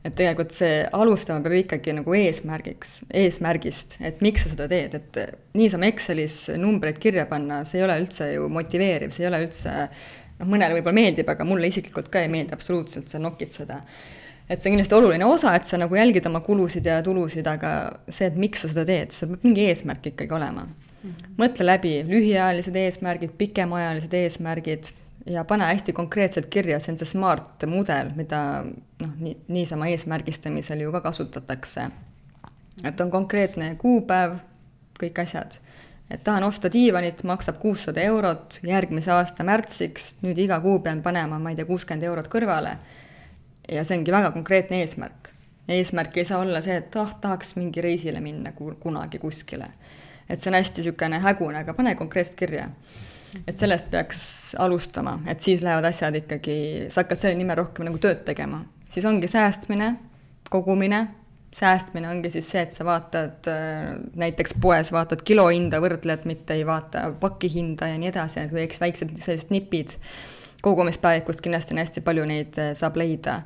et 0.00 0.14
tegelikult 0.16 0.54
see 0.56 0.78
alustama 0.96 1.42
peab 1.44 1.58
ikkagi 1.58 1.92
nagu 1.98 2.14
eesmärgiks, 2.16 2.92
eesmärgist, 3.20 3.98
et 4.00 4.22
miks 4.24 4.46
sa 4.46 4.52
seda 4.54 4.68
teed, 4.70 4.96
et 4.96 5.18
niisama 5.58 5.90
Excelis 5.90 6.38
numbreid 6.60 7.00
kirja 7.02 7.26
panna, 7.28 7.60
see 7.68 7.82
ei 7.82 7.84
ole 7.84 7.98
üldse 8.00 8.30
ju 8.32 8.48
motiveeriv, 8.52 9.12
see 9.12 9.26
ei 9.26 9.30
ole 9.30 9.42
üldse 9.44 9.74
noh, 9.76 10.48
mõnele 10.48 10.78
võib-olla 10.78 10.96
meeldib, 11.02 11.28
aga 11.28 11.44
mulle 11.44 11.68
isiklikult 11.68 12.08
ka 12.12 12.24
ei 12.24 12.32
meeldi 12.32 12.56
absoluutselt 12.56 13.12
see 13.12 13.20
nokitseda. 13.20 13.80
et 14.48 14.58
see 14.58 14.70
on 14.70 14.74
kindlasti 14.74 14.96
oluline 14.96 15.26
osa, 15.28 15.52
et 15.54 15.68
sa 15.68 15.78
nagu 15.78 15.94
jälgid 15.94 16.26
oma 16.26 16.40
kulusid 16.42 16.86
ja 16.88 17.02
tulusid, 17.06 17.46
aga 17.46 18.00
see, 18.08 18.26
et 18.26 18.40
miks 18.40 18.64
sa 18.64 18.72
seda 18.72 18.86
teed, 18.88 19.12
sul 19.12 19.34
peab 19.34 19.44
mingi 19.44 19.68
eesmärk 19.68 20.08
ikkagi 20.14 20.34
olema 20.34 20.64
mm. 20.64 21.10
-hmm. 21.10 21.36
mõtle 21.38 21.66
läbi 21.66 21.92
lühiajalised 22.08 22.76
eesmärgid, 22.86 23.36
pikemaajalised 23.38 24.16
eesmärgid 24.22 24.94
ja 25.26 25.44
pane 25.44 25.64
hästi 25.64 25.92
konkreetselt 25.92 26.46
kirja, 26.46 26.78
see 26.80 26.94
on 26.94 26.98
see 27.00 27.08
SMART 27.08 27.66
mudel, 27.68 28.12
mida 28.16 28.40
noh, 28.64 29.16
nii, 29.20 29.36
niisama 29.52 29.90
eesmärgistamisel 29.92 30.80
ju 30.84 30.92
ka 30.92 31.00
kasutatakse. 31.00 31.88
et 32.84 33.00
on 33.00 33.10
konkreetne 33.10 33.74
kuupäev, 33.74 34.38
kõik 35.00 35.20
asjad. 35.22 35.58
et 36.10 36.22
tahan 36.22 36.44
osta 36.44 36.72
diivanit, 36.72 37.22
maksab 37.24 37.58
kuussada 37.58 38.00
eurot, 38.00 38.60
järgmise 38.62 39.12
aasta 39.12 39.44
märtsiks, 39.44 40.14
nüüd 40.22 40.38
iga 40.38 40.60
kuu 40.60 40.78
pean 40.78 41.02
panema, 41.02 41.38
ma 41.38 41.50
ei 41.50 41.56
tea, 41.56 41.64
kuuskümmend 41.64 42.02
eurot 42.02 42.28
kõrvale. 42.28 42.76
ja 43.68 43.84
see 43.84 43.98
ongi 43.98 44.12
väga 44.12 44.30
konkreetne 44.30 44.80
eesmärk. 44.80 45.30
eesmärk 45.68 46.16
ei 46.16 46.24
saa 46.24 46.40
olla 46.40 46.60
see, 46.60 46.76
et 46.76 46.96
ah, 46.96 47.14
tahaks 47.20 47.56
mingi 47.56 47.80
reisile 47.80 48.20
minna 48.20 48.52
kunagi 48.52 49.18
kuskile. 49.18 49.70
et 50.28 50.40
see 50.40 50.50
on 50.50 50.54
hästi 50.54 50.80
niisugune 50.80 51.20
hägune, 51.20 51.58
aga 51.58 51.74
pane 51.74 51.94
konkreetselt 51.94 52.38
kirja 52.38 52.68
et 53.46 53.56
sellest 53.56 53.90
peaks 53.90 54.20
alustama, 54.58 55.18
et 55.30 55.40
siis 55.40 55.62
lähevad 55.62 55.86
asjad 55.90 56.16
ikkagi, 56.22 56.56
sa 56.90 57.04
hakkad 57.04 57.20
selle 57.20 57.38
nimel 57.38 57.58
rohkem 57.62 57.86
nagu 57.86 58.00
tööd 58.02 58.24
tegema. 58.26 58.64
siis 58.90 59.06
ongi 59.06 59.28
säästmine, 59.30 59.94
kogumine, 60.50 61.06
säästmine 61.54 62.08
ongi 62.10 62.30
siis 62.30 62.50
see, 62.50 62.62
et 62.66 62.74
sa 62.74 62.84
vaatad 62.86 63.50
äh, 63.50 63.92
näiteks 64.18 64.54
poes, 64.62 64.92
vaatad 64.92 65.22
kilohinda, 65.26 65.80
võrdled, 65.82 66.26
mitte 66.26 66.54
ei 66.58 66.66
vaata 66.66 67.10
pakihinda 67.20 67.90
ja 67.90 67.98
nii 67.98 68.10
edasi, 68.10 68.44
et 68.44 68.54
võiks 68.54 68.82
väiksed 68.82 69.16
sellised 69.18 69.54
nipid. 69.54 69.96
kogumispäevikust 70.62 71.40
kindlasti 71.40 71.74
on 71.74 71.78
hästi 71.80 72.00
palju 72.04 72.24
neid 72.28 72.58
äh, 72.58 72.74
saab 72.74 72.98
leida 73.00 73.40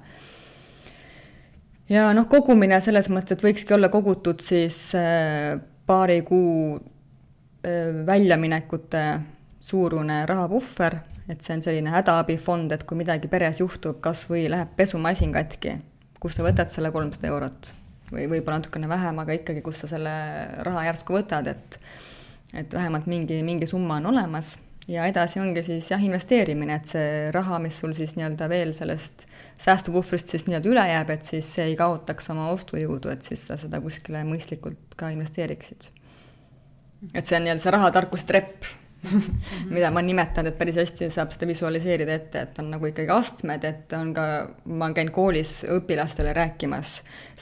ja 1.89 2.09
noh, 2.17 2.27
kogumine 2.29 2.81
selles 2.81 3.09
mõttes, 3.13 3.37
et 3.37 3.45
võikski 3.45 3.77
olla 3.77 3.89
kogutud 3.89 4.41
siis 4.41 4.91
äh, 4.99 5.61
paari 5.87 6.23
kuu 6.25 6.81
väljaminekute 8.07 9.01
suurune 9.65 10.25
rahapuhver, 10.29 10.99
et 11.29 11.41
see 11.41 11.57
on 11.57 11.63
selline 11.65 11.93
hädaabifond, 11.95 12.75
et 12.77 12.85
kui 12.85 12.99
midagi 13.01 13.31
peres 13.33 13.63
juhtub, 13.63 14.01
kas 14.05 14.27
või 14.29 14.45
läheb 14.53 14.75
pesumasin 14.77 15.33
katki, 15.33 15.79
kust 16.21 16.41
sa 16.41 16.45
võtad 16.45 16.73
selle 16.73 16.93
kolmsada 16.93 17.31
eurot. 17.31 17.71
Või 18.13 18.27
võib-olla 18.29 18.61
natukene 18.61 18.89
vähem, 18.91 19.23
aga 19.23 19.39
ikkagi, 19.39 19.63
kust 19.65 19.83
sa 19.83 19.89
selle 19.95 20.13
raha 20.67 20.85
järsku 20.91 21.17
võtad, 21.17 21.49
et 21.55 21.81
et 22.55 22.71
vähemalt 22.71 23.09
mingi, 23.11 23.41
mingi 23.43 23.67
summa 23.67 23.97
on 23.99 24.13
olemas. 24.13 24.53
Ja 24.87 25.09
edasi 25.09 25.41
ongi 25.41 25.63
siis 25.65 25.89
jah, 25.91 26.03
investeerimine, 26.07 26.77
et 26.77 26.93
see 26.93 27.09
raha, 27.35 27.57
mis 27.59 27.81
sul 27.81 27.97
siis 27.97 28.13
nii-öelda 28.19 28.47
veel 28.53 28.75
sellest 28.77 29.25
säästupuhvrist 29.65 30.31
siis 30.31 30.45
nii-öelda 30.47 30.71
üle 30.71 30.85
jääb, 30.91 31.11
et 31.17 31.25
siis 31.25 31.49
see 31.57 31.71
ei 31.73 31.75
kaotaks 31.81 32.29
oma 32.37 32.51
ostujõudu, 32.53 33.11
et 33.11 33.25
siis 33.27 33.47
sa 33.49 33.57
seda 33.59 33.81
kuskile 33.83 34.23
mõistlikult 34.29 34.95
ka 35.01 35.09
investeeriksid. 35.17 35.89
et 37.15 37.25
see 37.25 37.41
on 37.41 37.49
nii-öelda 37.49 37.65
see 37.65 37.75
rahatarkuse 37.75 38.29
trepp 38.29 38.69
mida 39.75 39.91
ma 39.95 40.03
nimetan, 40.05 40.49
et 40.49 40.59
päris 40.59 40.79
hästi 40.81 41.09
saab 41.13 41.33
seda 41.35 41.49
visualiseerida 41.51 42.17
ette, 42.17 42.45
et 42.47 42.61
on 42.63 42.71
nagu 42.75 42.89
ikkagi 42.91 43.13
astmed, 43.15 43.67
et 43.69 43.95
on 43.99 44.13
ka, 44.17 44.27
ma 44.81 44.91
käin 44.97 45.13
koolis 45.15 45.61
õpilastele 45.71 46.35
rääkimas 46.37 46.97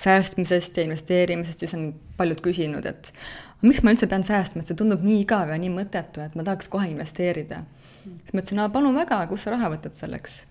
säästmisest 0.05 0.79
ja 0.79 0.87
investeerimisest, 0.89 1.65
siis 1.65 1.77
on 1.79 1.91
paljud 2.19 2.43
küsinud, 2.45 2.87
et 2.89 3.13
miks 3.63 3.83
ma 3.83 3.95
üldse 3.95 4.09
pean 4.11 4.27
säästma, 4.27 4.63
et 4.63 4.71
see 4.71 4.79
tundub 4.79 5.05
nii 5.07 5.23
igav 5.25 5.53
ja 5.53 5.59
nii 5.61 5.73
mõttetu, 5.75 6.25
et 6.25 6.39
ma 6.39 6.47
tahaks 6.47 6.71
kohe 6.73 6.91
investeerida. 6.91 7.63
siis 8.03 8.33
ma 8.35 8.43
ütlesin, 8.43 8.65
palun 8.73 8.99
väga, 8.99 9.25
kust 9.31 9.47
sa 9.47 9.55
raha 9.55 9.71
võtad 9.77 9.95
selleks? 9.99 10.43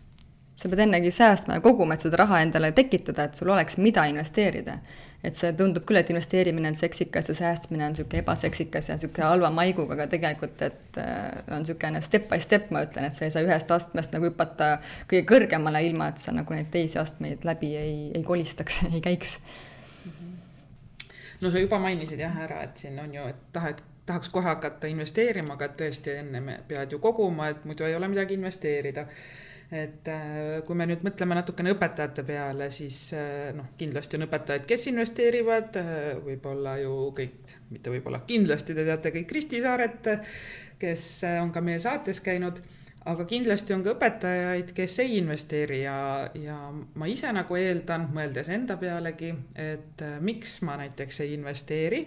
Sa 0.62 0.70
pead 0.70 0.84
ennegi 0.86 1.12
säästma 1.12 1.58
ja 1.58 1.64
koguma, 1.66 1.98
et 1.98 2.06
seda 2.06 2.22
raha 2.22 2.44
endale 2.46 2.72
tekitada, 2.78 3.26
et 3.26 3.40
sul 3.40 3.50
oleks, 3.50 3.80
mida 3.82 4.06
investeerida 4.10 4.78
et 5.24 5.38
see 5.38 5.52
tundub 5.58 5.86
küll, 5.86 6.00
et 6.00 6.10
investeerimine 6.10 6.72
on 6.72 6.78
seksikas 6.78 7.30
ja 7.30 7.36
säästmine 7.38 7.86
on 7.86 7.94
niisugune 7.94 8.22
ebaseksikas 8.24 8.90
ja 8.90 8.98
niisugune 8.98 9.28
halva 9.28 9.52
maiguga, 9.54 9.94
aga 9.94 10.08
tegelikult, 10.10 10.62
et 10.66 10.98
äh, 10.98 11.44
on 11.52 11.62
niisugune 11.62 12.02
step 12.02 12.28
by 12.30 12.40
step, 12.42 12.72
ma 12.74 12.82
ütlen, 12.86 13.06
et 13.08 13.18
sa 13.18 13.28
ei 13.28 13.34
saa 13.34 13.46
ühest 13.46 13.74
astmest 13.74 14.16
nagu 14.16 14.32
hüpata 14.32 14.72
kõige 15.12 15.24
kõrgemale, 15.30 15.84
ilma 15.86 16.10
et 16.12 16.22
sa 16.22 16.34
nagu 16.34 16.58
neid 16.58 16.72
teisi 16.74 16.98
astmeid 17.02 17.46
läbi 17.48 17.76
ei, 17.78 17.94
ei 18.18 18.26
kolistaks 18.26 18.82
ei 18.90 19.04
käiks. 19.04 19.38
no 21.42 21.54
sa 21.54 21.62
juba 21.62 21.80
mainisid 21.82 22.22
jah 22.22 22.42
ära, 22.48 22.64
et 22.66 22.82
siin 22.82 22.98
on 23.02 23.14
ju, 23.14 23.30
et 23.30 23.48
tahad 23.54 23.86
tahaks 24.06 24.32
kohe 24.34 24.50
hakata 24.50 24.90
investeerima, 24.90 25.54
aga 25.54 25.70
tõesti 25.78 26.18
enne 26.18 26.58
pead 26.68 26.92
ju 26.92 27.00
koguma, 27.00 27.52
et 27.54 27.66
muidu 27.70 27.86
ei 27.86 27.94
ole 27.96 28.10
midagi 28.10 28.34
investeerida 28.34 29.06
et 29.72 30.08
äh, 30.12 30.60
kui 30.68 30.76
me 30.76 30.86
nüüd 30.90 31.04
mõtleme 31.08 31.36
natukene 31.38 31.72
õpetajate 31.72 32.26
peale, 32.28 32.68
siis 32.76 32.98
äh, 33.16 33.54
noh, 33.56 33.70
kindlasti 33.80 34.20
on 34.20 34.28
õpetajaid, 34.28 34.66
kes 34.68 34.90
investeerivad, 34.92 35.80
äh, 35.80 36.02
võib-olla 36.26 36.76
ju 36.82 36.96
kõik, 37.16 37.56
mitte 37.72 37.94
võib-olla, 37.94 38.20
kindlasti 38.28 38.76
te 38.76 38.86
teate 38.88 39.14
kõik 39.16 39.30
Kristi 39.32 39.64
Saaret, 39.64 40.12
kes 40.82 41.08
on 41.40 41.54
ka 41.56 41.64
meie 41.64 41.80
saates 41.80 42.20
käinud 42.26 42.60
aga 43.10 43.26
kindlasti 43.26 43.74
on 43.74 43.82
ka 43.82 43.96
õpetajaid, 43.96 44.74
kes 44.78 45.00
ei 45.02 45.16
investeeri 45.18 45.80
ja, 45.82 45.96
ja 46.38 46.58
ma 46.72 47.08
ise 47.10 47.32
nagu 47.34 47.58
eeldan, 47.58 48.06
mõeldes 48.14 48.52
enda 48.54 48.78
pealegi, 48.82 49.32
et 49.58 50.04
äh, 50.06 50.20
miks 50.22 50.60
ma 50.68 50.78
näiteks 50.82 51.24
ei 51.26 51.34
investeeri. 51.38 52.04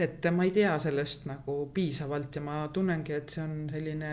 et 0.00 0.24
ma 0.32 0.46
ei 0.48 0.50
tea 0.50 0.78
sellest 0.80 1.26
nagu 1.28 1.54
piisavalt 1.74 2.36
ja 2.36 2.40
ma 2.40 2.56
tunnengi, 2.72 3.12
et 3.12 3.28
see 3.28 3.42
on 3.44 3.56
selline 3.68 4.12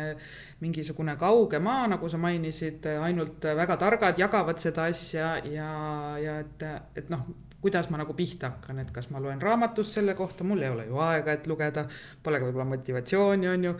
mingisugune 0.60 1.16
kauge 1.16 1.62
maa, 1.64 1.88
nagu 1.88 2.10
sa 2.12 2.20
mainisid, 2.20 2.90
ainult 3.00 3.48
väga 3.56 3.78
targad 3.80 4.20
jagavad 4.20 4.60
seda 4.60 4.90
asja 4.92 5.38
ja, 5.48 5.72
ja 6.20 6.40
et, 6.44 6.68
et 7.00 7.14
noh 7.14 7.24
kuidas 7.62 7.90
ma 7.90 7.98
nagu 7.98 8.14
pihta 8.14 8.52
hakkan, 8.52 8.80
et 8.80 8.92
kas 8.94 9.10
ma 9.10 9.22
loen 9.22 9.42
raamatust 9.42 9.98
selle 9.98 10.14
kohta, 10.16 10.46
mul 10.46 10.62
ei 10.62 10.70
ole 10.70 10.86
ju 10.86 11.00
aega, 11.02 11.34
et 11.34 11.48
lugeda, 11.50 11.88
pole 12.24 12.40
ka 12.40 12.46
võib-olla 12.46 12.68
motivatsiooni, 12.70 13.48
on 13.50 13.64
ju. 13.66 13.72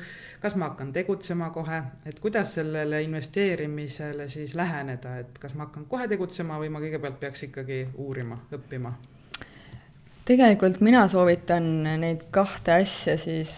kas 0.42 0.56
ma 0.58 0.72
hakkan 0.72 0.94
tegutsema 0.94 1.50
kohe, 1.54 1.82
et 2.06 2.20
kuidas 2.20 2.56
sellele 2.58 3.04
investeerimisele 3.06 4.30
siis 4.34 4.56
läheneda, 4.58 5.18
et 5.22 5.38
kas 5.40 5.54
ma 5.54 5.68
hakkan 5.68 5.86
kohe 5.90 6.08
tegutsema 6.10 6.58
või 6.62 6.72
ma 6.74 6.82
kõigepealt 6.82 7.20
peaks 7.22 7.46
ikkagi 7.50 7.84
uurima, 7.96 8.40
õppima? 8.58 8.96
tegelikult 10.28 10.82
mina 10.84 11.06
soovitan 11.08 11.68
neid 12.02 12.26
kahte 12.36 12.74
asja 12.82 13.14
siis 13.22 13.54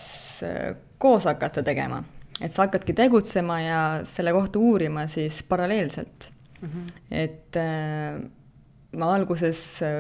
äh, 0.46 0.76
koos 1.02 1.26
hakata 1.26 1.64
tegema, 1.66 2.04
et 2.42 2.52
sa 2.52 2.68
hakkadki 2.68 2.94
tegutsema 2.94 3.62
ja 3.64 3.80
selle 4.04 4.36
kohta 4.36 4.60
uurima 4.60 5.08
siis 5.08 5.40
paralleelselt 5.48 6.30
mm. 6.62 6.68
-hmm. 6.68 6.92
et 7.12 7.58
äh, 7.58 8.20
ma 8.98 9.12
alguses, 9.14 9.60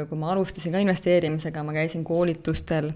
kui 0.09 0.17
ma 0.17 0.31
alustasin 0.33 0.73
ka 0.73 0.81
investeerimisega, 0.81 1.63
ma 1.63 1.75
käisin 1.75 2.03
koolitustel, 2.07 2.91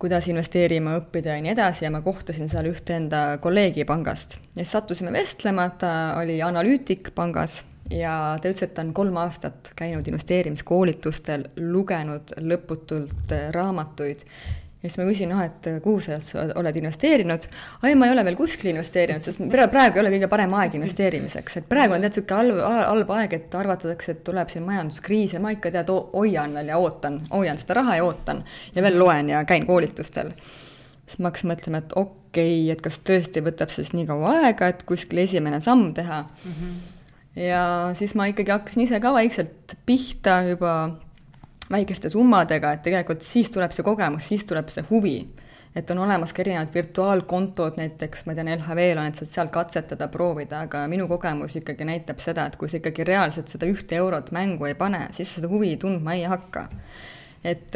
kuidas 0.00 0.26
investeerima 0.28 0.96
õppida 0.98 1.36
ja 1.36 1.44
nii 1.44 1.52
edasi 1.52 1.86
ja 1.86 1.92
ma 1.94 2.00
kohtasin 2.04 2.48
seal 2.50 2.68
ühte 2.70 2.96
enda 2.96 3.22
kolleegi 3.42 3.84
pangast. 3.88 4.38
ja 4.56 4.62
siis 4.62 4.72
sattusime 4.72 5.12
vestlema, 5.12 5.68
ta 5.78 5.92
oli 6.20 6.40
analüütik 6.42 7.12
pangas 7.14 7.62
ja 7.90 8.36
ta 8.40 8.50
ütles, 8.50 8.64
et 8.66 8.74
ta 8.74 8.82
on 8.84 8.92
kolm 8.96 9.16
aastat 9.20 9.72
käinud 9.76 10.06
investeerimiskoolitustel, 10.08 11.48
lugenud 11.60 12.34
lõputult 12.40 13.34
raamatuid 13.54 14.24
ja 14.84 14.90
siis 14.90 15.00
ma 15.00 15.04
küsin, 15.08 15.30
noh, 15.32 15.40
et 15.40 15.66
kuhu 15.80 16.00
sa 16.04 16.42
oled 16.60 16.76
investeerinud. 16.76 17.46
ai, 17.82 17.94
ma 17.96 18.06
ei 18.06 18.12
ole 18.12 18.24
veel 18.26 18.36
kuskile 18.36 18.74
investeerinud, 18.74 19.24
sest 19.24 19.40
praegu 19.72 19.96
ei 19.96 20.02
ole 20.02 20.10
kõige 20.12 20.28
parem 20.28 20.52
aeg 20.60 20.76
investeerimiseks, 20.76 21.56
et 21.60 21.68
praegu 21.70 21.96
on 21.96 22.04
tead 22.04 22.12
niisugune 22.12 22.40
halb, 22.42 22.82
halb 22.90 23.14
aeg, 23.16 23.36
et 23.38 23.56
arvatakse, 23.56 24.12
et 24.12 24.20
tuleb 24.26 24.52
siin 24.52 24.66
majanduskriis 24.66 25.32
ja 25.38 25.40
ma 25.40 25.54
ikka 25.54 25.72
tead, 25.72 25.92
hoian 26.12 26.52
veel 26.58 26.68
ja 26.74 26.80
ootan, 26.80 27.16
hoian 27.30 27.60
seda 27.60 27.78
raha 27.80 27.96
ja 27.96 28.04
ootan 28.04 28.42
ja 28.74 28.84
veel 28.84 28.98
loen 29.00 29.32
ja 29.32 29.40
käin 29.48 29.64
koolitustel. 29.66 30.34
siis 31.06 31.18
ma 31.18 31.32
hakkasin 31.32 31.52
mõtlema, 31.54 31.80
et 31.80 31.96
okei 31.96 32.60
okay,, 32.60 32.72
et 32.76 32.84
kas 32.84 33.00
tõesti 33.08 33.40
võtab 33.44 33.72
siis 33.72 33.94
nii 33.96 34.04
kaua 34.10 34.36
aega, 34.42 34.68
et 34.68 34.84
kuskil 34.84 35.24
esimene 35.24 35.62
samm 35.64 35.94
teha 35.96 36.20
mm. 36.22 36.52
-hmm. 36.52 37.40
ja 37.48 37.64
siis 37.96 38.14
ma 38.14 38.28
ikkagi 38.28 38.52
hakkasin 38.52 38.84
ise 38.84 39.00
ka 39.00 39.16
vaikselt 39.16 39.78
pihta 39.86 40.42
juba 40.50 40.76
väikeste 41.70 42.10
summadega, 42.12 42.74
et 42.74 42.82
tegelikult 42.84 43.24
siis 43.24 43.50
tuleb 43.50 43.72
see 43.72 43.84
kogemus, 43.86 44.28
siis 44.28 44.44
tuleb 44.44 44.68
see 44.72 44.84
huvi. 44.90 45.18
et 45.74 45.90
on 45.90 45.98
olemas 45.98 46.30
ka 46.32 46.42
erinevad 46.44 46.68
virtuaalkontod, 46.74 47.80
näiteks 47.80 48.26
ma 48.28 48.34
tean, 48.38 48.46
LHV-l 48.52 49.00
on, 49.02 49.08
et 49.10 49.18
saad 49.18 49.30
seal 49.30 49.48
katsetada, 49.50 50.06
proovida, 50.08 50.60
aga 50.68 50.84
minu 50.86 51.08
kogemus 51.10 51.56
ikkagi 51.58 51.88
näitab 51.88 52.22
seda, 52.22 52.44
et 52.46 52.54
kui 52.56 52.70
sa 52.70 52.78
ikkagi 52.78 53.02
reaalselt 53.08 53.50
seda 53.50 53.66
ühte 53.66 53.98
eurot 53.98 54.30
mängu 54.30 54.68
ei 54.70 54.76
pane, 54.78 55.08
siis 55.16 55.34
seda 55.34 55.50
huvi 55.50 55.72
tundma 55.82 56.14
ei 56.14 56.22
hakka. 56.30 56.68
et 57.44 57.74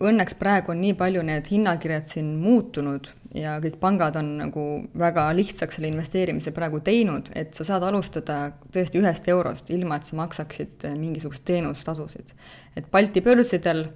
õnneks 0.00 0.34
praegu 0.40 0.74
on 0.74 0.80
nii 0.80 0.96
palju 0.98 1.22
need 1.22 1.46
hinnakirjad 1.52 2.10
siin 2.10 2.34
muutunud 2.40 3.12
ja 3.34 3.56
kõik 3.62 3.76
pangad 3.82 4.16
on 4.18 4.30
nagu 4.40 4.64
väga 4.98 5.28
lihtsaks 5.36 5.78
selle 5.78 5.90
investeerimise 5.92 6.52
praegu 6.54 6.80
teinud, 6.84 7.30
et 7.38 7.54
sa 7.54 7.66
saad 7.66 7.84
alustada 7.86 8.38
tõesti 8.74 9.00
ühest 9.02 9.28
eurost, 9.30 9.70
ilma 9.70 10.00
et 10.00 10.08
sa 10.08 10.18
maksaksid 10.18 10.88
mingisugust 10.98 11.44
teenustasusid. 11.44 12.32
et 12.76 12.90
Balti 12.90 13.20
börsidel 13.20 13.86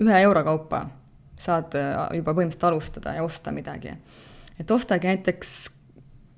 ühe 0.00 0.20
euro 0.20 0.44
kaupa 0.44 0.84
saad 1.38 1.74
juba 2.14 2.34
põhimõtteliselt 2.34 2.68
alustada 2.68 3.14
ja 3.16 3.24
osta 3.24 3.52
midagi. 3.52 3.96
et 4.60 4.70
ostage 4.70 5.08
näiteks 5.08 5.70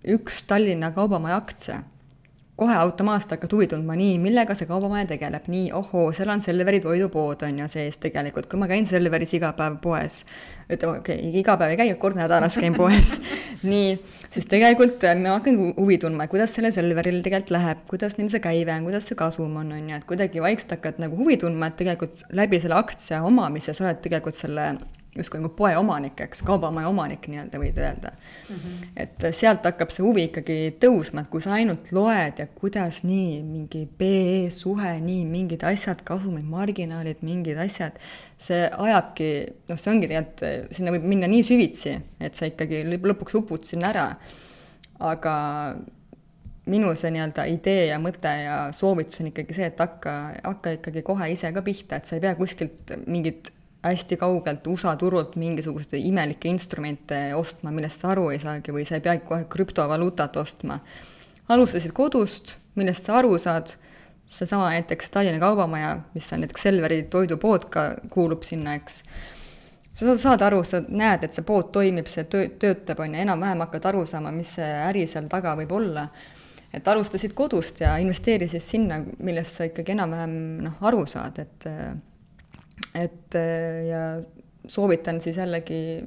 üks 0.04 0.42
Tallinna 0.46 0.90
Kaubamaja 0.92 1.36
aktsia 1.36 1.82
kohe 2.56 2.74
automaatselt 2.78 3.34
hakkad 3.34 3.52
huvi 3.56 3.66
tundma, 3.66 3.96
nii, 3.98 4.18
millega 4.22 4.54
see 4.54 4.68
kaubamaja 4.70 5.08
tegeleb, 5.10 5.48
nii, 5.50 5.72
ohoo, 5.74 6.04
seal 6.14 6.30
on 6.30 6.42
Selveri 6.44 6.78
toidupood 6.84 7.42
on 7.48 7.58
ju 7.58 7.66
sees 7.72 7.98
tegelikult, 8.02 8.46
kui 8.50 8.60
ma 8.60 8.68
käin 8.70 8.86
Selveris 8.86 9.34
iga 9.34 9.50
päev 9.58 9.80
poes, 9.82 10.20
ütleme, 10.68 11.00
okei 11.00 11.18
okay,, 11.18 11.32
iga 11.42 11.56
päev 11.58 11.74
ei 11.74 11.80
käi, 11.82 11.88
kord 11.98 12.18
nädalas 12.18 12.54
käin 12.62 12.76
poes. 12.78 13.16
Nii, 13.72 13.96
siis 14.30 14.46
tegelikult 14.50 15.02
ma 15.24 15.34
hakkan 15.40 15.58
huvi 15.80 15.98
tundma, 15.98 16.28
kuidas 16.30 16.54
sellel 16.54 16.74
Selveril 16.76 17.24
tegelikult 17.26 17.56
läheb, 17.56 17.84
kuidas 17.90 18.18
neil 18.20 18.30
see 18.30 18.44
käive 18.44 18.76
on, 18.76 18.86
kuidas 18.86 19.10
see 19.10 19.18
kasum 19.18 19.58
on, 19.58 19.74
on 19.74 19.90
ju, 19.90 19.98
et 19.98 20.06
kuidagi 20.06 20.44
vaikselt 20.44 20.76
hakkad 20.78 21.02
nagu 21.02 21.18
huvi 21.18 21.40
tundma, 21.42 21.72
et 21.72 21.80
tegelikult 21.82 22.22
läbi 22.38 22.62
selle 22.62 22.78
aktsia 22.78 23.24
omamise 23.26 23.74
sa 23.74 23.88
oled 23.88 23.98
tegelikult 24.04 24.38
selle 24.38 24.76
justkui 25.14 25.40
nagu 25.40 25.52
poe 25.54 25.72
omanik, 25.78 26.18
eks, 26.26 26.42
kaubamaja 26.46 26.88
omanik 26.90 27.28
nii-öelda 27.30 27.60
võid 27.62 27.78
öelda 27.78 28.10
mm. 28.14 28.56
-hmm. 28.56 28.92
et 29.04 29.26
sealt 29.36 29.66
hakkab 29.68 29.92
see 29.94 30.04
huvi 30.04 30.26
ikkagi 30.28 30.58
tõusma, 30.82 31.22
et 31.22 31.30
kui 31.32 31.44
sa 31.44 31.54
ainult 31.58 31.92
loed 31.94 32.42
ja 32.42 32.46
kuidas 32.60 33.02
nii, 33.06 33.42
mingi 33.46 33.84
PE 33.98 34.50
suhe, 34.54 34.94
nii 35.00 35.24
mingid 35.30 35.64
asjad, 35.66 36.02
kasumid, 36.06 36.46
marginaalid, 36.50 37.22
mingid 37.22 37.60
asjad, 37.62 37.98
see 38.38 38.64
ajabki, 38.68 39.30
noh, 39.70 39.80
see 39.80 39.92
ongi 39.94 40.10
tegelikult, 40.10 40.70
sinna 40.74 40.94
võib 40.94 41.10
minna 41.14 41.30
nii 41.30 41.44
süvitsi, 41.46 41.98
et 42.20 42.34
sa 42.34 42.50
ikkagi 42.50 42.84
lõpuks 42.94 43.38
upud 43.42 43.64
sinna 43.66 43.92
ära. 43.94 44.08
aga 45.04 45.32
minu 46.70 46.94
see 46.96 47.10
nii-öelda 47.12 47.44
idee 47.50 47.88
ja 47.90 47.98
mõte 48.00 48.30
ja 48.40 48.56
soovitus 48.72 49.20
on 49.20 49.28
ikkagi 49.30 49.56
see, 49.56 49.66
et 49.68 49.80
hakka, 49.80 50.14
hakka 50.44 50.78
ikkagi 50.78 51.02
kohe 51.04 51.28
ise 51.32 51.50
ka 51.52 51.62
pihta, 51.62 51.98
et 51.98 52.08
sa 52.08 52.16
ei 52.16 52.22
pea 52.24 52.34
kuskilt 52.38 52.94
mingit 53.06 53.50
hästi 53.84 54.16
kaugelt 54.16 54.66
USA 54.66 54.94
turult 54.96 55.36
mingisuguseid 55.40 56.00
imelikke 56.00 56.48
instrumente 56.48 57.18
ostma, 57.36 57.72
millest 57.74 58.00
sa 58.00 58.12
aru 58.14 58.30
ei 58.32 58.40
saagi 58.42 58.72
või 58.72 58.86
sa 58.88 58.98
ei 58.98 59.04
peagi 59.04 59.24
kohe 59.28 59.44
krüptovaluutat 59.50 60.36
ostma. 60.40 60.78
alustasid 61.48 61.92
kodust, 61.92 62.56
millest 62.74 63.04
sa 63.04 63.18
aru 63.18 63.38
saad, 63.38 63.74
seesama 64.26 64.70
näiteks 64.72 65.10
Tallinna 65.10 65.40
Kaubamaja, 65.40 65.98
mis 66.14 66.32
on 66.32 66.40
näiteks 66.40 66.62
Selveri 66.62 67.02
toidupood 67.12 67.66
ka, 67.70 67.82
kuulub 68.10 68.42
sinna, 68.42 68.74
eks, 68.80 69.02
sa 69.92 70.16
saad 70.16 70.42
aru, 70.42 70.62
sa 70.64 70.80
näed, 70.88 71.26
et 71.26 71.36
see 71.36 71.44
pood 71.44 71.68
toimib, 71.74 72.08
see 72.08 72.24
töö, 72.24 72.48
töötab, 72.60 73.04
on 73.04 73.12
ju, 73.12 73.20
enam-vähem 73.26 73.66
hakkad 73.66 73.90
aru 73.92 74.06
saama, 74.08 74.32
mis 74.32 74.56
see 74.56 74.70
äri 74.88 75.04
seal 75.10 75.28
taga 75.28 75.52
võib 75.60 75.76
olla. 75.76 76.08
Et 76.74 76.88
alustasid 76.88 77.36
kodust 77.38 77.84
ja 77.84 77.92
investeerisid 78.02 78.64
sinna, 78.64 78.98
millest 79.22 79.60
sa 79.60 79.68
ikkagi 79.68 79.94
enam-vähem 79.94 80.34
noh, 80.64 80.80
aru 80.88 81.04
saad, 81.06 81.38
et 81.44 81.68
et 82.94 83.34
äh, 83.34 83.86
ja 83.88 84.04
soovitan 84.66 85.20
siis 85.20 85.36
jällegi 85.36 86.04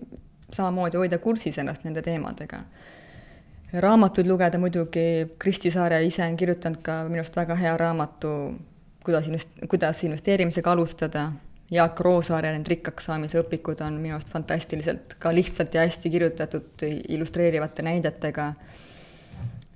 samamoodi 0.54 0.98
hoida 0.98 1.18
kursis 1.18 1.58
ennast 1.58 1.84
nende 1.84 2.02
teemadega. 2.02 2.62
raamatuid 3.74 4.28
lugeda 4.28 4.58
muidugi, 4.58 5.28
Kristi 5.40 5.72
Saare 5.72 6.00
ise 6.06 6.24
on 6.24 6.38
kirjutanud 6.40 6.80
ka 6.82 7.02
minu 7.10 7.20
arust 7.20 7.36
väga 7.36 7.56
hea 7.60 7.74
raamatu, 7.78 8.30
kuidas 9.04 9.28
invest-, 9.28 9.60
kuidas 9.68 10.04
investeerimisega 10.08 10.72
alustada, 10.72 11.28
Jaak 11.72 12.00
Roosaare 12.00 12.54
need 12.56 12.70
rikkaks 12.72 13.10
saamise 13.10 13.42
õpikud 13.42 13.82
on 13.84 13.98
minu 14.00 14.16
arust 14.16 14.32
fantastiliselt 14.32 15.18
ka 15.20 15.34
lihtsalt 15.36 15.76
ja 15.76 15.84
hästi 15.84 16.10
kirjutatud 16.14 16.86
illustreerivate 16.88 17.84
näidetega. 17.84 18.54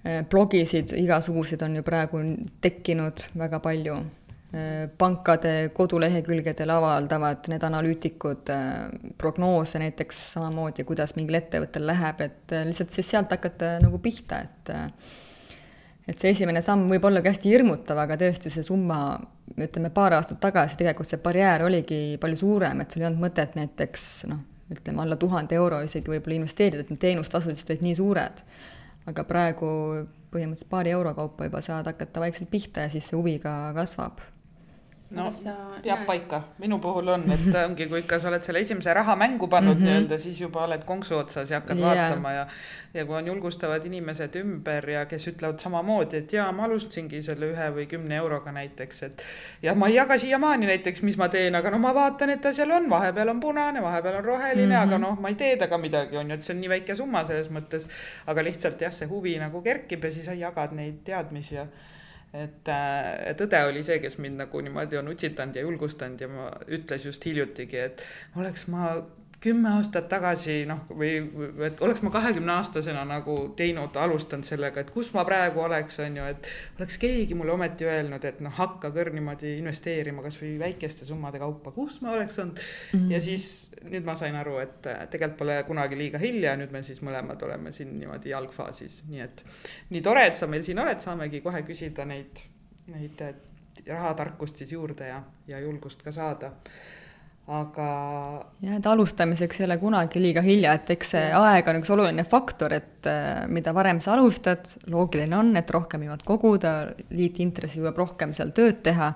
Äh, 0.01 0.23
blogisid 0.29 0.95
igasuguseid 0.97 1.61
on 1.67 1.75
ju 1.75 1.83
praegu 1.83 2.23
tekkinud 2.63 3.27
väga 3.37 3.59
palju 3.59 3.99
pankade 4.99 5.69
kodulehekülgedel 5.73 6.73
avaldavad 6.73 7.47
need 7.47 7.63
analüütikud 7.63 8.49
äh, 8.51 8.89
prognoose 9.17 9.79
näiteks 9.79 10.17
samamoodi, 10.33 10.83
kuidas 10.83 11.13
mingil 11.15 11.37
ettevõttel 11.39 11.85
läheb, 11.87 12.19
et 12.25 12.55
äh, 12.57 12.65
lihtsalt 12.67 12.91
siis 12.91 13.13
sealt 13.13 13.31
hakata 13.31 13.77
nagu 13.79 14.01
pihta, 14.03 14.41
et 14.43 14.71
äh, 14.75 14.89
et 16.11 16.19
see 16.19 16.33
esimene 16.33 16.59
samm 16.65 16.89
võib 16.91 17.05
ollagi 17.07 17.31
hästi 17.31 17.53
hirmutav, 17.53 18.01
aga 18.03 18.17
tõesti 18.19 18.51
see 18.51 18.65
summa, 18.67 18.97
ütleme 19.55 19.93
paar 19.95 20.17
aastat 20.17 20.41
tagasi 20.43 20.75
tegelikult 20.81 21.07
see 21.07 21.21
barjäär 21.23 21.63
oligi 21.69 22.01
palju 22.19 22.41
suurem, 22.41 22.83
et 22.83 22.91
sul 22.91 23.05
ei 23.05 23.07
olnud 23.07 23.23
mõtet 23.23 23.55
näiteks 23.55 24.09
noh, 24.33 24.41
ütleme 24.73 25.05
alla 25.05 25.15
tuhande 25.21 25.55
euro 25.55 25.79
isegi 25.85 26.11
võib-olla 26.11 26.41
investeerida, 26.41 26.83
et 26.83 26.91
need 26.91 27.03
teenustasud 27.05 27.53
lihtsalt 27.53 27.71
olid 27.77 27.87
nii 27.87 27.95
suured. 28.01 28.43
aga 29.07 29.23
praegu 29.25 29.71
põhimõtteliselt 30.31 30.69
paari 30.69 30.91
euro 30.91 31.15
kaupa 31.15 31.47
juba 31.47 31.63
saad 31.65 31.87
hakata 31.87 32.21
vaikselt 32.21 32.51
pihta 32.51 32.83
ja 32.85 32.91
siis 32.91 33.07
see 33.07 33.17
huvi 33.17 33.39
ka 33.39 33.71
kasvab 33.79 34.19
no 35.11 35.27
peab 35.83 35.99
näed? 35.99 36.05
paika, 36.07 36.41
minu 36.61 36.79
puhul 36.79 37.07
on, 37.15 37.25
et 37.31 37.55
ongi, 37.65 37.87
kui 37.91 37.99
ikka 38.03 38.19
sa 38.19 38.29
oled 38.31 38.43
selle 38.45 38.61
esimese 38.63 38.93
raha 38.93 39.15
mängu 39.19 39.47
pannud 39.47 39.75
mm 39.75 39.81
-hmm. 39.81 39.89
nii-öelda, 39.89 40.17
siis 40.17 40.41
juba 40.41 40.63
oled 40.63 40.83
konksu 40.85 41.17
otsas 41.17 41.51
ja 41.51 41.59
hakkad 41.59 41.77
yeah. 41.77 41.97
vaatama 41.97 42.31
ja 42.31 42.47
ja 42.93 43.05
kui 43.05 43.15
on 43.15 43.27
julgustavad 43.27 43.85
inimesed 43.85 44.35
ümber 44.35 44.89
ja 44.89 45.05
kes 45.05 45.27
ütlevad 45.27 45.59
samamoodi, 45.59 46.17
et 46.17 46.33
jaa, 46.33 46.51
ma 46.51 46.63
alustasingi 46.63 47.21
selle 47.21 47.51
ühe 47.53 47.67
või 47.75 47.85
kümne 47.87 48.15
euroga 48.15 48.51
näiteks, 48.51 49.03
et 49.03 49.23
ja 49.61 49.75
ma 49.75 49.87
ei 49.87 49.95
jaga 49.95 50.17
siiamaani 50.17 50.65
näiteks, 50.65 51.01
mis 51.01 51.17
ma 51.17 51.29
teen, 51.29 51.55
aga 51.55 51.71
no 51.71 51.79
ma 51.79 51.93
vaatan, 51.95 52.29
et 52.29 52.41
ta 52.41 52.53
seal 52.53 52.71
on, 52.71 52.89
vahepeal 52.89 53.29
on 53.29 53.39
punane, 53.39 53.81
vahepeal 53.81 54.15
on 54.15 54.25
roheline 54.25 54.67
mm, 54.67 54.71
-hmm. 54.71 54.83
aga 54.83 54.97
noh, 54.97 55.19
ma 55.19 55.29
ei 55.29 55.35
tee 55.35 55.55
temaga 55.55 55.77
midagi, 55.77 56.17
on 56.17 56.29
ju, 56.29 56.35
et 56.35 56.43
see 56.43 56.55
on 56.55 56.61
nii 56.61 56.69
väike 56.69 56.95
summa 56.95 57.23
selles 57.23 57.49
mõttes, 57.51 57.87
aga 58.27 58.43
lihtsalt 58.43 58.81
jah, 58.81 58.91
see 58.93 59.07
huvi 59.07 59.37
nagu 59.39 59.61
kerkib 59.61 60.03
ja 60.03 60.11
siis 60.11 60.25
sa 60.25 60.33
jagad 60.33 60.75
neid 60.75 61.03
teadmisi 61.03 61.55
ja 61.55 61.67
et, 62.33 62.67
äh, 62.71 63.29
et 63.31 63.41
õde 63.43 63.63
oli 63.67 63.83
see, 63.83 63.99
kes 64.03 64.17
mind 64.23 64.39
nagu 64.45 64.61
niimoodi 64.63 64.99
on 64.99 65.11
utsitanud 65.11 65.57
ja 65.57 65.65
julgustanud 65.65 66.21
ja 66.21 66.29
ma 66.31 66.51
ütles 66.67 67.07
just 67.09 67.25
hiljutigi, 67.27 67.81
et 67.89 68.05
oleks 68.39 68.67
ma 68.71 68.93
kümme 69.41 69.71
aastat 69.73 70.05
tagasi 70.09 70.59
noh, 70.69 70.83
või 70.93 71.15
et 71.65 71.79
oleks 71.81 72.03
ma 72.05 72.11
kahekümne 72.13 72.53
aastasena 72.59 73.01
nagu 73.09 73.35
teinud, 73.57 73.95
alustanud 73.97 74.45
sellega, 74.45 74.83
et 74.83 74.91
kus 74.93 75.09
ma 75.15 75.23
praegu 75.25 75.63
oleks, 75.65 75.97
on 76.03 76.19
ju, 76.19 76.27
et 76.29 76.49
oleks 76.77 76.99
keegi 77.01 77.37
mulle 77.37 77.55
ometi 77.55 77.87
öelnud, 77.89 78.25
et 78.29 78.43
noh, 78.45 78.53
hakka 78.53 78.91
kõr 78.93 79.09
niimoodi 79.15 79.55
investeerima 79.57 80.21
kasvõi 80.25 80.53
väikeste 80.61 81.09
summade 81.09 81.41
kaupa, 81.41 81.73
kus 81.73 81.97
ma 82.05 82.13
oleks 82.13 82.37
olnud 82.43 82.61
mm. 82.61 82.99
-hmm. 82.99 83.11
ja 83.15 83.21
siis 83.21 83.47
nüüd 83.89 84.05
ma 84.05 84.15
sain 84.15 84.37
aru, 84.37 84.59
et 84.61 84.79
tegelikult 84.85 85.39
pole 85.41 85.57
kunagi 85.65 85.97
liiga 85.97 86.21
hilja, 86.21 86.53
nüüd 86.59 86.71
me 86.71 86.83
siis 86.85 87.01
mõlemad 87.01 87.41
oleme 87.47 87.73
siin 87.73 87.97
niimoodi 87.97 88.29
jalgfaasis, 88.29 89.03
nii 89.09 89.25
et 89.25 89.45
nii 89.89 90.05
tore, 90.05 90.27
et 90.29 90.37
sa 90.37 90.47
meil 90.47 90.63
siin 90.63 90.79
oled, 90.79 91.01
saamegi 91.01 91.41
kohe 91.41 91.65
küsida 91.65 92.05
neid, 92.05 92.45
neid 92.93 93.25
rahatarkust 93.87 94.61
siis 94.61 94.77
juurde 94.77 95.07
ja, 95.07 95.23
ja 95.47 95.59
julgust 95.59 96.03
ka 96.05 96.11
saada 96.13 96.53
aga. 97.47 97.85
jah, 98.61 98.75
et 98.77 98.87
alustamiseks 98.87 99.59
ei 99.59 99.65
ole 99.67 99.77
kunagi 99.81 100.21
liiga 100.21 100.43
hilja, 100.45 100.73
et 100.77 100.91
eks 100.95 101.13
see 101.15 101.29
aeg 101.37 101.69
on 101.71 101.79
üks 101.81 101.93
oluline 101.93 102.25
faktor, 102.27 102.75
et 102.77 103.09
äh, 103.09 103.45
mida 103.51 103.73
varem 103.75 104.01
sa 104.03 104.15
alustad, 104.15 104.75
loogiline 104.91 105.37
on, 105.37 105.55
et 105.59 105.71
rohkem 105.73 106.05
jõuad 106.07 106.25
koguda, 106.27 106.75
liitintressi 107.09 107.81
jõuab 107.81 108.03
rohkem 108.03 108.35
seal 108.37 108.53
tööd 108.55 108.83
teha. 108.85 109.13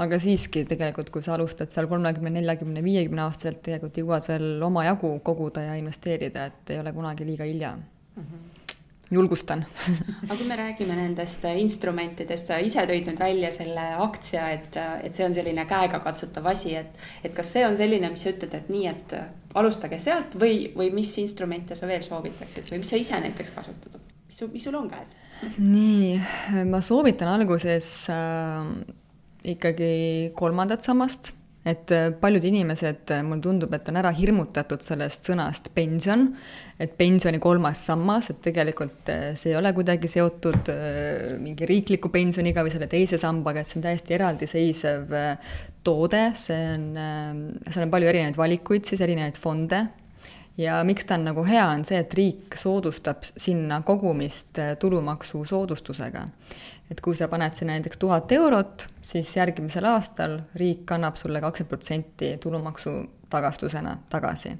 aga 0.00 0.16
siiski 0.22 0.62
tegelikult, 0.64 1.10
kui 1.12 1.22
sa 1.22 1.34
alustad 1.34 1.68
seal 1.68 1.88
kolmekümne, 1.90 2.30
neljakümne, 2.38 2.80
viiekümne 2.84 3.26
aastaselt, 3.26 3.60
tegelikult 3.66 3.98
jõuad 3.98 4.28
veel 4.30 4.62
omajagu 4.62 5.18
koguda 5.26 5.66
ja 5.66 5.74
investeerida, 5.76 6.46
et 6.46 6.70
ei 6.70 6.80
ole 6.80 6.92
kunagi 6.92 7.26
liiga 7.26 7.44
hilja 7.44 7.74
mm. 7.76 8.22
-hmm 8.22 8.59
julgustan. 9.10 9.64
Aga 10.24 10.36
kui 10.36 10.46
me 10.46 10.56
räägime 10.58 10.96
nendest 10.98 11.44
instrumentidest, 11.50 12.50
sa 12.50 12.60
ise 12.62 12.84
tõid 12.88 13.08
nüüd 13.08 13.18
välja 13.20 13.50
selle 13.54 13.86
aktsia, 14.04 14.46
et, 14.54 14.78
et 15.04 15.16
see 15.16 15.26
on 15.26 15.34
selline 15.34 15.64
käegakatsutav 15.70 16.46
asi, 16.52 16.76
et, 16.78 17.00
et 17.24 17.34
kas 17.34 17.50
see 17.56 17.64
on 17.66 17.76
selline, 17.78 18.12
mis 18.12 18.22
sa 18.22 18.32
ütled, 18.34 18.54
et 18.54 18.70
nii, 18.70 18.86
et 18.92 19.16
alustage 19.58 19.98
sealt 20.02 20.36
või, 20.38 20.70
või 20.76 20.92
mis 20.94 21.16
instrumente 21.22 21.78
sa 21.78 21.90
veel 21.90 22.04
soovitaksid 22.06 22.70
või 22.70 22.84
mis 22.84 22.94
sa 22.94 23.02
ise 23.02 23.20
näiteks 23.26 23.50
kasutad, 23.56 23.98
mis 24.28 24.38
sul, 24.38 24.52
mis 24.54 24.68
sul 24.68 24.78
on 24.78 24.86
käes? 24.92 25.16
nii, 25.58 26.14
ma 26.70 26.82
soovitan 26.84 27.32
alguses 27.34 27.90
äh, 28.14 28.70
ikkagi 29.56 29.92
kolmandat 30.38 30.86
sammast 30.86 31.32
et 31.64 31.92
äh, 31.92 32.08
paljud 32.16 32.44
inimesed, 32.48 33.10
äh, 33.12 33.22
mulle 33.26 33.42
tundub, 33.44 33.74
et 33.76 33.88
on 33.92 33.98
ära 34.00 34.12
hirmutatud 34.16 34.80
sellest 34.84 35.28
sõnast 35.28 35.68
pension, 35.76 36.30
et 36.80 36.94
pensioni 36.96 37.40
kolmas 37.42 37.82
sammas, 37.90 38.30
et 38.32 38.40
tegelikult 38.46 39.10
äh, 39.12 39.26
see 39.36 39.52
ei 39.52 39.58
ole 39.60 39.74
kuidagi 39.76 40.08
seotud 40.08 40.72
mingi 41.42 41.68
riikliku 41.68 42.08
pensioniga 42.12 42.64
või 42.64 42.72
selle 42.72 42.88
teise 42.90 43.20
sambaga, 43.20 43.60
et 43.60 43.68
see 43.68 43.80
on 43.80 43.86
täiesti 43.90 44.16
eraldiseisev 44.16 45.14
toode, 45.84 46.24
see 46.36 46.60
on, 46.74 46.86
seal 47.68 47.84
on 47.84 47.92
palju 47.92 48.08
erinevaid 48.08 48.40
valikuid, 48.40 48.88
siis 48.88 49.04
erinevaid 49.04 49.36
fonde, 49.40 49.84
ja 50.60 50.80
miks 50.86 51.04
ta 51.08 51.20
on 51.20 51.28
nagu 51.28 51.44
hea, 51.44 51.66
on 51.68 51.84
see, 51.88 52.00
et 52.00 52.16
riik 52.16 52.56
soodustab 52.56 53.28
sinna 53.36 53.82
kogumist 53.84 54.60
tulumaksusoodustusega 54.80 56.24
et 56.90 57.00
kui 57.00 57.14
sa 57.14 57.28
paned 57.30 57.54
sinna 57.54 57.76
näiteks 57.76 58.00
tuhat 58.02 58.32
eurot, 58.34 58.86
siis 59.02 59.30
järgmisel 59.36 59.86
aastal 59.92 60.40
riik 60.58 60.90
annab 60.96 61.16
sulle 61.16 61.40
kakskümmend 61.40 61.70
protsenti 61.70 62.34
tulumaksu 62.42 62.94
tagastusena 63.30 63.96
tagasi. 64.10 64.56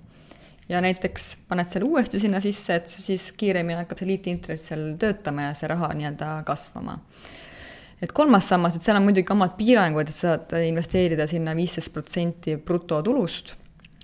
ja 0.68 0.81
näiteks 0.81 1.37
paned 1.49 1.66
selle 1.66 1.89
uuesti 1.91 2.20
sinna 2.20 2.41
sisse, 2.41 2.74
et 2.74 2.89
siis 2.89 3.33
kiiremini 3.33 3.83
hakkab 3.83 3.99
see 3.99 4.07
liitintress 4.12 4.70
seal 4.70 4.93
töötama 4.99 5.49
ja 5.49 5.55
see 5.59 5.68
raha 5.68 5.91
nii-öelda 5.95 6.43
kasvama 6.47 6.95
et 8.03 8.12
kolmas 8.12 8.49
sammas, 8.49 8.76
et 8.76 8.85
seal 8.85 8.97
on 8.97 9.05
muidugi 9.05 9.33
omad 9.35 9.57
piirangud, 9.59 10.09
et 10.09 10.16
saad 10.16 10.55
investeerida 10.64 11.26
sinna 11.28 11.55
viisteist 11.57 11.93
protsenti 11.93 12.57
brutotulust, 12.57 13.55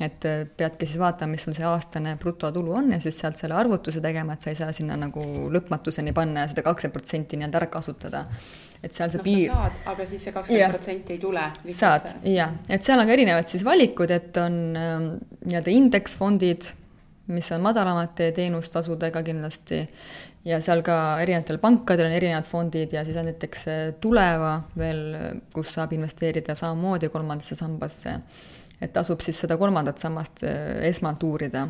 et 0.00 0.26
peadki 0.56 0.84
siis 0.84 0.98
vaatama, 1.00 1.32
mis 1.32 1.44
sul 1.46 1.54
see 1.56 1.64
aastane 1.64 2.16
brutotulu 2.20 2.74
on 2.76 2.90
ja 2.92 2.98
siis 3.00 3.16
sealt 3.22 3.38
selle 3.40 3.56
arvutuse 3.56 4.02
tegema, 4.04 4.34
et 4.36 4.44
sa 4.44 4.52
ei 4.52 4.58
saa 4.58 4.72
sinna 4.76 4.96
nagu 5.00 5.22
lõpmatuseni 5.52 6.12
panna 6.16 6.44
ja 6.44 6.50
seda 6.50 6.64
kakskümmend 6.66 6.96
protsenti 6.98 7.38
nii-öelda 7.40 7.62
ära 7.62 7.68
kasutada. 7.72 8.24
et 8.82 8.92
seal 8.92 9.10
see 9.10 9.22
no, 9.22 9.24
piir. 9.24 9.54
saad, 9.54 9.78
aga 9.94 10.06
siis 10.06 10.26
see 10.28 10.34
kakskümmend 10.36 10.76
protsenti 10.76 11.16
ei 11.16 11.22
tule. 11.22 11.46
saad, 11.72 12.12
jah, 12.28 12.52
et 12.68 12.84
seal 12.84 13.00
on 13.00 13.08
ka 13.08 13.16
erinevad 13.16 13.48
siis 13.48 13.64
valikud, 13.64 14.12
et 14.12 14.36
on 14.42 14.58
ähm, 14.76 15.08
nii-öelda 15.46 15.72
indeksfondid, 15.72 16.68
mis 17.32 17.48
on 17.56 17.64
madalamate 17.64 18.30
teenustasudega 18.36 19.22
kindlasti 19.26 19.80
ja 20.46 20.60
seal 20.62 20.82
ka 20.86 21.16
erinevatel 21.22 21.58
pankadel 21.62 22.10
on 22.10 22.14
erinevad 22.14 22.46
fondid 22.46 22.92
ja 22.94 23.02
siis 23.04 23.16
on 23.18 23.26
näiteks 23.30 23.64
Tuleva 24.00 24.60
veel, 24.78 25.02
kus 25.54 25.72
saab 25.74 25.96
investeerida 25.96 26.54
samamoodi 26.54 27.10
kolmandasse 27.10 27.58
sambasse. 27.58 28.20
Et 28.80 28.92
tasub 28.92 29.22
siis 29.24 29.38
seda 29.40 29.56
kolmandat 29.56 29.98
sammast 29.98 30.44
eh, 30.44 30.82
esmalt 30.90 31.22
uurida 31.22 31.66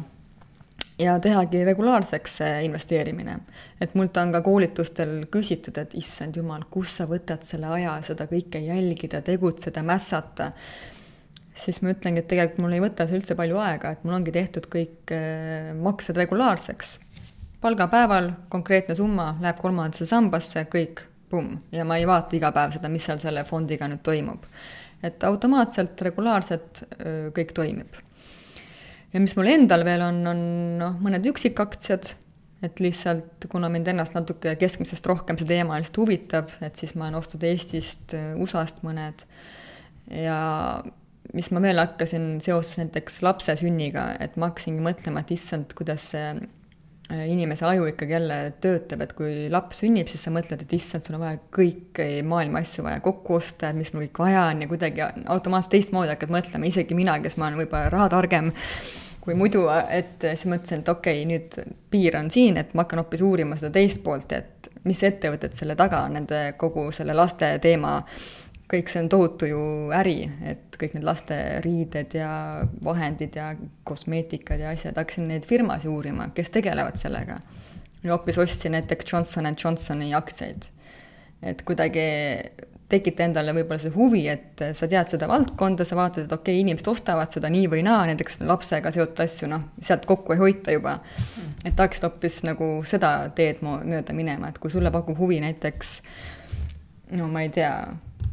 ja 0.99 1.19
tehagi 1.21 1.63
regulaarseks 1.65 2.37
see 2.41 2.65
investeerimine. 2.65 3.39
et 3.81 3.95
mult 3.95 4.17
on 4.17 4.33
ka 4.33 4.41
koolitustel 4.41 5.27
küsitud, 5.31 5.79
et 5.79 5.95
issand 5.95 6.37
jumal, 6.37 6.65
kust 6.71 7.01
sa 7.01 7.07
võtad 7.07 7.45
selle 7.45 7.71
aja 7.79 7.99
seda 8.03 8.27
kõike 8.31 8.63
jälgida, 8.65 9.23
tegutseda, 9.23 9.83
mässata 9.83 10.51
siis 11.57 11.81
ma 11.83 11.95
ütlengi, 11.95 12.21
et 12.21 12.29
tegelikult 12.29 12.65
mul 12.65 12.77
ei 12.77 12.85
võta 12.85 13.07
see 13.09 13.21
üldse 13.21 13.37
palju 13.37 13.59
aega, 13.61 13.93
et 13.93 14.05
mul 14.05 14.19
ongi 14.21 14.33
tehtud 14.33 14.71
kõik 14.73 15.13
eh, 15.17 15.75
maksed 15.77 16.17
regulaarseks 16.17 16.99
palgapäeval 17.61 18.31
konkreetne 18.49 18.95
summa 18.95 19.33
läheb 19.41 19.59
kolmandasse 19.61 20.07
sambasse, 20.07 20.67
kõik, 20.71 21.03
pumm, 21.31 21.57
ja 21.73 21.85
ma 21.89 21.99
ei 21.99 22.07
vaata 22.07 22.37
iga 22.39 22.53
päev 22.55 22.77
seda, 22.77 22.91
mis 22.93 23.07
seal 23.09 23.19
selle 23.23 23.45
fondiga 23.49 23.89
nüüd 23.91 24.05
toimub. 24.07 24.45
Et 25.07 25.25
automaatselt, 25.27 26.03
regulaarselt 26.09 26.85
kõik 27.37 27.55
toimib. 27.57 27.99
ja 29.13 29.23
mis 29.23 29.37
mul 29.39 29.49
endal 29.53 29.85
veel 29.87 30.05
on, 30.05 30.23
on 30.29 30.41
noh, 30.81 31.01
mõned 31.03 31.27
üksikaktsiad, 31.31 32.13
et 32.67 32.81
lihtsalt 32.81 33.47
kuna 33.53 33.69
mind 33.73 33.89
ennast 33.93 34.17
natuke 34.17 34.57
keskmisest 34.61 35.07
rohkem 35.07 35.39
see 35.39 35.49
teema 35.49 35.79
lihtsalt 35.79 36.03
huvitab, 36.03 36.53
et 36.65 36.77
siis 36.77 36.95
ma 36.97 37.07
olen 37.07 37.21
ostnud 37.21 37.45
Eestist, 37.47 38.17
USA-st 38.41 38.83
mõned 38.87 39.27
ja 40.13 40.39
mis 41.35 41.51
ma 41.53 41.63
veel 41.63 41.81
hakkasin 41.83 42.37
seoses 42.45 42.79
näiteks 42.81 43.21
lapse 43.27 43.57
sünniga, 43.61 44.09
et 44.23 44.37
ma 44.41 44.51
hakkasingi 44.51 44.85
mõtlema, 44.85 45.23
et 45.23 45.35
issand, 45.37 45.75
kuidas 45.77 46.11
see 46.15 46.31
inimese 47.15 47.67
aju 47.69 47.87
ikkagi 47.93 48.17
jälle 48.17 48.37
töötab, 48.61 49.05
et 49.05 49.13
kui 49.15 49.47
laps 49.53 49.83
sünnib, 49.85 50.09
siis 50.11 50.25
sa 50.27 50.33
mõtled, 50.35 50.65
et 50.65 50.73
issand, 50.75 51.07
sul 51.07 51.19
on 51.19 51.23
vaja 51.23 51.39
kõiki 51.55 52.09
maailma 52.27 52.65
asju 52.65 52.83
vaja 52.87 53.03
kokku 53.05 53.39
osta, 53.39 53.71
et 53.71 53.79
mis 53.79 53.93
mul 53.95 54.09
kõik 54.09 54.23
vaja 54.25 54.47
on 54.51 54.65
ja 54.65 54.71
kuidagi 54.71 55.05
automaatselt 55.07 55.77
teistmoodi 55.77 56.15
hakkad 56.17 56.35
mõtlema, 56.35 56.67
isegi 56.67 56.99
mina, 56.99 57.19
kes 57.23 57.39
ma 57.39 57.47
olen 57.49 57.63
võib-olla 57.63 57.93
rahatargem 57.95 58.51
kui 59.27 59.35
muidu, 59.39 59.65
et 59.91 60.23
siis 60.23 60.47
mõtlesin, 60.51 60.83
et 60.83 60.91
okei 60.91 61.23
okay,, 61.23 61.31
nüüd 61.31 61.79
piir 61.91 62.19
on 62.19 62.31
siin, 62.31 62.59
et 62.63 62.75
ma 62.75 62.85
hakkan 62.85 63.03
hoopis 63.03 63.23
uurima 63.27 63.59
seda 63.59 63.73
teist 63.75 64.03
poolt, 64.05 64.35
et 64.35 64.71
mis 64.87 65.03
ettevõtted 65.03 65.55
selle 65.59 65.75
taga 65.79 66.05
nende 66.11 66.53
kogu 66.59 66.89
selle 66.95 67.15
laste 67.19 67.57
teema 67.63 67.97
kõik 68.71 68.91
see 68.91 69.03
on 69.05 69.09
tohutu 69.11 69.49
ju 69.51 69.63
äri, 69.95 70.27
et 70.47 70.77
kõik 70.81 70.97
need 70.97 71.07
laste 71.07 71.37
riided 71.65 72.17
ja 72.19 72.31
vahendid 72.85 73.39
ja 73.39 73.53
kosmeetikad 73.87 74.63
ja 74.63 74.73
asjad, 74.75 74.97
hakkasin 74.99 75.29
neid 75.31 75.47
firmasid 75.47 75.91
uurima, 75.93 76.31
kes 76.35 76.51
tegelevad 76.59 76.99
sellega. 76.99 77.39
ja 78.03 78.13
hoopis 78.13 78.39
ostsin 78.39 78.73
näiteks 78.73 79.13
Johnson 79.13 79.47
and 79.47 79.57
Johnsoni 79.65 80.15
aktsiaid. 80.15 80.71
et 81.43 81.63
kuidagi 81.63 82.01
tekita 82.89 83.25
endale 83.27 83.53
võib-olla 83.55 83.81
see 83.83 83.91
huvi, 83.95 84.29
et 84.31 84.63
sa 84.79 84.87
tead 84.87 85.11
seda 85.11 85.27
valdkonda, 85.29 85.85
sa 85.85 85.97
vaatad, 85.99 86.27
et 86.27 86.33
okei 86.33 86.55
okay,, 86.55 86.63
inimesed 86.63 86.87
ostavad 86.91 87.35
seda 87.35 87.51
nii 87.51 87.67
või 87.71 87.83
naa, 87.87 88.05
näiteks 88.07 88.39
lapsega 88.47 88.93
seotud 88.95 89.25
asju, 89.25 89.49
noh, 89.51 89.65
sealt 89.83 90.07
kokku 90.07 90.37
ei 90.37 90.43
hoita 90.43 90.75
juba. 90.75 91.01
et 91.65 91.75
tahaksid 91.77 92.07
hoopis 92.07 92.43
nagu 92.47 92.71
seda 92.87 93.29
teed 93.35 93.63
mööda 93.63 94.15
minema, 94.15 94.51
et 94.51 94.59
kui 94.63 94.71
sulle 94.71 94.91
pakub 94.95 95.19
huvi 95.19 95.41
näiteks 95.43 96.01
no 97.19 97.29
ma 97.31 97.43
ei 97.43 97.51
tea, 97.55 97.73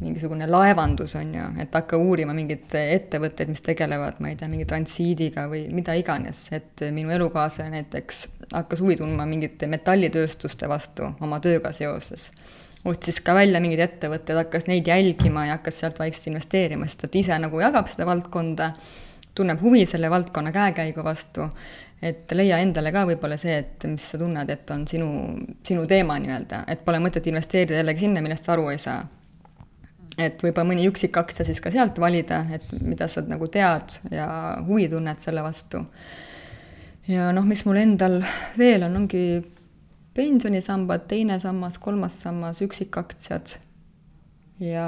mingisugune 0.00 0.46
laevandus, 0.50 1.14
on 1.18 1.34
ju, 1.34 1.44
et 1.62 1.74
hakka 1.74 1.98
uurima 2.00 2.34
mingeid 2.36 2.74
ettevõtteid, 2.78 3.50
mis 3.52 3.62
tegelevad, 3.64 4.18
ma 4.22 4.32
ei 4.32 4.38
tea, 4.40 4.48
mingi 4.50 4.66
transiidiga 4.68 5.46
või 5.50 5.64
mida 5.74 5.94
iganes, 5.98 6.46
et 6.56 6.84
minu 6.94 7.12
elukaaslane 7.14 7.78
näiteks 7.78 8.24
hakkas 8.52 8.82
huvi 8.84 8.98
tundma 9.00 9.26
mingite 9.28 9.68
metallitööstuste 9.70 10.68
vastu 10.70 11.12
oma 11.24 11.40
tööga 11.44 11.72
seoses. 11.72 12.30
otsis 12.84 13.20
ka 13.24 13.34
välja 13.34 13.60
mingeid 13.64 13.80
ettevõtteid, 13.80 14.36
hakkas 14.42 14.66
neid 14.68 14.86
jälgima 14.86 15.46
ja 15.46 15.58
hakkas 15.58 15.78
sealt 15.80 15.98
vaikselt 15.98 16.34
investeerima, 16.34 16.86
sest 16.86 17.04
et 17.04 17.16
ise 17.22 17.38
nagu 17.38 17.60
jagab 17.60 17.88
seda 17.88 18.06
valdkonda, 18.06 18.72
tunneb 19.34 19.62
huvi 19.62 19.86
selle 19.86 20.10
valdkonna 20.10 20.52
käekäigu 20.52 21.04
vastu, 21.04 21.48
et 22.02 22.32
leia 22.36 22.58
endale 22.60 22.92
ka 22.92 23.06
võib-olla 23.08 23.38
see, 23.40 23.56
et 23.62 23.86
mis 23.88 24.10
sa 24.10 24.20
tunned, 24.20 24.50
et 24.50 24.70
on 24.70 24.86
sinu, 24.88 25.08
sinu 25.66 25.86
teema 25.86 26.18
nii-öelda, 26.20 26.64
et 26.68 26.84
pole 26.84 27.00
mõtet 27.00 27.26
investeerida 27.32 27.80
jällegi 27.80 28.04
sinna, 28.04 28.22
millest 28.22 28.44
sa 28.44 28.52
aru 28.58 28.68
ei 28.74 28.78
saa 28.78 29.00
et 30.18 30.42
võib-olla 30.42 30.68
mõni 30.68 30.86
üksik 30.88 31.16
aktsia 31.18 31.46
siis 31.46 31.60
ka 31.62 31.72
sealt 31.74 31.98
valida, 32.00 32.44
et 32.54 32.66
mida 32.82 33.08
sa 33.10 33.24
nagu 33.26 33.48
tead 33.50 33.98
ja 34.14 34.28
huvi 34.66 34.88
tunned 34.92 35.20
selle 35.22 35.42
vastu. 35.42 35.84
ja 37.08 37.32
noh, 37.36 37.44
mis 37.44 37.64
mul 37.66 37.80
endal 37.82 38.20
veel 38.58 38.86
on, 38.86 38.96
ongi 39.02 39.24
pensionisambad, 40.14 41.08
teine 41.10 41.40
sammas, 41.42 41.78
kolmas 41.82 42.20
sammas, 42.22 42.62
üksikaktsiad 42.62 43.56
ja 44.62 44.86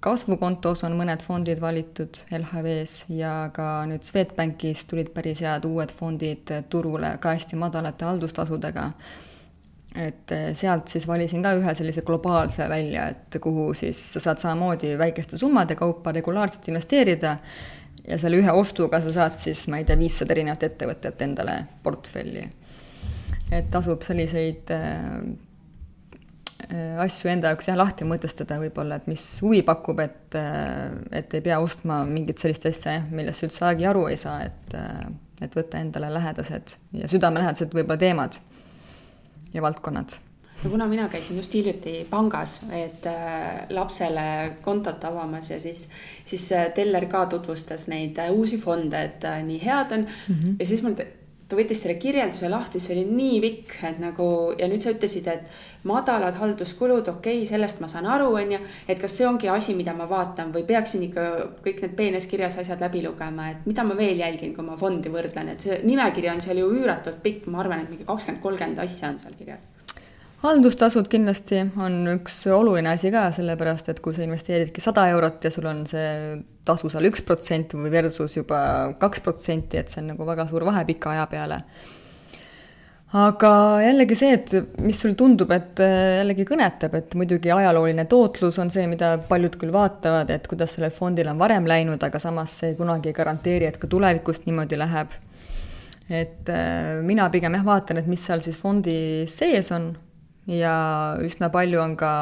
kasvukontos 0.00 0.82
on 0.88 0.96
mõned 0.98 1.22
fondid 1.22 1.60
valitud 1.62 2.22
LHV-s 2.32 3.10
ja 3.12 3.50
ka 3.54 3.84
nüüd 3.88 4.06
Swedbankis 4.06 4.86
tulid 4.90 5.12
päris 5.14 5.42
head 5.44 5.66
uued 5.68 5.92
fondid 5.94 6.50
turule 6.72 7.14
ka 7.20 7.36
hästi 7.36 7.58
madalate 7.60 8.08
haldustasudega 8.08 8.90
et 9.94 10.32
eh, 10.32 10.50
sealt 10.54 10.90
siis 10.92 11.06
valisin 11.08 11.42
ka 11.42 11.52
ühe 11.58 11.74
sellise 11.74 12.04
globaalse 12.06 12.68
välja, 12.70 13.08
et 13.10 13.40
kuhu 13.42 13.72
siis 13.74 13.98
sa 14.14 14.22
saad 14.22 14.42
samamoodi 14.42 14.94
väikeste 14.98 15.38
summade 15.40 15.74
kaupa 15.78 16.12
regulaarselt 16.14 16.68
investeerida 16.70 17.36
ja 18.06 18.18
selle 18.18 18.38
ühe 18.38 18.54
ostuga 18.54 19.00
sa 19.02 19.12
saad 19.14 19.38
siis, 19.40 19.66
ma 19.68 19.80
ei 19.80 19.86
tea, 19.88 19.98
viissada 19.98 20.34
erinevat 20.36 20.62
ettevõtet 20.68 21.22
endale 21.26 21.56
portfelli. 21.82 22.48
et 23.50 23.66
tasub 23.70 24.02
selliseid 24.06 24.70
äh, 24.70 25.24
asju 27.02 27.32
enda 27.32 27.50
jaoks 27.50 27.66
jah, 27.66 27.78
lahti 27.80 28.06
mõtestada 28.06 28.60
võib-olla, 28.62 29.00
et 29.00 29.08
mis 29.10 29.24
huvi 29.42 29.64
pakub, 29.66 29.98
et, 30.04 30.36
et 31.18 31.34
ei 31.34 31.42
pea 31.42 31.58
ostma 31.58 32.04
mingit 32.06 32.38
sellist 32.38 32.68
asja 32.70 33.00
jah, 33.00 33.10
millest 33.10 33.42
üldse 33.42 33.64
aegi 33.66 33.88
aru 33.90 34.06
ei 34.12 34.18
saa, 34.20 34.44
et, 34.46 34.76
et 35.42 35.56
võtta 35.56 35.82
endale 35.82 36.12
lähedased 36.14 36.76
ja 37.00 37.10
südamelähedased 37.10 37.74
võib-olla 37.74 37.98
teemad 37.98 38.38
ja 39.54 39.62
valdkonnad? 39.62 40.18
no 40.64 40.70
kuna 40.70 40.86
mina 40.86 41.08
käisin 41.08 41.36
just 41.36 41.54
hiljuti 41.54 42.06
pangas, 42.10 42.60
et 42.72 43.06
äh, 43.06 43.66
lapsele 43.70 44.56
kontot 44.62 45.04
avamas 45.04 45.50
ja 45.50 45.60
siis, 45.60 45.88
siis 46.24 46.52
äh, 46.52 46.68
teller 46.74 47.06
ka 47.06 47.26
tutvustas 47.26 47.88
neid 47.88 48.18
äh, 48.18 48.30
uusi 48.30 48.58
fonde, 48.58 49.02
et 49.02 49.24
nii 49.44 49.64
head 49.64 49.92
on 49.92 50.00
mm. 50.00 50.34
-hmm. 50.34 50.54
ja 50.58 50.66
siis 50.66 50.82
mul 50.82 50.94
ta 51.50 51.58
võttis 51.58 51.82
selle 51.82 51.96
kirjelduse 52.00 52.48
lahti, 52.50 52.80
see 52.82 52.94
oli 52.94 53.04
nii 53.10 53.40
pikk, 53.42 53.76
et 53.88 53.98
nagu 54.02 54.26
ja 54.58 54.68
nüüd 54.70 54.84
sa 54.84 54.92
ütlesid, 54.94 55.26
et 55.32 55.88
madalad 55.90 56.38
halduskulud, 56.38 57.08
okei 57.10 57.40
okay,, 57.40 57.48
sellest 57.48 57.82
ma 57.82 57.88
saan 57.90 58.06
aru, 58.06 58.30
on 58.38 58.54
ju. 58.54 58.60
et 58.86 59.02
kas 59.02 59.16
see 59.18 59.26
ongi 59.26 59.50
asi, 59.50 59.74
mida 59.78 59.94
ma 59.96 60.06
vaatan 60.10 60.54
või 60.54 60.62
peaksin 60.68 61.08
ikka 61.08 61.26
kõik 61.64 61.82
need 61.84 61.98
peenes 61.98 62.30
kirjas 62.30 62.60
asjad 62.62 62.80
läbi 62.86 63.02
lugema, 63.06 63.50
et 63.50 63.66
mida 63.66 63.84
ma 63.86 63.98
veel 63.98 64.22
jälgin, 64.22 64.54
kui 64.54 64.66
ma 64.66 64.78
fondi 64.78 65.12
võrdlen, 65.12 65.54
et 65.54 65.66
see 65.66 65.82
nimekiri 65.82 66.30
on 66.30 66.44
seal 66.44 66.62
ju 66.62 66.70
üüratult 66.78 67.22
pikk, 67.24 67.50
ma 67.50 67.64
arvan, 67.64 67.84
et 67.84 67.92
mingi 67.92 68.08
kakskümmend, 68.08 68.42
kolmkümmend 68.46 68.86
asja 68.86 69.10
on 69.10 69.22
seal 69.24 69.38
kirjas 69.38 69.66
haldustasud 70.40 71.08
kindlasti 71.12 71.60
on 71.82 72.00
üks 72.14 72.40
oluline 72.54 72.94
asi 72.94 73.12
ka, 73.12 73.26
sellepärast 73.34 73.90
et 73.92 74.00
kui 74.00 74.16
sa 74.16 74.24
investeeridki 74.24 74.82
sada 74.82 75.06
eurot 75.12 75.44
ja 75.44 75.52
sul 75.52 75.68
on 75.68 75.84
see 75.88 76.10
tasu 76.66 76.90
seal 76.92 77.08
üks 77.10 77.24
protsent 77.26 77.76
või 77.76 77.92
versus 77.92 78.38
juba 78.38 78.60
kaks 79.00 79.24
protsenti, 79.24 79.80
et 79.80 79.92
see 79.92 80.02
on 80.02 80.14
nagu 80.14 80.28
väga 80.28 80.48
suur 80.48 80.64
vahe 80.68 80.86
pika 80.88 81.12
aja 81.12 81.26
peale. 81.30 81.60
aga 83.20 83.52
jällegi 83.82 84.16
see, 84.16 84.34
et 84.38 84.80
mis 84.80 85.00
sul 85.02 85.16
tundub, 85.18 85.50
et 85.52 85.80
äh, 85.84 86.20
jällegi 86.22 86.46
kõnetab, 86.48 86.94
et 86.96 87.14
muidugi 87.18 87.50
ajalooline 87.52 88.06
tootlus 88.08 88.58
on 88.62 88.70
see, 88.70 88.86
mida 88.88 89.16
paljud 89.28 89.56
küll 89.60 89.74
vaatavad, 89.74 90.30
et 90.30 90.46
kuidas 90.48 90.76
sellel 90.76 90.94
fondil 90.94 91.28
on 91.28 91.40
varem 91.40 91.66
läinud, 91.68 92.00
aga 92.00 92.22
samas 92.22 92.54
see 92.62 92.76
kunagi 92.78 93.10
ei 93.10 93.16
garanteeri, 93.16 93.66
et 93.66 93.80
ka 93.82 93.90
tulevikus 93.90 94.46
niimoodi 94.46 94.78
läheb. 94.78 95.18
et 96.08 96.48
äh, 96.48 97.02
mina 97.02 97.28
pigem 97.30 97.54
jah, 97.58 97.66
vaatan, 97.66 97.98
et 97.98 98.06
mis 98.06 98.22
seal 98.24 98.40
siis 98.40 98.56
fondi 98.56 99.26
sees 99.28 99.68
on 99.74 99.92
ja 100.48 100.74
üsna 101.22 101.50
palju 101.52 101.80
on 101.82 101.96
ka 102.00 102.12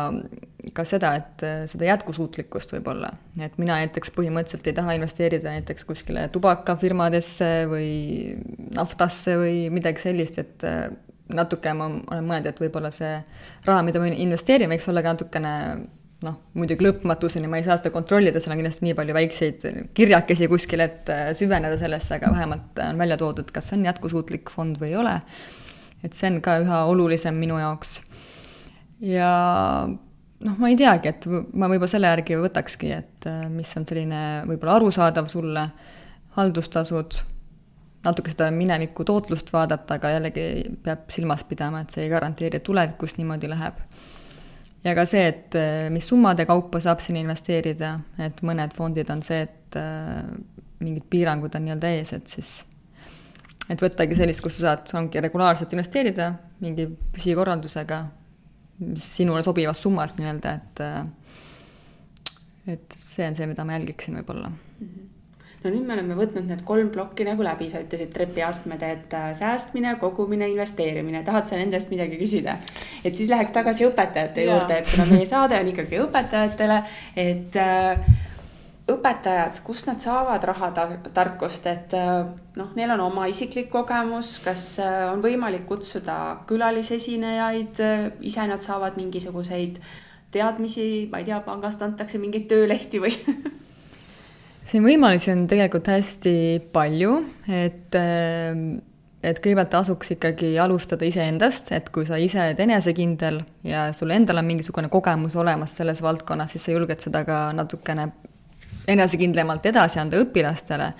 ka 0.75 0.85
seda, 0.87 1.13
et 1.21 1.43
äh, 1.47 1.61
seda 1.71 1.87
jätkusuutlikkust 1.93 2.73
võib-olla, 2.75 3.13
et 3.41 3.55
mina 3.61 3.79
näiteks 3.79 4.11
põhimõtteliselt 4.17 4.67
ei 4.67 4.77
taha 4.77 4.97
investeerida 4.99 5.53
näiteks 5.55 5.87
kuskile 5.87 6.27
tubakafirmadesse 6.35 7.51
või 7.71 7.91
naftasse 8.77 9.37
või 9.39 9.69
midagi 9.75 10.03
sellist, 10.09 10.41
et 10.43 10.67
äh, 10.67 10.89
natuke 11.35 11.75
ma 11.77 11.87
olen 11.91 12.27
mõelnud, 12.27 12.51
et 12.51 12.61
võib-olla 12.63 12.91
see 12.95 13.15
raha, 13.69 13.85
mida 13.87 14.03
ma 14.03 14.11
investeerin, 14.11 14.71
võiks 14.73 14.89
olla 14.91 15.05
ka 15.05 15.15
natukene 15.15 15.55
noh, 16.27 16.39
muidugi 16.59 16.83
lõpmatuseni 16.83 17.51
ma 17.51 17.61
ei 17.61 17.67
saa 17.67 17.79
seda 17.79 17.93
kontrollida, 17.95 18.41
seal 18.43 18.57
on 18.57 18.63
kindlasti 18.63 18.89
nii 18.89 18.97
palju 18.99 19.15
väikseid 19.15 19.69
kirjakesi 19.95 20.51
kuskil, 20.51 20.83
et 20.89 21.13
äh, 21.15 21.31
süveneda 21.39 21.79
sellesse, 21.81 22.17
aga 22.19 22.33
vähemalt 22.35 22.83
on 22.89 22.99
välja 22.99 23.21
toodud, 23.21 23.55
kas 23.55 23.71
see 23.71 23.79
on 23.79 23.87
jätkusuutlik 23.93 24.51
fond 24.55 24.81
või 24.83 24.93
ei 24.95 25.01
ole. 25.05 25.19
et 26.03 26.15
see 26.15 26.29
on 26.31 26.43
ka 26.43 26.61
üha 26.63 26.85
olulisem 26.91 27.39
minu 27.39 27.59
jaoks. 27.59 28.01
Ja 29.01 29.33
noh, 29.89 30.59
ma 30.59 30.71
ei 30.71 30.77
teagi, 30.79 31.13
et 31.13 31.27
ma 31.29 31.69
võib-olla 31.71 31.91
selle 31.91 32.13
järgi 32.13 32.39
võtakski, 32.41 32.93
et 32.95 33.29
äh, 33.31 33.47
mis 33.53 33.71
on 33.79 33.87
selline 33.89 34.23
võib-olla 34.49 34.79
arusaadav 34.79 35.31
sulle, 35.31 35.65
haldustasud, 36.39 37.19
natuke 38.07 38.31
seda 38.31 38.51
mineviku 38.55 39.07
tootlust 39.07 39.51
vaadata, 39.53 39.99
aga 39.99 40.15
jällegi 40.15 40.45
peab 40.85 41.09
silmas 41.13 41.43
pidama, 41.49 41.83
et 41.83 41.95
see 41.95 42.07
ei 42.07 42.13
garanteeri, 42.13 42.61
et 42.61 42.67
tulevikus 42.67 43.17
niimoodi 43.19 43.51
läheb. 43.51 43.83
ja 44.85 44.95
ka 44.95 45.05
see, 45.09 45.27
et 45.27 45.59
äh, 45.59 45.89
mis 45.95 46.07
summade 46.07 46.47
kaupa 46.47 46.81
saab 46.81 47.03
sinna 47.03 47.23
investeerida, 47.25 47.97
et 48.23 48.43
mõned 48.47 48.75
fondid 48.77 49.11
on 49.11 49.23
see, 49.27 49.43
et 49.49 49.79
äh, 49.79 50.23
mingid 50.79 51.09
piirangud 51.11 51.55
on 51.55 51.65
nii-öelda 51.67 51.95
ees, 51.99 52.13
et 52.15 52.31
siis 52.31 52.61
et 53.69 53.83
võttagi 53.83 54.17
sellist, 54.17 54.41
kus 54.41 54.55
sa 54.57 54.71
saad, 54.71 54.87
ongi 54.97 55.21
regulaarselt 55.21 55.75
investeerida 55.75 56.31
mingi 56.63 56.87
püsikorraldusega 57.13 57.99
mis 58.79 59.11
sinule 59.19 59.43
sobivas 59.43 59.83
summas 59.83 60.17
nii-öelda, 60.19 60.55
et 60.55 60.85
et 62.69 62.99
see 63.01 63.27
on 63.27 63.35
see, 63.35 63.47
mida 63.51 63.65
ma 63.65 63.79
jälgiksin 63.79 64.19
võib-olla 64.21 64.51
mm. 64.51 64.89
-hmm 64.89 65.09
no 65.65 65.73
nüüd 65.73 65.87
me 65.87 65.95
oleme 65.97 66.17
võtnud 66.19 66.47
need 66.49 66.63
kolm 66.67 66.91
plokki 66.95 67.27
nagu 67.27 67.43
läbi, 67.45 67.69
sa 67.71 67.83
ütlesid 67.83 68.13
trepiastmed, 68.15 68.83
et 68.87 69.15
äh, 69.19 69.31
säästmine, 69.39 69.97
kogumine, 70.01 70.49
investeerimine, 70.53 71.25
tahad 71.27 71.49
sa 71.51 71.59
nendest 71.59 71.91
midagi 71.95 72.19
küsida? 72.21 72.59
et 73.05 73.17
siis 73.17 73.31
läheks 73.33 73.55
tagasi 73.55 73.89
õpetajate 73.89 74.47
ja. 74.47 74.55
juurde, 74.55 74.79
et 74.79 74.91
kuna 74.93 75.09
meie 75.11 75.27
saade 75.27 75.59
on 75.59 75.73
ikkagi 75.73 76.01
õpetajatele, 76.05 76.79
et 77.19 77.59
äh, 77.63 78.07
õpetajad, 78.89 79.61
kust 79.67 79.89
nad 79.89 80.01
saavad 80.03 80.45
rahatarkust, 80.49 81.69
et 81.71 81.95
äh, 81.97 82.25
noh, 82.59 82.73
neil 82.79 82.95
on 82.97 83.05
oma 83.09 83.29
isiklik 83.31 83.71
kogemus, 83.73 84.39
kas 84.45 84.65
äh, 84.83 85.05
on 85.13 85.23
võimalik 85.25 85.67
kutsuda 85.69 86.19
külalisesinejaid, 86.49 87.83
ise 88.25 88.49
nad 88.49 88.65
saavad 88.65 88.99
mingisuguseid 89.01 89.81
teadmisi, 90.33 91.09
ma 91.13 91.23
ei 91.23 91.29
tea, 91.29 91.41
pangast 91.45 91.83
antakse 91.85 92.21
mingeid 92.21 92.49
töölehti 92.51 93.01
või 93.01 93.15
siin 94.69 94.85
võimalusi 94.85 95.33
on 95.33 95.47
tegelikult 95.49 95.89
hästi 95.93 96.35
palju, 96.73 97.15
et 97.49 97.97
äh, 97.97 98.53
et 99.19 99.41
kõigepealt 99.43 99.73
tasuks 99.73 100.13
ikkagi 100.15 100.53
alustada 100.63 101.07
iseendast, 101.09 101.73
et 101.75 101.89
kui 101.95 102.07
sa 102.07 102.21
ise 102.23 102.39
oled 102.39 102.61
enesekindel 102.63 103.41
ja 103.67 103.89
sul 103.97 104.13
endal 104.15 104.39
on 104.39 104.47
mingisugune 104.47 104.91
kogemus 104.93 105.35
olemas 105.37 105.75
selles 105.81 106.03
valdkonnas, 106.05 106.55
siis 106.55 106.69
sa 106.69 106.75
julged 106.75 107.03
seda 107.03 107.25
ka 107.27 107.41
natukene 107.57 108.09
enesekindlamalt 108.89 109.67
edasi 109.67 110.01
anda 110.03 110.21
õpilastele. 110.23 110.93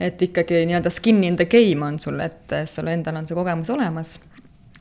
et 0.00 0.22
ikkagi 0.22 0.64
nii-öelda 0.66 0.90
skin 0.90 1.22
in 1.24 1.36
the 1.36 1.44
game 1.46 1.86
on 1.86 1.98
sul, 2.02 2.18
et 2.20 2.50
sul 2.66 2.88
endal 2.90 3.16
on 3.16 3.26
see 3.26 3.36
kogemus 3.38 3.70
olemas. 3.70 4.18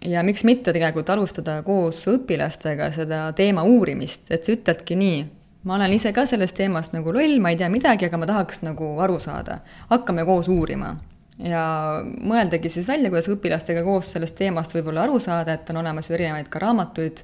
ja 0.01 0.23
miks 0.23 0.43
mitte 0.43 0.73
tegelikult 0.73 1.09
alustada 1.09 1.61
koos 1.63 2.07
õpilastega 2.07 2.91
seda 2.91 3.23
teema 3.33 3.63
uurimist, 3.63 4.31
et 4.31 4.43
sa 4.43 4.51
ütledki 4.51 4.97
nii, 4.99 5.23
ma 5.63 5.75
olen 5.75 5.93
ise 5.93 6.11
ka 6.13 6.25
sellest 6.25 6.57
teemast 6.57 6.93
nagu 6.93 7.13
loll, 7.13 7.39
ma 7.39 7.53
ei 7.53 7.57
tea 7.61 7.69
midagi, 7.69 8.09
aga 8.09 8.17
ma 8.17 8.27
tahaks 8.27 8.63
nagu 8.65 8.93
aru 8.99 9.19
saada. 9.19 9.59
hakkame 9.89 10.25
koos 10.25 10.47
uurima 10.47 10.93
ja 11.39 11.63
mõeldagi 12.03 12.69
siis 12.69 12.87
välja, 12.87 13.09
kuidas 13.09 13.29
õpilastega 13.31 13.83
koos 13.85 14.11
sellest 14.13 14.35
teemast 14.37 14.73
võib-olla 14.75 15.07
aru 15.07 15.19
saada, 15.23 15.55
et 15.55 15.69
on 15.73 15.81
olemas 15.81 16.09
ju 16.09 16.17
erinevaid 16.17 16.49
ka 16.51 16.61
raamatuid 16.63 17.23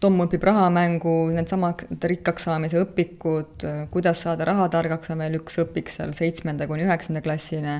Tom 0.00 0.18
õpib 0.20 0.42
rahamängu, 0.44 1.12
needsamad 1.32 1.86
rikkaks 2.12 2.44
saamise 2.48 2.82
õpikud, 2.82 3.64
kuidas 3.90 4.20
saada 4.26 4.44
rahatargaks 4.44 5.14
on 5.14 5.22
veel 5.24 5.38
üks 5.38 5.56
õpik 5.62 5.88
seal 5.88 6.12
seitsmenda 6.16 6.66
kuni 6.68 6.84
üheksanda 6.84 7.22
klassine, 7.24 7.78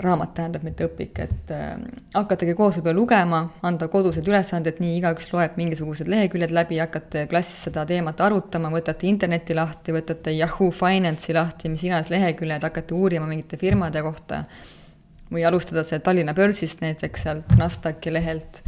raamat 0.00 0.32
tähendab, 0.36 0.64
mitte 0.64 0.86
õpik, 0.88 1.18
et 1.20 1.50
äh, 1.52 1.72
hakategi 2.14 2.54
koos 2.56 2.78
võib-olla 2.78 2.96
lugema, 2.96 3.40
anda 3.66 3.88
kodused 3.92 4.28
ülesanded, 4.28 4.80
nii 4.80 4.94
igaüks 5.00 5.28
loeb 5.34 5.58
mingisugused 5.60 6.08
leheküljed 6.08 6.52
läbi, 6.56 6.78
hakkate 6.80 7.26
klassis 7.28 7.66
seda 7.68 7.84
teemat 7.88 8.20
arutama, 8.24 8.70
võtate 8.72 9.08
interneti 9.10 9.56
lahti, 9.56 9.92
võtate 9.96 10.32
Yahoo 10.36 10.70
Finance'i 10.72 11.36
lahti, 11.36 11.72
mis 11.72 11.84
iganes 11.84 12.08
leheküljed, 12.12 12.64
hakkate 12.64 12.96
uurima 12.96 13.28
mingite 13.28 13.60
firmade 13.60 14.04
kohta. 14.04 14.42
Või 15.32 15.44
alustada 15.44 15.82
see 15.84 15.98
Tallinna 16.00 16.32
börsist 16.36 16.80
näiteks 16.84 17.26
sealt 17.26 17.56
Nasdaqi 17.58 18.12
lehelt 18.14 18.62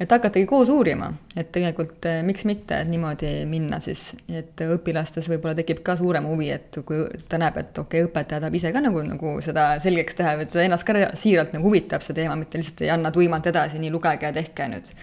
et 0.00 0.10
hakatagi 0.10 0.46
koos 0.50 0.70
uurima, 0.72 1.08
et 1.36 1.50
tegelikult 1.54 2.06
eh, 2.10 2.20
miks 2.26 2.46
mitte 2.48 2.78
niimoodi 2.88 3.32
minna 3.48 3.78
siis, 3.82 4.12
et 4.28 4.62
õpilastes 4.64 5.28
võib-olla 5.30 5.54
tekib 5.58 5.82
ka 5.86 5.96
suurem 6.00 6.26
huvi, 6.30 6.50
et 6.54 6.78
kui 6.86 7.04
ta 7.28 7.40
näeb, 7.42 7.58
et 7.62 7.82
okei 7.82 8.02
okay,, 8.02 8.10
õpetaja 8.10 8.42
tahab 8.42 8.56
ise 8.58 8.72
ka 8.74 8.82
nagu, 8.84 9.02
nagu 9.06 9.34
seda 9.44 9.68
selgeks 9.82 10.18
teha, 10.18 10.36
et 10.42 10.54
seda 10.54 10.66
ennast 10.66 10.88
ka 10.88 11.12
siiralt 11.18 11.54
nagu 11.56 11.68
huvitab 11.70 12.04
see 12.04 12.16
teema, 12.18 12.38
mitte 12.40 12.60
lihtsalt 12.60 12.86
ei 12.86 12.94
anna 12.94 13.12
tuimalt 13.14 13.50
edasi, 13.52 13.82
nii 13.82 13.92
lugege 13.94 14.30
ja 14.30 14.36
tehke 14.36 14.70
nüüd. 14.72 14.94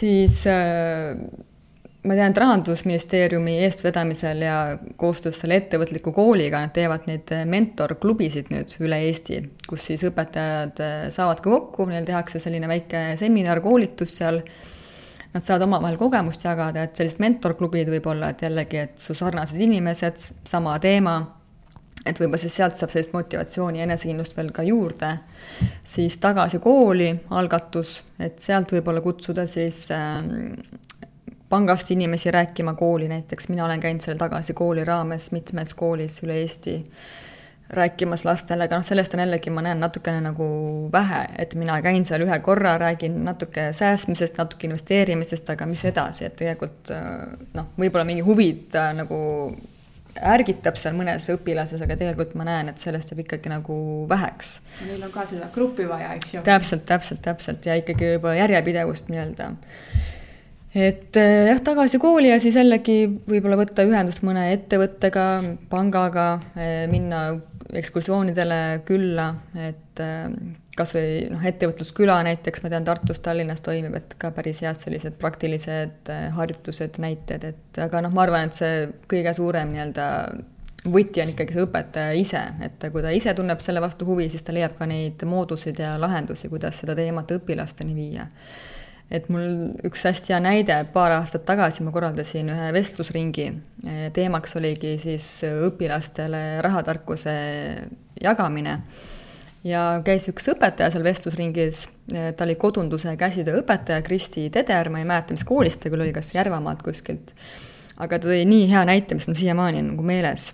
siis 0.00 0.42
äh, 0.50 1.16
ma 2.02 2.16
tean, 2.18 2.32
et 2.32 2.38
Rahandusministeeriumi 2.42 3.58
eestvedamisel 3.62 4.42
ja 4.42 4.56
koostöös 4.98 5.38
selle 5.42 5.60
ettevõtliku 5.60 6.12
kooliga 6.14 6.62
nad 6.64 6.74
teevad 6.74 7.06
neid 7.06 7.30
mentorklubisid 7.46 8.50
nüüd 8.50 8.74
üle 8.82 8.98
Eesti, 9.06 9.38
kus 9.70 9.86
siis 9.90 10.02
õpetajad 10.08 10.82
eh, 10.82 11.04
saavad 11.14 11.42
ka 11.44 11.50
kokku, 11.50 11.86
neil 11.90 12.06
tehakse 12.08 12.42
selline 12.42 12.70
väike 12.70 13.04
seminar, 13.20 13.62
koolitus 13.62 14.16
seal, 14.18 14.42
nad 15.32 15.46
saavad 15.46 15.68
omavahel 15.68 16.00
kogemust 16.00 16.42
jagada, 16.44 16.82
et 16.82 16.98
sellised 16.98 17.22
mentorklubid 17.22 17.94
võib-olla, 17.94 18.32
et 18.32 18.42
jällegi, 18.48 18.82
et 18.88 18.98
su 19.00 19.14
sarnased 19.16 19.62
inimesed, 19.62 20.18
sama 20.48 20.74
teema, 20.82 21.20
et 22.02 22.18
võib-olla 22.18 22.42
siis 22.42 22.58
sealt 22.58 22.74
saab 22.74 22.90
sellist 22.90 23.14
motivatsiooni 23.14 23.78
ja 23.78 23.86
enesekindlust 23.86 24.34
veel 24.36 24.50
ka 24.50 24.66
juurde, 24.66 25.14
siis 25.86 26.18
Tagasi 26.18 26.58
kooli 26.58 27.12
algatus, 27.30 28.00
et 28.18 28.42
sealt 28.42 28.74
võib-olla 28.74 29.04
kutsuda 29.04 29.46
siis 29.46 29.84
äh, 29.94 30.18
pangast 31.52 31.90
inimesi 31.92 32.30
rääkima 32.32 32.72
kooli 32.74 33.10
näiteks, 33.12 33.50
mina 33.52 33.64
olen 33.64 33.80
käinud 33.80 34.00
selle 34.00 34.18
Tagasi 34.18 34.54
kooli 34.56 34.84
raames 34.88 35.30
mitmes 35.36 35.74
koolis 35.76 36.22
üle 36.24 36.38
Eesti 36.40 36.78
rääkimas 37.72 38.24
lastele, 38.24 38.64
aga 38.68 38.78
noh, 38.78 38.84
sellest 38.84 39.14
on 39.16 39.22
jällegi, 39.22 39.50
ma 39.52 39.64
näen 39.64 39.80
natukene 39.80 40.20
nagu 40.20 40.46
vähe, 40.92 41.22
et 41.40 41.54
mina 41.56 41.78
käin 41.84 42.04
seal 42.04 42.24
ühe 42.24 42.38
korra, 42.44 42.74
räägin 42.80 43.22
natuke 43.24 43.70
säästmisest, 43.76 44.36
natuke 44.40 44.68
investeerimisest, 44.68 45.52
aga 45.54 45.68
mis 45.68 45.84
edasi, 45.88 46.26
et 46.28 46.36
tegelikult 46.40 46.92
noh, 47.56 47.70
võib-olla 47.80 48.04
mingi 48.08 48.24
huvid 48.26 48.76
nagu 48.96 49.20
ärgitab 50.32 50.76
seal 50.76 50.96
mõnes 50.96 51.28
õpilases, 51.32 51.80
aga 51.84 51.96
tegelikult 51.96 52.34
ma 52.36 52.48
näen, 52.48 52.72
et 52.72 52.80
sellest 52.80 53.12
jääb 53.12 53.22
ikkagi 53.24 53.52
nagu 53.52 53.76
väheks. 54.08 54.58
Neil 54.88 55.04
on 55.08 55.12
ka 55.14 55.24
seda 55.28 55.48
gruppi 55.54 55.88
vaja, 55.88 56.12
eks 56.18 56.34
ju. 56.34 56.44
täpselt, 56.44 56.84
täpselt, 56.88 57.24
täpselt 57.24 57.68
ja 57.68 57.76
ikkagi 57.80 58.14
juba 58.18 58.36
järjepidevust 58.36 59.08
nii-öelda 59.12 59.52
et 60.74 61.16
eh, 61.20 61.48
jah, 61.50 61.60
tagasi 61.64 62.00
kooli 62.00 62.30
ja 62.30 62.38
siis 62.40 62.56
jällegi 62.56 63.04
võib-olla 63.28 63.58
võtta 63.60 63.84
ühendust 63.84 64.24
mõne 64.24 64.48
ettevõttega, 64.54 65.26
pangaga, 65.72 66.28
eh, 66.56 66.84
minna 66.90 67.26
ekskursioonidele 67.76 68.82
külla, 68.88 69.28
et 69.68 70.00
eh, 70.00 70.24
kas 70.76 70.94
või 70.96 71.26
noh, 71.32 71.44
ettevõtlusküla 71.44 72.22
näiteks, 72.24 72.64
ma 72.64 72.72
tean, 72.72 72.86
Tartus, 72.88 73.20
Tallinnas 73.20 73.60
toimib, 73.64 73.98
et 74.00 74.16
ka 74.20 74.32
päris 74.32 74.62
head 74.64 74.80
sellised 74.80 75.18
praktilised 75.20 76.08
harjutused, 76.38 76.96
näited, 77.04 77.44
et 77.52 77.84
aga 77.84 78.00
noh, 78.06 78.14
ma 78.16 78.24
arvan, 78.24 78.48
et 78.48 78.56
see 78.56 78.88
kõige 79.12 79.36
suurem 79.36 79.74
nii-öelda 79.74 80.08
võti 80.88 81.20
on 81.22 81.30
ikkagi 81.30 81.54
see 81.54 81.66
õpetaja 81.66 82.14
ise, 82.18 82.40
et 82.64 82.88
kui 82.90 83.04
ta 83.04 83.12
ise 83.14 83.36
tunneb 83.36 83.60
selle 83.62 83.84
vastu 83.84 84.08
huvi, 84.08 84.30
siis 84.32 84.42
ta 84.42 84.56
leiab 84.56 84.74
ka 84.78 84.88
neid 84.88 85.20
mooduseid 85.28 85.78
ja 85.78 85.92
lahendusi, 86.00 86.48
kuidas 86.50 86.80
seda 86.80 86.96
teemat 86.98 87.36
õpilasteni 87.36 87.94
viia 87.94 88.26
et 89.12 89.28
mul 89.32 89.72
üks 89.86 90.06
hästi 90.08 90.32
hea 90.32 90.40
näide, 90.42 90.76
paar 90.92 91.12
aastat 91.18 91.44
tagasi 91.48 91.84
ma 91.84 91.92
korraldasin 91.94 92.48
ühe 92.52 92.68
vestlusringi, 92.74 93.48
teemaks 94.16 94.56
oligi 94.56 94.94
siis 95.02 95.26
õpilastele 95.48 96.62
rahatarkuse 96.64 97.34
jagamine. 98.22 98.78
ja 99.64 99.82
käis 100.04 100.26
üks 100.32 100.48
õpetaja 100.54 100.90
seal 100.90 101.04
vestlusringis, 101.04 101.84
ta 102.08 102.46
oli 102.46 102.56
kodunduse 102.58 103.12
käsitöö 103.16 103.60
õpetaja, 103.60 104.02
Kristi 104.02 104.48
Teder, 104.50 104.90
ma 104.90 105.02
ei 105.02 105.06
mäleta, 105.06 105.36
mis 105.36 105.44
koolist 105.46 105.82
ta 105.82 105.92
küll 105.92 106.02
oli, 106.02 106.14
kas 106.16 106.34
Järvamaalt 106.34 106.82
kuskilt, 106.82 107.34
aga 107.98 108.18
ta 108.18 108.32
tõi 108.32 108.42
nii 108.48 108.66
hea 108.72 108.82
näite, 108.88 109.14
mis 109.14 109.28
mul 109.28 109.38
siiamaani 109.38 109.84
on 109.84 109.92
nagu 109.92 110.08
meeles 110.08 110.50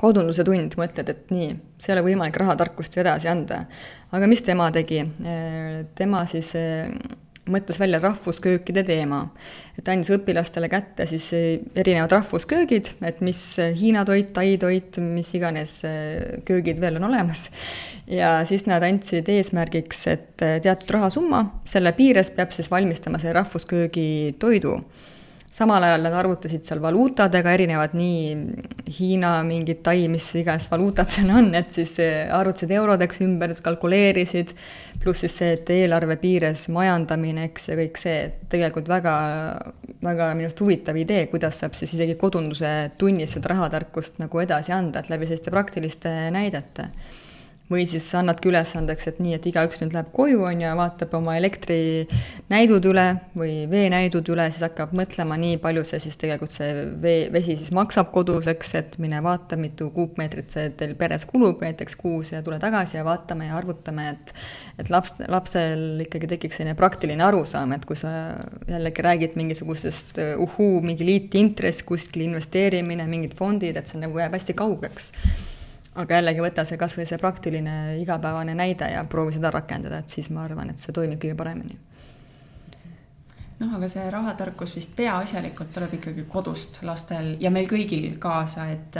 kodunduse 0.00 0.44
tund, 0.48 0.74
mõtled, 0.80 1.10
et 1.12 1.32
nii, 1.32 1.48
see 1.78 1.92
ei 1.92 1.98
ole 1.98 2.06
võimalik 2.08 2.36
rahatarkust 2.40 2.96
ju 2.96 3.02
edasi 3.02 3.28
anda. 3.28 3.62
aga 4.12 4.26
mis 4.26 4.42
tema 4.42 4.70
tegi? 4.72 5.04
tema 5.94 6.24
siis 6.26 6.54
mõtles 7.52 7.80
välja 7.80 8.00
rahvusköökide 8.02 8.84
teema. 8.86 9.20
et 9.78 9.88
andis 9.88 10.10
õpilastele 10.12 10.68
kätte 10.68 11.06
siis 11.08 11.30
erinevad 11.32 12.12
rahvusköögid, 12.12 12.92
et 13.06 13.20
mis 13.24 13.40
Hiina 13.78 14.04
toit, 14.04 14.32
Tai 14.34 14.56
toit, 14.60 14.98
mis 15.00 15.34
iganes 15.34 15.80
köögid 16.44 16.80
veel 16.80 16.96
on 17.00 17.08
olemas. 17.10 17.50
ja 18.06 18.44
siis 18.44 18.66
nad 18.66 18.82
andsid 18.82 19.28
eesmärgiks, 19.28 20.06
et 20.06 20.36
teatud 20.36 20.90
rahasumma, 20.90 21.44
selle 21.64 21.92
piires 21.92 22.30
peab 22.30 22.52
siis 22.52 22.70
valmistama 22.70 23.18
selle 23.18 23.38
rahvusköögi 23.40 24.36
toidu 24.38 24.78
samal 25.50 25.82
ajal 25.82 26.04
nad 26.06 26.14
arvutasid 26.14 26.62
seal 26.66 26.80
valuutadega 26.82 27.52
erinevad 27.56 27.94
nii 27.98 28.34
Hiina 28.98 29.32
mingid 29.46 29.82
Tai, 29.86 29.96
mis 30.12 30.28
iganes 30.38 30.68
valuutad 30.70 31.10
seal 31.10 31.30
on, 31.34 31.50
et 31.58 31.72
siis 31.74 31.96
arvutasid 32.00 32.70
eurodeks 32.76 33.22
ümber, 33.26 33.54
kalkuleerisid, 33.64 34.54
pluss 35.02 35.24
siis 35.24 35.38
see, 35.40 35.54
et 35.56 35.72
eelarve 35.74 36.16
piires 36.22 36.68
majandamine, 36.72 37.48
eks, 37.50 37.70
ja 37.72 37.78
kõik 37.80 37.98
see, 37.98 38.18
et 38.28 38.44
tegelikult 38.52 38.90
väga, 38.90 39.14
väga 40.04 40.30
minu 40.36 40.50
arust 40.50 40.62
huvitav 40.62 40.98
idee, 41.00 41.24
kuidas 41.32 41.62
saab 41.62 41.74
siis 41.78 41.96
isegi 41.98 42.14
kodunduse 42.20 42.92
tunnis 42.98 43.34
seda 43.36 43.54
rahatarkust 43.54 44.22
nagu 44.22 44.42
edasi 44.42 44.76
anda, 44.76 45.02
et 45.02 45.10
läbi 45.10 45.26
selliste 45.30 45.54
praktiliste 45.54 46.14
näidete 46.34 46.90
või 47.70 47.84
siis 47.86 48.06
annadki 48.18 48.50
ülesandeks, 48.50 49.06
et 49.06 49.18
nii, 49.22 49.36
et 49.36 49.46
igaüks 49.46 49.78
nüüd 49.82 49.94
läheb 49.94 50.10
koju, 50.14 50.42
on 50.48 50.62
ju, 50.64 50.70
vaatab 50.78 51.12
oma 51.20 51.36
elektrinäidud 51.38 52.88
üle 52.90 53.06
või 53.38 53.52
veenäidud 53.70 54.26
üle, 54.34 54.48
siis 54.50 54.64
hakkab 54.66 54.94
mõtlema, 54.98 55.38
nii 55.38 55.60
palju 55.62 55.84
see 55.86 56.02
siis 56.02 56.18
tegelikult 56.20 56.54
see 56.54 56.70
vee, 57.02 57.28
vesi 57.32 57.54
siis 57.60 57.70
maksab 57.76 58.10
kodus, 58.14 58.48
eks, 58.50 58.74
et 58.80 58.98
mine 59.02 59.20
vaata, 59.22 59.58
mitu 59.60 59.90
kuupmeetrit 59.94 60.50
see 60.50 60.72
teil 60.80 60.96
peres 60.98 61.26
kulub 61.30 61.62
näiteks 61.62 61.94
kuus 62.00 62.34
ja 62.34 62.42
tule 62.46 62.58
tagasi 62.62 62.98
ja 62.98 63.06
vaatame 63.06 63.50
ja 63.52 63.56
arvutame, 63.60 64.08
et 64.16 64.34
et 64.80 64.90
laps, 64.90 65.14
lapsel 65.28 66.02
ikkagi 66.06 66.30
tekiks 66.34 66.58
selline 66.58 66.74
praktiline 66.78 67.22
arusaam, 67.22 67.76
et 67.76 67.86
kui 67.86 67.98
sa 68.00 68.34
jällegi 68.70 69.04
räägid 69.06 69.38
mingisugusest 69.38 70.18
uhuu, 70.40 70.80
mingi 70.82 71.06
liitintress, 71.06 71.84
kuskil 71.86 72.26
investeerimine, 72.26 73.06
mingid 73.10 73.38
fondid, 73.38 73.78
et 73.78 73.90
see 73.90 74.00
nagu 74.02 74.18
jääb 74.18 74.34
hästi 74.34 74.58
kaugeks 74.58 75.12
aga 75.98 76.20
jällegi 76.20 76.42
võta 76.44 76.64
see 76.66 76.78
kas 76.78 76.94
või 76.98 77.06
see 77.08 77.18
praktiline 77.18 77.76
igapäevane 78.00 78.54
näide 78.54 78.90
ja 78.92 79.04
proovi 79.10 79.34
seda 79.36 79.50
rakendada, 79.54 80.00
et 80.00 80.12
siis 80.12 80.30
ma 80.34 80.44
arvan, 80.44 80.70
et 80.70 80.82
see 80.82 80.94
toimib 80.94 81.20
kõige 81.22 81.36
paremini. 81.38 81.78
noh, 83.60 83.74
aga 83.76 83.88
see 83.92 84.06
rahatarkus 84.10 84.74
vist 84.76 84.94
peaasjalikult 84.96 85.72
tuleb 85.74 85.94
ikkagi 85.98 86.24
kodust 86.30 86.80
lastel 86.86 87.34
ja 87.40 87.50
meil 87.50 87.68
kõigil 87.68 88.14
kaasa, 88.18 88.70
et, 88.72 88.96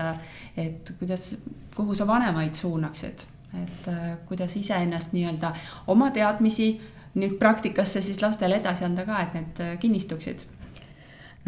et 0.56 0.94
kuidas, 0.98 1.34
kuhu 1.76 1.94
sa 1.94 2.06
vanemaid 2.06 2.54
suunaksid, 2.54 3.26
et 3.62 3.90
kuidas 4.28 4.56
iseennast 4.56 5.14
nii-öelda 5.16 5.54
oma 5.86 6.10
teadmisi 6.10 6.74
nüüd 7.14 7.38
praktikasse 7.38 8.02
siis 8.02 8.20
lastele 8.22 8.60
edasi 8.60 8.84
anda 8.84 9.06
ka, 9.06 9.22
et 9.22 9.34
need 9.34 9.62
kinnistuksid 9.80 10.44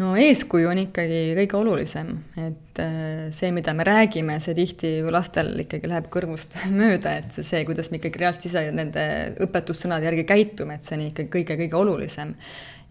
no 0.01 0.13
eeskuju 0.17 0.71
on 0.71 0.79
ikkagi 0.81 1.21
kõige 1.37 1.57
olulisem, 1.59 2.09
et 2.41 2.81
äh, 2.81 3.29
see, 3.35 3.51
mida 3.53 3.75
me 3.77 3.85
räägime, 3.85 4.39
see 4.41 4.55
tihti 4.57 4.95
ju 5.03 5.11
lastel 5.13 5.53
ikkagi 5.65 5.89
läheb 5.89 6.07
kõrvust 6.13 6.57
mööda, 6.81 7.17
et 7.21 7.33
see, 7.35 7.45
see, 7.45 7.63
kuidas 7.67 7.91
me 7.91 7.99
ikkagi 8.01 8.23
reaalselt 8.23 8.47
ise 8.49 8.67
nende 8.73 9.03
õpetussõnade 9.45 10.09
järgi 10.09 10.25
käitume, 10.29 10.79
et 10.79 10.87
see 10.87 10.97
on 10.97 11.09
ikkagi 11.11 11.29
kõige-kõige 11.35 11.77
olulisem. 11.77 12.33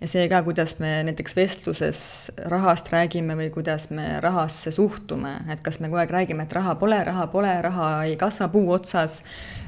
ja 0.02 0.10
see 0.10 0.28
ka, 0.30 0.44
kuidas 0.46 0.76
me 0.82 0.92
näiteks 1.08 1.34
vestluses 1.38 2.04
rahast 2.50 2.92
räägime 2.94 3.34
või 3.38 3.50
kuidas 3.54 3.88
me 3.90 4.20
rahasse 4.22 4.70
suhtume, 4.74 5.36
et 5.50 5.62
kas 5.62 5.80
me 5.80 5.90
kogu 5.90 6.04
aeg 6.04 6.14
räägime, 6.14 6.46
et 6.46 6.54
raha 6.54 6.76
pole, 6.78 7.02
raha 7.06 7.26
pole, 7.34 7.56
raha 7.66 7.90
ei 8.06 8.14
kasva 8.18 8.46
puu 8.54 8.70
otsas, 8.74 9.24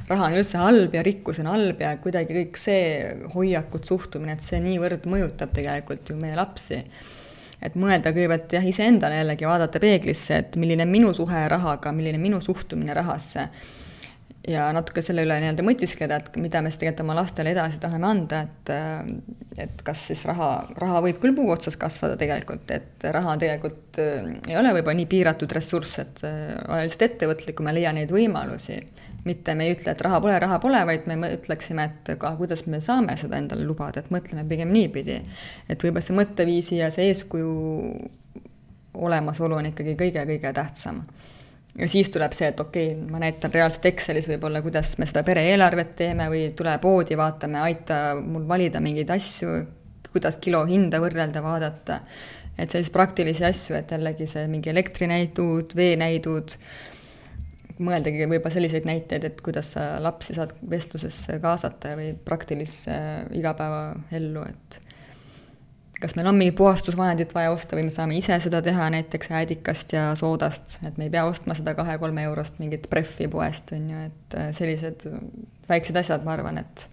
raha 0.06 0.30
on 0.30 0.38
üldse 0.38 0.62
halb 0.62 0.94
ja 0.94 1.02
rikkus 1.02 1.42
on 1.42 1.50
halb 1.50 1.82
ja 1.82 1.96
kuidagi 1.98 2.38
kõik 2.38 2.62
see 2.62 2.80
hoiakud, 3.34 3.90
suhtumine, 3.90 4.38
et 4.38 4.46
see 4.46 4.62
niivõrd 4.62 5.10
mõjutab 5.10 5.54
tegelikult 5.54 6.14
ju 6.14 6.18
meie 6.22 6.38
lapsi 6.38 6.82
et 7.64 7.78
mõelda 7.80 8.12
kõigepealt 8.14 8.52
jah, 8.58 8.66
iseendale 8.66 9.22
jällegi, 9.22 9.48
vaadata 9.48 9.80
peeglisse, 9.82 10.42
et 10.42 10.58
milline 10.60 10.84
on 10.84 10.92
minu 10.92 11.14
suhe 11.16 11.46
rahaga, 11.50 11.94
milline 11.96 12.20
minu 12.20 12.40
suhtumine 12.44 12.94
rahasse. 12.96 13.48
ja 14.44 14.66
natuke 14.76 15.00
selle 15.00 15.22
üle 15.24 15.38
nii-öelda 15.40 15.64
mõtiskleda, 15.64 16.18
et 16.20 16.34
mida 16.36 16.60
me 16.60 16.68
siis 16.68 16.82
tegelikult 16.82 17.06
oma 17.06 17.14
lastele 17.16 17.54
edasi 17.54 17.78
tahame 17.80 18.06
anda, 18.10 18.42
et 18.44 18.72
et 19.64 19.82
kas 19.86 20.02
siis 20.10 20.26
raha, 20.28 20.50
raha 20.76 21.00
võib 21.06 21.22
küll 21.22 21.32
puu 21.36 21.48
otsas 21.54 21.78
kasvada 21.80 22.18
tegelikult, 22.20 22.68
et 22.74 23.06
raha 23.16 23.38
tegelikult, 23.40 24.02
ei 24.02 24.58
ole 24.60 24.74
võib-olla 24.76 24.98
nii 25.00 25.08
piiratud 25.08 25.56
ressurss, 25.56 26.02
et 26.02 26.24
ole 26.26 26.82
lihtsalt 26.84 27.08
ettevõtlikum 27.08 27.70
ja 27.70 27.76
leia 27.78 27.94
neid 27.96 28.12
võimalusi 28.12 28.82
mitte 29.24 29.54
me 29.56 29.68
ei 29.68 29.74
ütle, 29.74 29.94
et 29.94 30.02
raha 30.04 30.20
pole, 30.20 30.34
raha 30.40 30.58
pole, 30.60 30.80
vaid 30.88 31.06
me 31.08 31.30
ütleksime, 31.32 31.86
et 31.88 32.10
ka 32.20 32.34
kuidas 32.38 32.66
me 32.68 32.80
saame 32.84 33.16
seda 33.20 33.38
endale 33.40 33.64
lubada, 33.64 34.02
et 34.02 34.12
mõtleme 34.12 34.44
pigem 34.48 34.72
niipidi. 34.72 35.20
et 35.68 35.84
võib-olla 35.84 36.04
see 36.04 36.18
mõtteviisi 36.18 36.80
ja 36.82 36.90
see 36.92 37.08
eeskuju 37.12 37.54
olemasolu 38.94 39.56
on 39.60 39.70
ikkagi 39.72 39.96
kõige-kõige 39.98 40.52
tähtsam. 40.52 41.00
ja 41.78 41.88
siis 41.88 42.10
tuleb 42.10 42.36
see, 42.36 42.52
et 42.52 42.60
okei 42.60 42.92
okay,, 42.92 43.10
ma 43.10 43.22
näitan 43.22 43.52
reaalselt 43.54 43.88
Excelis 43.90 44.28
võib-olla, 44.28 44.62
kuidas 44.62 44.96
me 44.98 45.08
seda 45.08 45.24
pere-eelarvet 45.26 45.96
teeme 45.96 46.28
või 46.30 46.46
tule 46.56 46.76
poodi, 46.78 47.16
vaatame, 47.16 47.60
aita 47.64 48.00
mul 48.20 48.44
valida 48.48 48.80
mingeid 48.80 49.10
asju, 49.10 49.58
kuidas 50.12 50.38
kilo 50.38 50.64
hinda 50.68 51.00
võrrelda, 51.02 51.42
vaadata. 51.42 52.00
et 52.58 52.70
selliseid 52.70 52.92
praktilisi 52.92 53.44
asju, 53.44 53.74
et 53.74 53.90
jällegi 53.90 54.28
see 54.30 54.44
mingi 54.48 54.70
elektrinäidud, 54.70 55.72
veenäidud 55.74 56.58
mõeldagi 57.82 58.26
võib-olla 58.28 58.54
selliseid 58.54 58.86
näiteid, 58.86 59.24
et 59.26 59.40
kuidas 59.44 59.74
sa 59.74 59.94
lapsi 60.02 60.36
saad 60.36 60.54
vestlusesse 60.70 61.38
kaasata 61.42 61.94
või 61.98 62.12
praktilisse 62.24 62.94
igapäevaellu, 63.34 64.44
et 64.48 64.78
kas 66.00 66.14
meil 66.18 66.28
on 66.30 66.38
mingit 66.38 66.56
puhastusvahendit 66.58 67.34
vaja 67.34 67.52
osta 67.54 67.78
või 67.78 67.86
me 67.88 67.94
saame 67.94 68.18
ise 68.18 68.36
seda 68.42 68.60
teha 68.62 68.88
näiteks 68.94 69.30
äädikast 69.40 69.94
ja 69.96 70.06
soodast, 70.18 70.78
et 70.86 70.98
me 70.98 71.08
ei 71.08 71.14
pea 71.14 71.24
ostma 71.26 71.56
seda 71.58 71.74
kahe-kolme 71.78 72.26
eurost 72.28 72.58
mingit 72.62 72.88
Preffi 72.90 73.28
poest, 73.32 73.72
on 73.76 73.90
ju, 73.90 74.06
et 74.10 74.38
äh, 74.38 74.50
sellised 74.56 75.06
väiksed 75.68 75.96
asjad, 75.98 76.26
ma 76.26 76.36
arvan, 76.36 76.60
et 76.62 76.88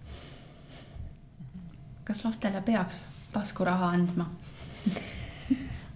kas 2.08 2.24
lastele 2.26 2.62
peaks 2.66 3.02
taskuraha 3.32 3.94
andma 3.94 4.30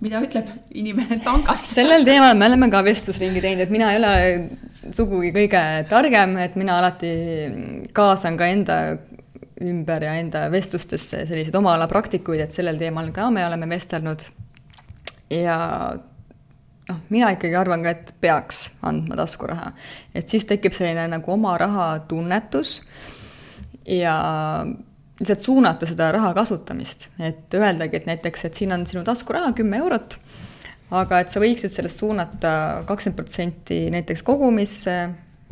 mida 0.06 0.22
ütleb 0.22 0.48
inimene 0.78 1.18
pangast 1.24 1.72
sellel 1.74 2.06
teemal 2.06 2.36
me 2.38 2.48
oleme 2.48 2.70
ka 2.70 2.82
vestlusringi 2.86 3.42
teinud, 3.42 3.66
et 3.66 3.74
mina 3.74 3.90
ei 3.92 4.00
ole 4.00 4.14
sugugi 4.94 5.32
kõige 5.34 5.62
targem, 5.90 6.36
et 6.42 6.56
mina 6.58 6.78
alati 6.80 7.12
kaasan 7.96 8.38
ka 8.38 8.50
enda 8.54 8.80
ümber 9.66 10.04
ja 10.04 10.16
enda 10.20 10.46
vestlustesse 10.52 11.24
selliseid 11.26 11.54
oma 11.58 11.74
ala 11.76 11.88
praktikuid, 11.90 12.44
et 12.44 12.54
sellel 12.54 12.78
teemal 12.80 13.10
ka 13.14 13.30
me 13.34 13.46
oleme 13.46 13.68
vestelnud. 13.70 14.26
ja 15.32 15.58
noh, 16.88 16.98
mina 17.10 17.32
ikkagi 17.34 17.56
arvan 17.58 17.82
ka, 17.82 17.94
et 17.96 18.14
peaks 18.22 18.66
andma 18.86 19.18
taskuraha, 19.18 19.72
et 20.14 20.28
siis 20.28 20.46
tekib 20.46 20.76
selline 20.76 21.08
nagu 21.16 21.32
oma 21.32 21.56
raha 21.58 21.88
tunnetus 22.08 22.78
ja 23.90 24.16
lihtsalt 25.20 25.40
suunata 25.40 25.86
seda 25.88 26.10
raha 26.12 26.34
kasutamist, 26.36 27.08
et 27.18 27.54
öeldagi, 27.56 27.96
et 27.96 28.10
näiteks, 28.10 28.44
et 28.48 28.58
siin 28.58 28.74
on 28.76 28.84
sinu 28.86 29.04
taskuraha 29.04 29.54
kümme 29.56 29.80
eurot 29.80 30.18
aga 30.94 31.20
et 31.22 31.32
sa 31.32 31.42
võiksid 31.42 31.72
sellest 31.72 32.02
suunata 32.02 32.50
kakskümmend 32.86 33.18
protsenti 33.18 33.78
näiteks 33.90 34.22
kogumisse, 34.26 34.96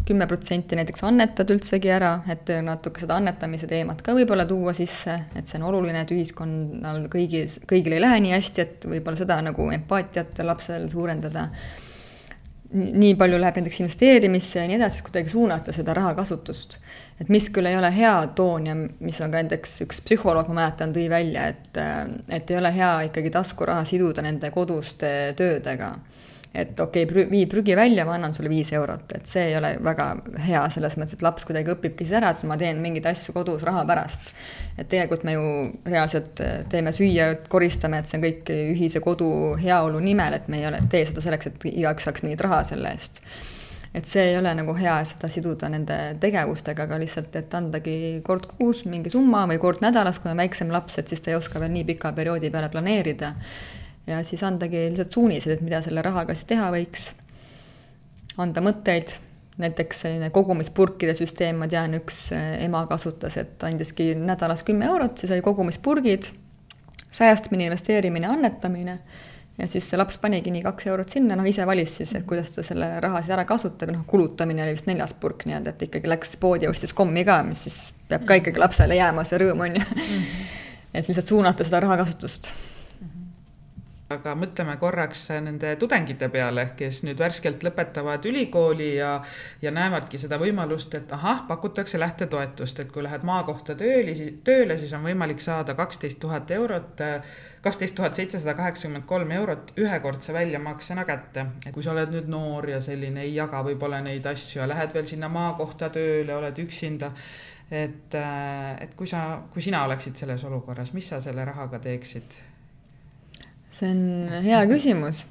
kümme 0.05 0.27
protsenti 0.29 0.77
näiteks 0.77 1.03
annetad 1.09 1.51
üldsegi 1.51 1.91
ära, 1.91 2.19
et 2.31 2.51
natuke 2.63 3.01
seda 3.03 3.17
annetamise 3.19 3.67
teemat 3.71 4.03
ka 4.05 4.15
võib-olla 4.17 4.45
tuua 4.47 4.75
sisse, 4.77 5.17
et 5.35 5.49
see 5.49 5.59
on 5.59 5.71
oluline, 5.71 6.05
et 6.05 6.13
ühiskonnal 6.15 7.09
kõigis, 7.13 7.59
kõigil 7.71 7.97
ei 7.97 8.05
lähe 8.05 8.21
nii 8.27 8.37
hästi, 8.37 8.67
et 8.67 8.87
võib-olla 8.91 9.19
seda 9.19 9.41
nagu 9.43 9.71
empaatiat 9.75 10.45
lapsel 10.45 10.87
suurendada 10.93 11.49
nii 12.75 13.15
palju 13.19 13.39
läheb 13.39 13.59
näiteks 13.61 13.81
investeerimisse 13.85 14.61
ja 14.61 14.69
nii 14.69 14.77
edasi, 14.77 15.01
et 15.01 15.09
kuidagi 15.09 15.31
suunata 15.31 15.73
seda 15.75 15.95
rahakasutust. 15.97 16.79
Et 17.21 17.31
mis 17.31 17.47
küll 17.55 17.69
ei 17.71 17.77
ole 17.79 17.91
hea 17.95 18.15
toon 18.37 18.67
ja 18.67 18.75
mis 18.77 19.21
on 19.23 19.31
ka 19.31 19.43
näiteks 19.43 19.79
üks 19.87 20.03
psühholoog, 20.07 20.51
ma 20.51 20.65
mäletan, 20.65 20.95
tõi 20.95 21.07
välja, 21.11 21.47
et, 21.53 21.79
et 22.29 22.51
ei 22.51 22.59
ole 22.59 22.75
hea 22.75 22.91
ikkagi 23.11 23.33
taskuraha 23.35 23.87
siduda 23.89 24.25
nende 24.25 24.51
koduste 24.55 25.15
töödega. 25.39 25.95
Et 26.55 26.79
okei 26.79 27.03
okay,, 27.03 27.25
vii 27.31 27.49
prügi 27.51 27.75
välja, 27.75 28.05
ma 28.07 28.13
annan 28.15 28.35
sulle 28.35 28.47
viis 28.47 28.69
eurot, 28.77 29.11
et 29.17 29.27
see 29.27 29.49
ei 29.49 29.57
ole 29.59 29.73
väga 29.83 30.05
hea 30.45 30.61
selles 30.71 30.95
mõttes, 30.95 31.17
et 31.17 31.25
laps 31.27 31.47
kuidagi 31.49 31.73
õpibki 31.73 32.07
siis 32.07 32.15
ära, 32.21 32.31
et 32.31 32.45
ma 32.47 32.55
teen 32.59 32.79
mingeid 32.83 33.09
asju 33.11 33.35
kodus 33.35 33.65
raha 33.67 33.83
pärast. 33.89 34.31
et 34.79 34.87
tegelikult 34.87 35.27
me 35.27 35.35
ju 35.35 35.49
reaalselt 35.91 36.45
äh, 36.45 36.61
teeme 36.71 36.93
süüa, 36.95 37.33
koristame, 37.51 37.99
et 37.99 38.11
see 38.11 38.21
on 38.21 38.27
kõik 38.29 38.55
ühise 38.55 39.03
kodu 39.03 39.33
heaolu 39.59 39.99
nimel, 39.99 40.39
et 40.39 40.47
me 40.47 40.63
ei 40.63 40.71
ole, 40.71 40.79
tee 40.91 41.03
seda 41.11 41.27
selleks, 41.27 41.51
et 41.51 41.69
igaüks 41.73 42.07
saaks 42.07 42.23
mingit 42.23 42.47
raha 42.47 42.63
selle 42.71 42.95
eest 42.95 43.19
et 43.95 44.09
see 44.11 44.25
ei 44.31 44.39
ole 44.39 44.51
nagu 44.59 44.75
hea 44.75 44.97
seda 45.07 45.29
siduda 45.31 45.69
nende 45.71 45.97
tegevustega, 46.23 46.89
aga 46.89 46.99
lihtsalt, 46.99 47.35
et 47.39 47.53
andagi 47.55 47.97
kord 48.27 48.49
kuus 48.59 48.83
mingi 48.91 49.13
summa 49.13 49.45
või 49.51 49.61
kord 49.63 49.85
nädalas, 49.85 50.19
kui 50.19 50.33
on 50.33 50.41
väiksem 50.43 50.73
laps, 50.75 50.99
et 50.99 51.11
siis 51.11 51.23
ta 51.23 51.31
ei 51.31 51.39
oska 51.39 51.63
veel 51.63 51.71
nii 51.77 51.87
pika 51.93 52.11
perioodi 52.17 52.51
peale 52.51 52.71
planeerida. 52.73 53.35
Ja 54.11 54.19
siis 54.27 54.43
andagi 54.45 54.89
lihtsalt 54.91 55.15
suunised, 55.15 55.53
et 55.55 55.63
mida 55.65 55.81
selle 55.85 56.03
rahaga 56.05 56.35
siis 56.35 56.51
teha 56.51 56.67
võiks. 56.75 57.13
anda 58.39 58.61
mõtteid, 58.61 59.13
näiteks 59.63 60.01
selline 60.03 60.31
kogumispurkide 60.35 61.15
süsteem, 61.15 61.61
ma 61.63 61.69
tean, 61.71 61.95
üks 61.95 62.33
ema 62.35 62.83
kasutas, 62.91 63.37
et 63.39 63.63
andiski 63.63 64.11
nädalas 64.19 64.65
kümme 64.67 64.89
eurot, 64.91 65.23
siis 65.23 65.31
oli 65.31 65.45
kogumispurgid, 65.47 66.27
säästmine, 67.15 67.71
investeerimine, 67.71 68.27
annetamine 68.27 68.99
ja 69.59 69.67
siis 69.71 69.87
see 69.91 69.99
laps 69.99 70.19
panigi 70.19 70.51
nii 70.51 70.65
kaks 70.65 70.89
eurot 70.91 71.15
sinna, 71.17 71.37
noh 71.39 71.47
ise 71.47 71.67
valis 71.67 71.97
siis, 72.01 72.15
et 72.19 72.27
kuidas 72.27 72.51
ta 72.57 72.65
selle 72.67 72.89
raha 73.05 73.23
siis 73.23 73.35
ära 73.37 73.47
kasutab, 73.49 73.93
noh 73.95 74.05
kulutamine 74.11 74.65
oli 74.67 74.75
vist 74.75 74.91
neljas 74.91 75.15
purk 75.21 75.47
nii-öelda, 75.49 75.75
et 75.75 75.89
ikkagi 75.89 76.11
läks 76.11 76.37
poodi 76.43 76.69
ja 76.69 76.75
ostis 76.75 76.95
kommi 76.97 77.25
ka, 77.29 77.41
mis 77.47 77.67
siis 77.69 77.81
peab 78.11 78.27
ka 78.29 78.41
ikkagi 78.43 78.63
lapsele 78.63 78.99
jääma, 78.99 79.27
see 79.29 79.43
rõõm 79.45 79.67
on 79.69 79.81
ju. 79.81 79.89
et 80.95 81.09
lihtsalt 81.09 81.31
suunata 81.31 81.67
seda 81.67 81.85
rahakasutust 81.87 82.51
aga 84.13 84.35
mõtleme 84.37 84.77
korraks 84.77 85.23
nende 85.41 85.71
tudengite 85.81 86.29
peale, 86.29 86.67
kes 86.77 87.01
nüüd 87.07 87.21
värskelt 87.21 87.65
lõpetavad 87.65 88.27
ülikooli 88.29 88.91
ja, 88.99 89.15
ja 89.63 89.73
näevadki 89.73 90.21
seda 90.21 90.37
võimalust, 90.41 90.93
et 90.99 91.13
ahah, 91.17 91.47
pakutakse 91.49 92.01
lähtetoetust, 92.01 92.83
et 92.85 92.93
kui 92.93 93.05
lähed 93.07 93.25
maakohta 93.25 93.77
tööli, 93.81 94.15
tööle, 94.45 94.77
siis 94.79 94.93
on 94.93 95.07
võimalik 95.09 95.41
saada 95.41 95.77
kaksteist 95.79 96.21
tuhat 96.21 96.53
eurot 96.53 97.01
kaksteist 97.65 97.95
tuhat 97.97 98.15
seitsesada 98.15 98.53
kaheksakümmend 98.59 99.07
kolm 99.09 99.31
eurot 99.33 99.73
ühekordse 99.81 100.37
väljamaksena 100.37 101.05
kätte. 101.09 101.47
kui 101.73 101.83
sa 101.83 101.95
oled 101.95 102.13
nüüd 102.13 102.29
noor 102.29 102.69
ja 102.69 102.81
selline 102.85 103.25
ei 103.25 103.35
jaga 103.35 103.63
võib-olla 103.65 104.03
neid 104.05 104.27
asju 104.29 104.61
ja 104.61 104.69
lähed 104.69 104.93
veel 104.95 105.09
sinna 105.09 105.33
maakohta 105.33 105.89
tööle, 105.95 106.37
oled 106.37 106.61
üksinda, 106.61 107.15
et, 107.71 108.19
et 108.81 108.95
kui 108.97 109.09
sa, 109.09 109.41
kui 109.53 109.65
sina 109.65 109.85
oleksid 109.89 110.21
selles 110.21 110.45
olukorras, 110.45 110.93
mis 110.93 111.09
sa 111.09 111.25
selle 111.25 111.45
rahaga 111.49 111.81
teeksid? 111.89 112.54
See 113.75 113.91
on 113.91 114.43
hea 114.45 114.63
küsimus. 114.71 115.25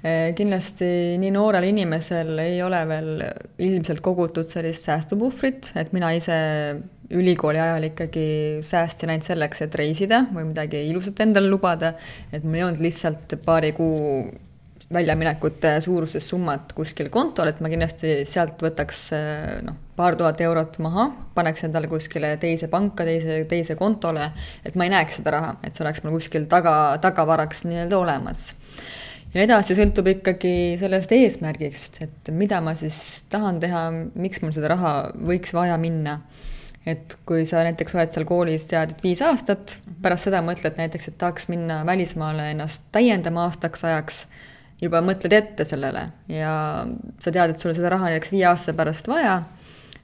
Eh, 0.00 0.30
kindlasti 0.32 1.18
nii 1.20 1.32
noorel 1.34 1.66
inimesel 1.68 2.38
ei 2.40 2.62
ole 2.64 2.78
veel 2.88 3.10
ilmselt 3.60 4.00
kogutud 4.00 4.48
sellist 4.48 4.88
säästupuhvrit, 4.88 5.74
et 5.76 5.92
mina 5.92 6.14
ise 6.16 6.38
ülikooli 7.10 7.60
ajal 7.60 7.90
ikkagi 7.90 8.28
säästsin 8.64 9.12
ainult 9.12 9.28
selleks, 9.28 9.60
et 9.66 9.76
reisida 9.76 10.22
või 10.32 10.46
midagi 10.54 10.86
ilusat 10.88 11.20
endale 11.26 11.50
lubada, 11.52 11.92
et 12.32 12.46
mul 12.46 12.56
ei 12.56 12.64
olnud 12.68 12.80
lihtsalt 12.86 13.36
paari 13.44 13.74
kuu 13.76 14.30
väljaminekute 14.90 15.76
suuruses 15.84 16.26
summat 16.28 16.72
kuskil 16.74 17.10
kontol, 17.14 17.50
et 17.50 17.60
ma 17.62 17.70
kindlasti 17.70 18.24
sealt 18.26 18.62
võtaks 18.62 19.02
eh, 19.14 19.52
noh, 19.66 19.76
paar 19.96 20.16
tuhat 20.18 20.40
eurot 20.42 20.80
maha, 20.82 21.06
paneks 21.36 21.68
endale 21.68 21.90
kuskile 21.90 22.32
teise 22.42 22.66
panka, 22.72 23.06
teise, 23.06 23.44
teise 23.50 23.76
kontole, 23.78 24.32
et 24.66 24.74
ma 24.74 24.88
ei 24.88 24.94
näeks 24.96 25.20
seda 25.20 25.36
raha, 25.36 25.54
et 25.62 25.76
see 25.76 25.86
oleks 25.86 26.02
mul 26.02 26.18
kuskil 26.18 26.48
taga, 26.50 26.74
tagavaraks 27.02 27.64
nii-öelda 27.70 28.00
olemas 28.00 28.50
ja 29.34 29.44
edasi 29.44 29.76
sõltub 29.78 30.08
ikkagi 30.10 30.54
sellest 30.80 31.12
eesmärgist, 31.14 32.00
et 32.02 32.30
mida 32.34 32.58
ma 32.64 32.74
siis 32.78 32.98
tahan 33.30 33.60
teha, 33.62 33.84
miks 34.18 34.42
mul 34.42 34.54
seda 34.56 34.72
raha 34.74 34.94
võiks 35.14 35.54
vaja 35.54 35.78
minna. 35.80 36.20
et 36.88 37.12
kui 37.28 37.42
sa 37.46 37.60
näiteks 37.60 37.92
oled 37.94 38.10
seal 38.10 38.24
koolis, 38.24 38.64
tead, 38.66 38.94
et 38.94 39.02
viis 39.04 39.20
aastat, 39.22 39.74
pärast 40.02 40.26
seda 40.26 40.40
mõtled 40.42 40.78
näiteks, 40.80 41.10
et 41.10 41.18
tahaks 41.20 41.50
minna 41.52 41.82
välismaale 41.86 42.46
ennast 42.54 42.86
täiendama 42.90 43.44
aastaks 43.44 43.84
ajaks, 43.84 44.22
juba 44.80 45.02
mõtled 45.04 45.34
ette 45.36 45.66
sellele 45.68 46.06
ja 46.32 46.52
sa 47.20 47.32
tead, 47.32 47.54
et 47.54 47.62
sul 47.62 47.74
seda 47.76 47.92
raha 47.92 48.10
näiteks 48.10 48.32
viie 48.32 48.46
aasta 48.48 48.74
pärast 48.76 49.10
vaja, 49.10 49.42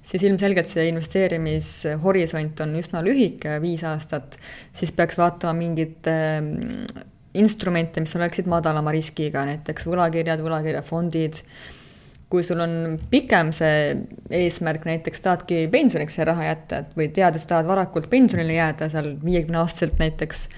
siis 0.06 0.22
ilmselgelt 0.28 0.70
see 0.70 0.86
investeerimishorisont 0.90 2.62
on 2.64 2.76
üsna 2.80 3.02
lühike, 3.04 3.56
viis 3.64 3.82
aastat, 3.88 4.38
siis 4.76 4.92
peaks 4.94 5.18
vaatama 5.18 5.56
mingit 5.58 6.08
instrumente, 7.36 8.00
mis 8.00 8.14
oleksid 8.16 8.48
madalama 8.50 8.94
riskiga, 8.94 9.44
näiteks 9.48 9.88
võlakirjad, 9.88 10.44
võlakirjafondid. 10.44 11.42
kui 12.26 12.42
sul 12.42 12.58
on 12.58 12.96
pikem 13.06 13.52
see 13.54 13.92
eesmärk, 14.34 14.82
näiteks 14.88 15.20
tahadki 15.22 15.60
pensioniks 15.70 16.16
see 16.18 16.24
raha 16.26 16.48
jätta, 16.48 16.80
et 16.82 16.96
või 16.98 17.06
teades 17.14 17.46
tahad 17.46 17.68
varakult 17.68 18.08
pensionile 18.10 18.56
jääda 18.56 18.88
seal 18.90 19.12
viiekümne 19.22 19.60
aastaselt 19.60 20.00
näiteks, 20.02 20.48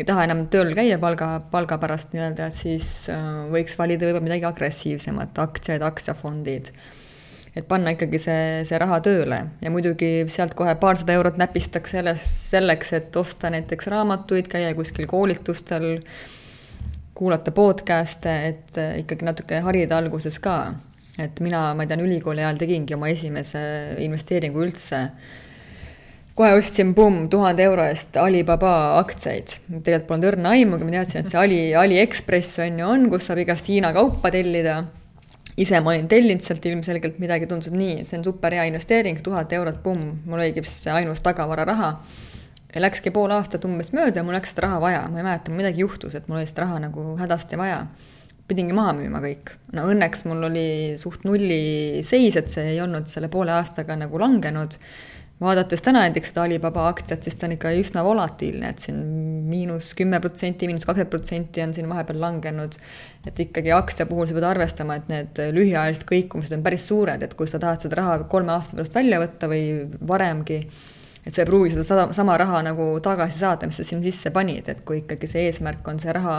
ei 0.00 0.06
taha 0.08 0.24
enam 0.24 0.46
tööl 0.52 0.72
käia 0.76 0.96
palga, 1.00 1.34
palga 1.52 1.76
pärast 1.80 2.14
nii-öelda, 2.14 2.48
siis 2.54 2.88
äh, 3.12 3.20
võiks 3.52 3.76
valida 3.76 4.08
võib-olla 4.08 4.24
midagi 4.24 4.48
agressiivsemat, 4.48 5.36
aktsiaid, 5.44 5.84
aktsiafondid. 5.84 6.72
Et 7.50 7.66
panna 7.68 7.92
ikkagi 7.92 8.20
see, 8.22 8.42
see 8.64 8.78
raha 8.80 9.00
tööle. 9.04 9.40
Ja 9.60 9.72
muidugi 9.74 10.22
sealt 10.30 10.54
kohe 10.56 10.72
paarsada 10.80 11.16
eurot 11.18 11.36
näpistaks 11.40 11.96
selles, 11.96 12.28
selleks, 12.52 12.94
et 12.96 13.16
osta 13.18 13.50
näiteks 13.52 13.90
raamatuid, 13.90 14.48
käia 14.48 14.70
kuskil 14.78 15.08
koolitustel, 15.10 15.98
kuulata 17.18 17.52
podcast'e, 17.52 18.36
et 18.52 18.80
ikkagi 19.02 19.26
natuke 19.26 19.60
harida 19.66 19.98
alguses 19.98 20.38
ka. 20.40 20.76
et 21.20 21.40
mina, 21.44 21.74
ma 21.76 21.84
tean, 21.84 22.00
ülikooli 22.00 22.40
ajal 22.40 22.56
tegingi 22.62 22.94
oma 22.96 23.10
esimese 23.12 23.60
investeeringu 24.00 24.62
üldse 24.64 25.02
kohe 26.40 26.54
ostsin, 26.56 26.94
pumm, 26.96 27.26
tuhande 27.28 27.66
euro 27.68 27.84
eest 27.84 28.16
Alibaba 28.16 28.72
aktsiaid. 29.00 29.58
tegelikult 29.84 30.06
polnud 30.08 30.28
õrna 30.30 30.54
aimugi, 30.56 30.86
ma 30.88 30.94
teadsin, 30.94 31.20
et 31.20 31.34
see 31.34 31.40
Ali, 31.40 31.58
Aliekspress 31.76 32.62
on 32.64 32.80
ju 32.80 32.86
on, 32.88 33.04
kus 33.12 33.28
saab 33.28 33.42
igast 33.42 33.68
Hiina 33.68 33.92
kaupa 33.92 34.32
tellida 34.32 34.78
ise 35.60 35.80
ma 35.84 35.92
olin 35.92 36.08
tellinud 36.08 36.44
sealt 36.44 36.64
ilmselgelt 36.70 37.18
midagi, 37.20 37.48
tundus, 37.50 37.68
et 37.68 37.76
nii, 37.76 38.06
see 38.08 38.16
on 38.16 38.24
super 38.24 38.56
hea 38.56 38.64
investeering, 38.70 39.20
tuhat 39.24 39.52
eurot, 39.52 39.82
pumm, 39.84 40.22
mul 40.24 40.40
oligi 40.40 40.64
see 40.68 40.94
ainus 40.94 41.20
tagavararaha. 41.26 41.92
läkski 42.80 43.10
pool 43.10 43.32
aastat 43.34 43.66
umbes 43.66 43.90
mööda 43.92 44.20
ja 44.20 44.24
mul 44.24 44.36
läks 44.38 44.54
seda 44.54 44.68
raha 44.68 44.80
vaja, 44.80 45.04
ma 45.10 45.20
ei 45.20 45.26
mäleta, 45.26 45.52
midagi 45.52 45.84
juhtus, 45.84 46.14
et 46.14 46.28
mul 46.30 46.38
oli 46.40 46.48
seda 46.48 46.64
raha 46.64 46.80
nagu 46.86 47.12
hädasti 47.20 47.60
vaja. 47.60 47.84
pidingi 48.48 48.74
maha 48.74 48.96
müüma 48.96 49.20
kõik. 49.22 49.52
no 49.76 49.84
õnneks 49.92 50.24
mul 50.30 50.48
oli 50.48 50.96
suht 50.98 51.28
nulli 51.28 52.00
seis, 52.06 52.36
et 52.40 52.48
see 52.48 52.72
ei 52.72 52.80
olnud 52.80 53.12
selle 53.12 53.28
poole 53.28 53.52
aastaga 53.52 53.98
nagu 53.98 54.18
langenud 54.18 54.78
vaadates 55.40 55.82
täna 55.82 56.02
näiteks 56.04 56.30
seda 56.32 56.44
Alibaba 56.44 56.86
aktsiat, 56.90 57.24
siis 57.24 57.36
ta 57.38 57.46
on 57.48 57.54
ikka 57.56 57.72
üsna 57.80 58.04
volatiilne, 58.04 58.70
et 58.70 58.84
siin 58.84 59.00
miinus 59.48 59.94
kümme 59.98 60.20
protsenti, 60.20 60.68
miinus 60.68 60.84
kakskümmend 60.84 61.12
protsenti 61.12 61.64
on 61.64 61.74
siin 61.74 61.88
vahepeal 61.88 62.20
langenud. 62.20 62.76
et 63.26 63.40
ikkagi 63.40 63.72
aktsia 63.72 64.06
puhul 64.06 64.28
sa 64.28 64.36
pead 64.36 64.46
arvestama, 64.48 64.96
et 64.96 65.08
need 65.12 65.40
lühiajalised 65.56 66.06
kõikumised 66.08 66.56
on 66.56 66.62
päris 66.64 66.86
suured, 66.88 67.22
et 67.22 67.34
kui 67.36 67.48
sa 67.48 67.58
tahad 67.60 67.80
seda 67.80 67.98
raha 68.00 68.18
kolme 68.32 68.52
aasta 68.52 68.76
pärast 68.76 68.94
välja 68.96 69.20
võtta 69.20 69.48
või 69.48 69.64
varemgi, 70.08 70.60
et 71.24 71.34
sa 71.34 71.42
ei 71.42 71.48
pruugi 71.48 71.74
seda 71.74 71.84
sada, 71.84 72.06
sama 72.16 72.36
raha 72.40 72.62
nagu 72.64 72.92
tagasi 73.04 73.42
saada, 73.42 73.68
mis 73.68 73.80
sa 73.80 73.84
sinna 73.84 74.04
sisse 74.04 74.32
panid, 74.32 74.68
et 74.72 74.80
kui 74.88 75.02
ikkagi 75.02 75.28
see 75.28 75.48
eesmärk 75.48 75.88
on 75.88 76.00
see 76.00 76.16
raha 76.16 76.38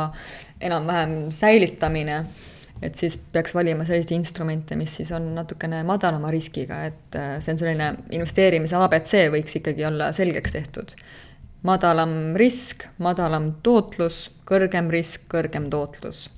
enam-vähem 0.61 1.29
säilitamine 1.33 2.23
et 2.81 2.97
siis 2.97 3.17
peaks 3.33 3.53
valima 3.55 3.85
selliseid 3.85 4.15
instrumente, 4.17 4.75
mis 4.79 4.95
siis 4.99 5.11
on 5.15 5.31
natukene 5.35 5.83
madalama 5.87 6.31
riskiga, 6.33 6.81
et 6.89 7.17
äh, 7.17 7.35
see 7.43 7.53
on 7.53 7.61
selline 7.61 7.91
investeerimise 8.17 8.77
abc 8.79 9.13
võiks 9.35 9.59
ikkagi 9.61 9.85
olla 9.89 10.11
selgeks 10.15 10.57
tehtud. 10.57 10.95
madalam 11.63 12.33
risk, 12.35 12.87
madalam 12.97 13.51
tootlus, 13.63 14.31
kõrgem 14.49 14.89
risk, 14.89 15.27
kõrgem 15.29 15.69
tootlus. 15.69 16.29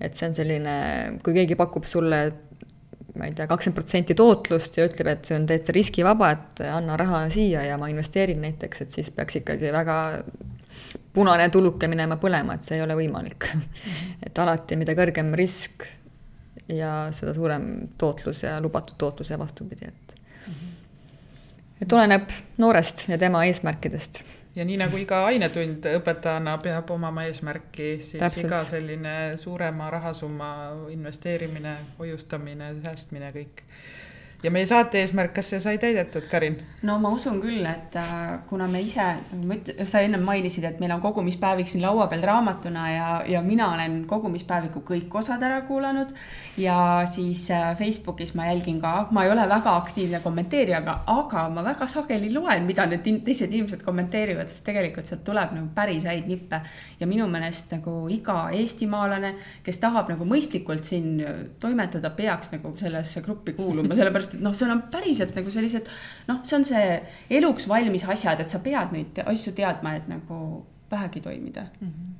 et 0.00 0.14
see 0.16 0.28
on 0.28 0.34
selline, 0.34 0.76
kui 1.24 1.34
keegi 1.36 1.56
pakub 1.56 1.84
sulle 1.84 2.20
ma 3.18 3.26
ei 3.26 3.34
tea, 3.34 3.46
kakskümmend 3.50 3.76
protsenti 3.76 4.14
tootlust 4.16 4.76
ja 4.78 4.86
ütleb, 4.88 5.10
et 5.12 5.28
see 5.28 5.36
on 5.36 5.46
täitsa 5.48 5.74
riskivaba, 5.76 6.30
et 6.36 6.62
anna 6.70 6.96
raha 7.00 7.24
siia 7.32 7.64
ja 7.66 7.78
ma 7.80 7.90
investeerin 7.90 8.40
näiteks, 8.44 8.84
et 8.84 8.94
siis 8.94 9.10
peaks 9.14 9.40
ikkagi 9.40 9.72
väga 9.74 9.96
punane 11.12 11.48
tuluke 11.50 11.88
minema 11.88 12.16
põlema, 12.16 12.54
et 12.54 12.66
see 12.66 12.78
ei 12.78 12.82
ole 12.82 12.96
võimalik. 12.98 13.48
-hmm. 13.52 14.18
et 14.26 14.38
alati, 14.38 14.76
mida 14.76 14.94
kõrgem 14.94 15.34
risk 15.34 15.86
ja 16.68 17.08
seda 17.12 17.34
suurem 17.34 17.88
tootlus 17.98 18.42
ja 18.42 18.60
lubatud 18.60 18.98
tootlus 18.98 19.30
ja 19.30 19.38
vastupidi, 19.38 19.88
et. 19.88 20.14
-hmm. 20.14 20.52
et 21.82 21.92
oleneb 21.92 22.30
noorest 22.58 23.08
ja 23.08 23.18
tema 23.18 23.44
eesmärkidest. 23.44 24.22
ja 24.56 24.64
nii 24.64 24.76
nagu 24.76 24.96
iga 24.96 25.24
ainetund 25.26 25.84
õpetajana 25.86 26.58
peab 26.62 26.90
omama 26.90 27.24
eesmärki, 27.24 27.98
siis 28.00 28.20
Täpselt. 28.20 28.46
iga 28.46 28.58
selline 28.58 29.36
suurema 29.36 29.90
rahasumma 29.90 30.70
investeerimine, 30.90 31.76
hoiustamine, 31.98 32.74
säästmine, 32.84 33.32
kõik 33.32 33.62
ja 34.42 34.50
meie 34.52 34.66
saate 34.66 35.00
eesmärk, 35.02 35.34
kas 35.36 35.50
see 35.52 35.60
sai 35.60 35.78
täidetud, 35.80 36.24
Karin? 36.30 36.56
no 36.86 36.96
ma 37.02 37.10
usun 37.12 37.40
küll, 37.42 37.60
et 37.68 37.96
äh, 38.00 38.38
kuna 38.48 38.66
me 38.70 38.80
ise, 38.80 39.04
ma 39.44 39.56
ütlen, 39.58 39.84
sa 39.88 40.00
ennem 40.04 40.22
mainisid, 40.24 40.64
et 40.64 40.80
meil 40.80 40.94
on 40.94 41.02
kogumispäevik 41.04 41.68
siin 41.68 41.82
laua 41.84 42.06
peal 42.08 42.24
raamatuna 42.24 42.84
ja, 42.90 43.08
ja 43.28 43.42
mina 43.44 43.68
olen 43.74 43.98
kogumispäeviku 44.08 44.80
kõik 44.88 45.16
osad 45.20 45.44
ära 45.44 45.60
kuulanud 45.68 46.14
ja 46.60 46.76
siis 47.10 47.42
äh, 47.52 47.74
Facebookis 47.78 48.32
ma 48.38 48.48
jälgin 48.48 48.80
ka, 48.80 48.94
ma 49.12 49.26
ei 49.26 49.32
ole 49.34 49.44
väga 49.50 49.74
aktiivne 49.82 50.22
kommenteerija, 50.24 50.80
aga, 50.80 50.96
aga 51.12 51.44
ma 51.52 51.64
väga 51.66 51.88
sageli 51.90 52.32
loen, 52.32 52.64
mida 52.68 52.88
need 52.88 53.04
teised 53.26 53.52
inimesed 53.52 53.84
kommenteerivad, 53.84 54.48
sest 54.48 54.64
tegelikult 54.68 55.08
sealt 55.10 55.24
tuleb 55.26 55.52
nagu 55.56 55.68
päris 55.76 56.08
häid 56.08 56.30
nippe 56.30 56.62
ja 57.00 57.10
minu 57.10 57.28
meelest 57.28 57.76
nagu 57.76 57.98
iga 58.12 58.48
eestimaalane, 58.56 59.34
kes 59.66 59.82
tahab 59.84 60.08
nagu 60.14 60.24
mõistlikult 60.28 60.88
siin 60.88 61.20
toimetada, 61.60 62.12
peaks 62.16 62.54
nagu 62.56 62.72
sellesse 62.80 63.20
gruppi 63.24 63.52
kuuluma, 63.58 63.94
sellepärast 63.98 64.29
sellepärast 64.30 64.38
et 64.38 64.44
noh, 64.46 64.54
seal 64.54 64.70
on 64.70 64.82
päriselt 64.92 65.36
nagu 65.36 65.50
sellised 65.50 65.90
noh, 66.28 66.40
see 66.44 66.56
on 66.56 66.64
see 66.64 66.86
eluks 67.40 67.68
valmis 67.68 68.06
asjad, 68.08 68.40
et 68.40 68.48
sa 68.48 68.62
pead 68.64 68.94
neid 68.96 69.22
asju 69.24 69.52
teadma, 69.56 69.96
et 69.96 70.08
nagu 70.08 70.66
vähegi 70.90 71.20
toimida 71.20 71.66
mm. 71.80 71.86
-hmm 71.88 72.10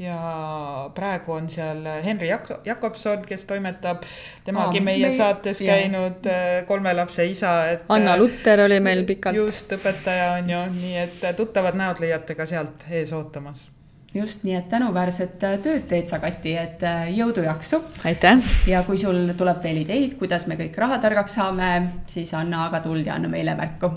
ja 0.00 0.90
praegu 0.94 1.32
on 1.32 1.48
seal 1.50 1.84
Henri 2.04 2.28
Jak-, 2.30 2.60
Jakobson, 2.64 3.24
kes 3.26 3.44
toimetab, 3.44 4.06
temagi 4.44 4.80
Aa, 4.80 4.84
meie 4.84 5.02
meie- 5.06 5.16
saates 5.16 5.60
jah. 5.60 5.76
käinud, 5.76 6.26
äh, 6.26 6.66
kolme 6.66 6.94
lapse 6.94 7.26
isa, 7.26 7.68
et 7.68 7.84
Anna 7.88 8.16
Lutter 8.16 8.60
oli 8.64 8.80
meil 8.80 9.04
pikalt. 9.04 9.36
just, 9.36 9.72
õpetaja 9.72 10.38
on 10.38 10.50
ju, 10.50 10.62
nii 10.80 10.96
et 10.96 11.36
tuttavad 11.36 11.76
näod 11.76 12.00
leiate 12.00 12.34
ka 12.34 12.46
sealt 12.46 12.86
ees 12.90 13.12
ootamas. 13.12 13.66
Just 14.14 14.44
nii, 14.44 14.54
et 14.58 14.68
tänuväärset 14.68 15.38
tööd 15.40 15.86
teed 15.88 16.08
sa, 16.10 16.18
Kati, 16.22 16.54
et 16.58 16.82
äh, 16.86 17.08
jõudu, 17.14 17.44
jaksu. 17.46 17.82
aitäh! 18.04 18.42
ja 18.66 18.82
kui 18.86 18.98
sul 18.98 19.32
tuleb 19.38 19.62
veel 19.62 19.82
ideid, 19.84 20.16
kuidas 20.18 20.46
me 20.50 20.58
kõik 20.58 20.76
rahatargaks 20.82 21.38
saame, 21.38 21.70
siis 22.10 22.34
anna 22.34 22.66
aga 22.66 22.82
tuld 22.84 23.06
ja 23.06 23.16
anna 23.18 23.30
meile 23.30 23.54
märku. 23.58 23.92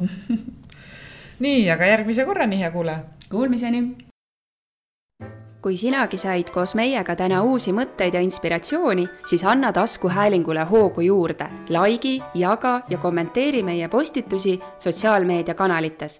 nii, 1.45 1.69
aga 1.73 1.93
järgmise 1.95 2.25
korrani, 2.29 2.61
hea 2.61 2.71
kuulaja! 2.71 3.05
Kuulmiseni! 3.29 3.85
kui 5.63 5.77
sinagi 5.79 6.17
said 6.19 6.49
koos 6.51 6.73
meiega 6.75 7.15
täna 7.15 7.37
uusi 7.47 7.71
mõtteid 7.71 8.17
ja 8.17 8.21
inspiratsiooni, 8.21 9.05
siis 9.25 9.45
anna 9.47 9.71
taskuhäälingule 9.71 10.65
hoogu 10.67 11.05
juurde, 11.07 11.47
likei, 11.71 12.19
jaga 12.35 12.81
ja 12.89 12.99
kommenteeri 12.99 13.63
meie 13.63 13.87
postitusi 13.87 14.59
sotsiaalmeediakanalites. 14.77 16.19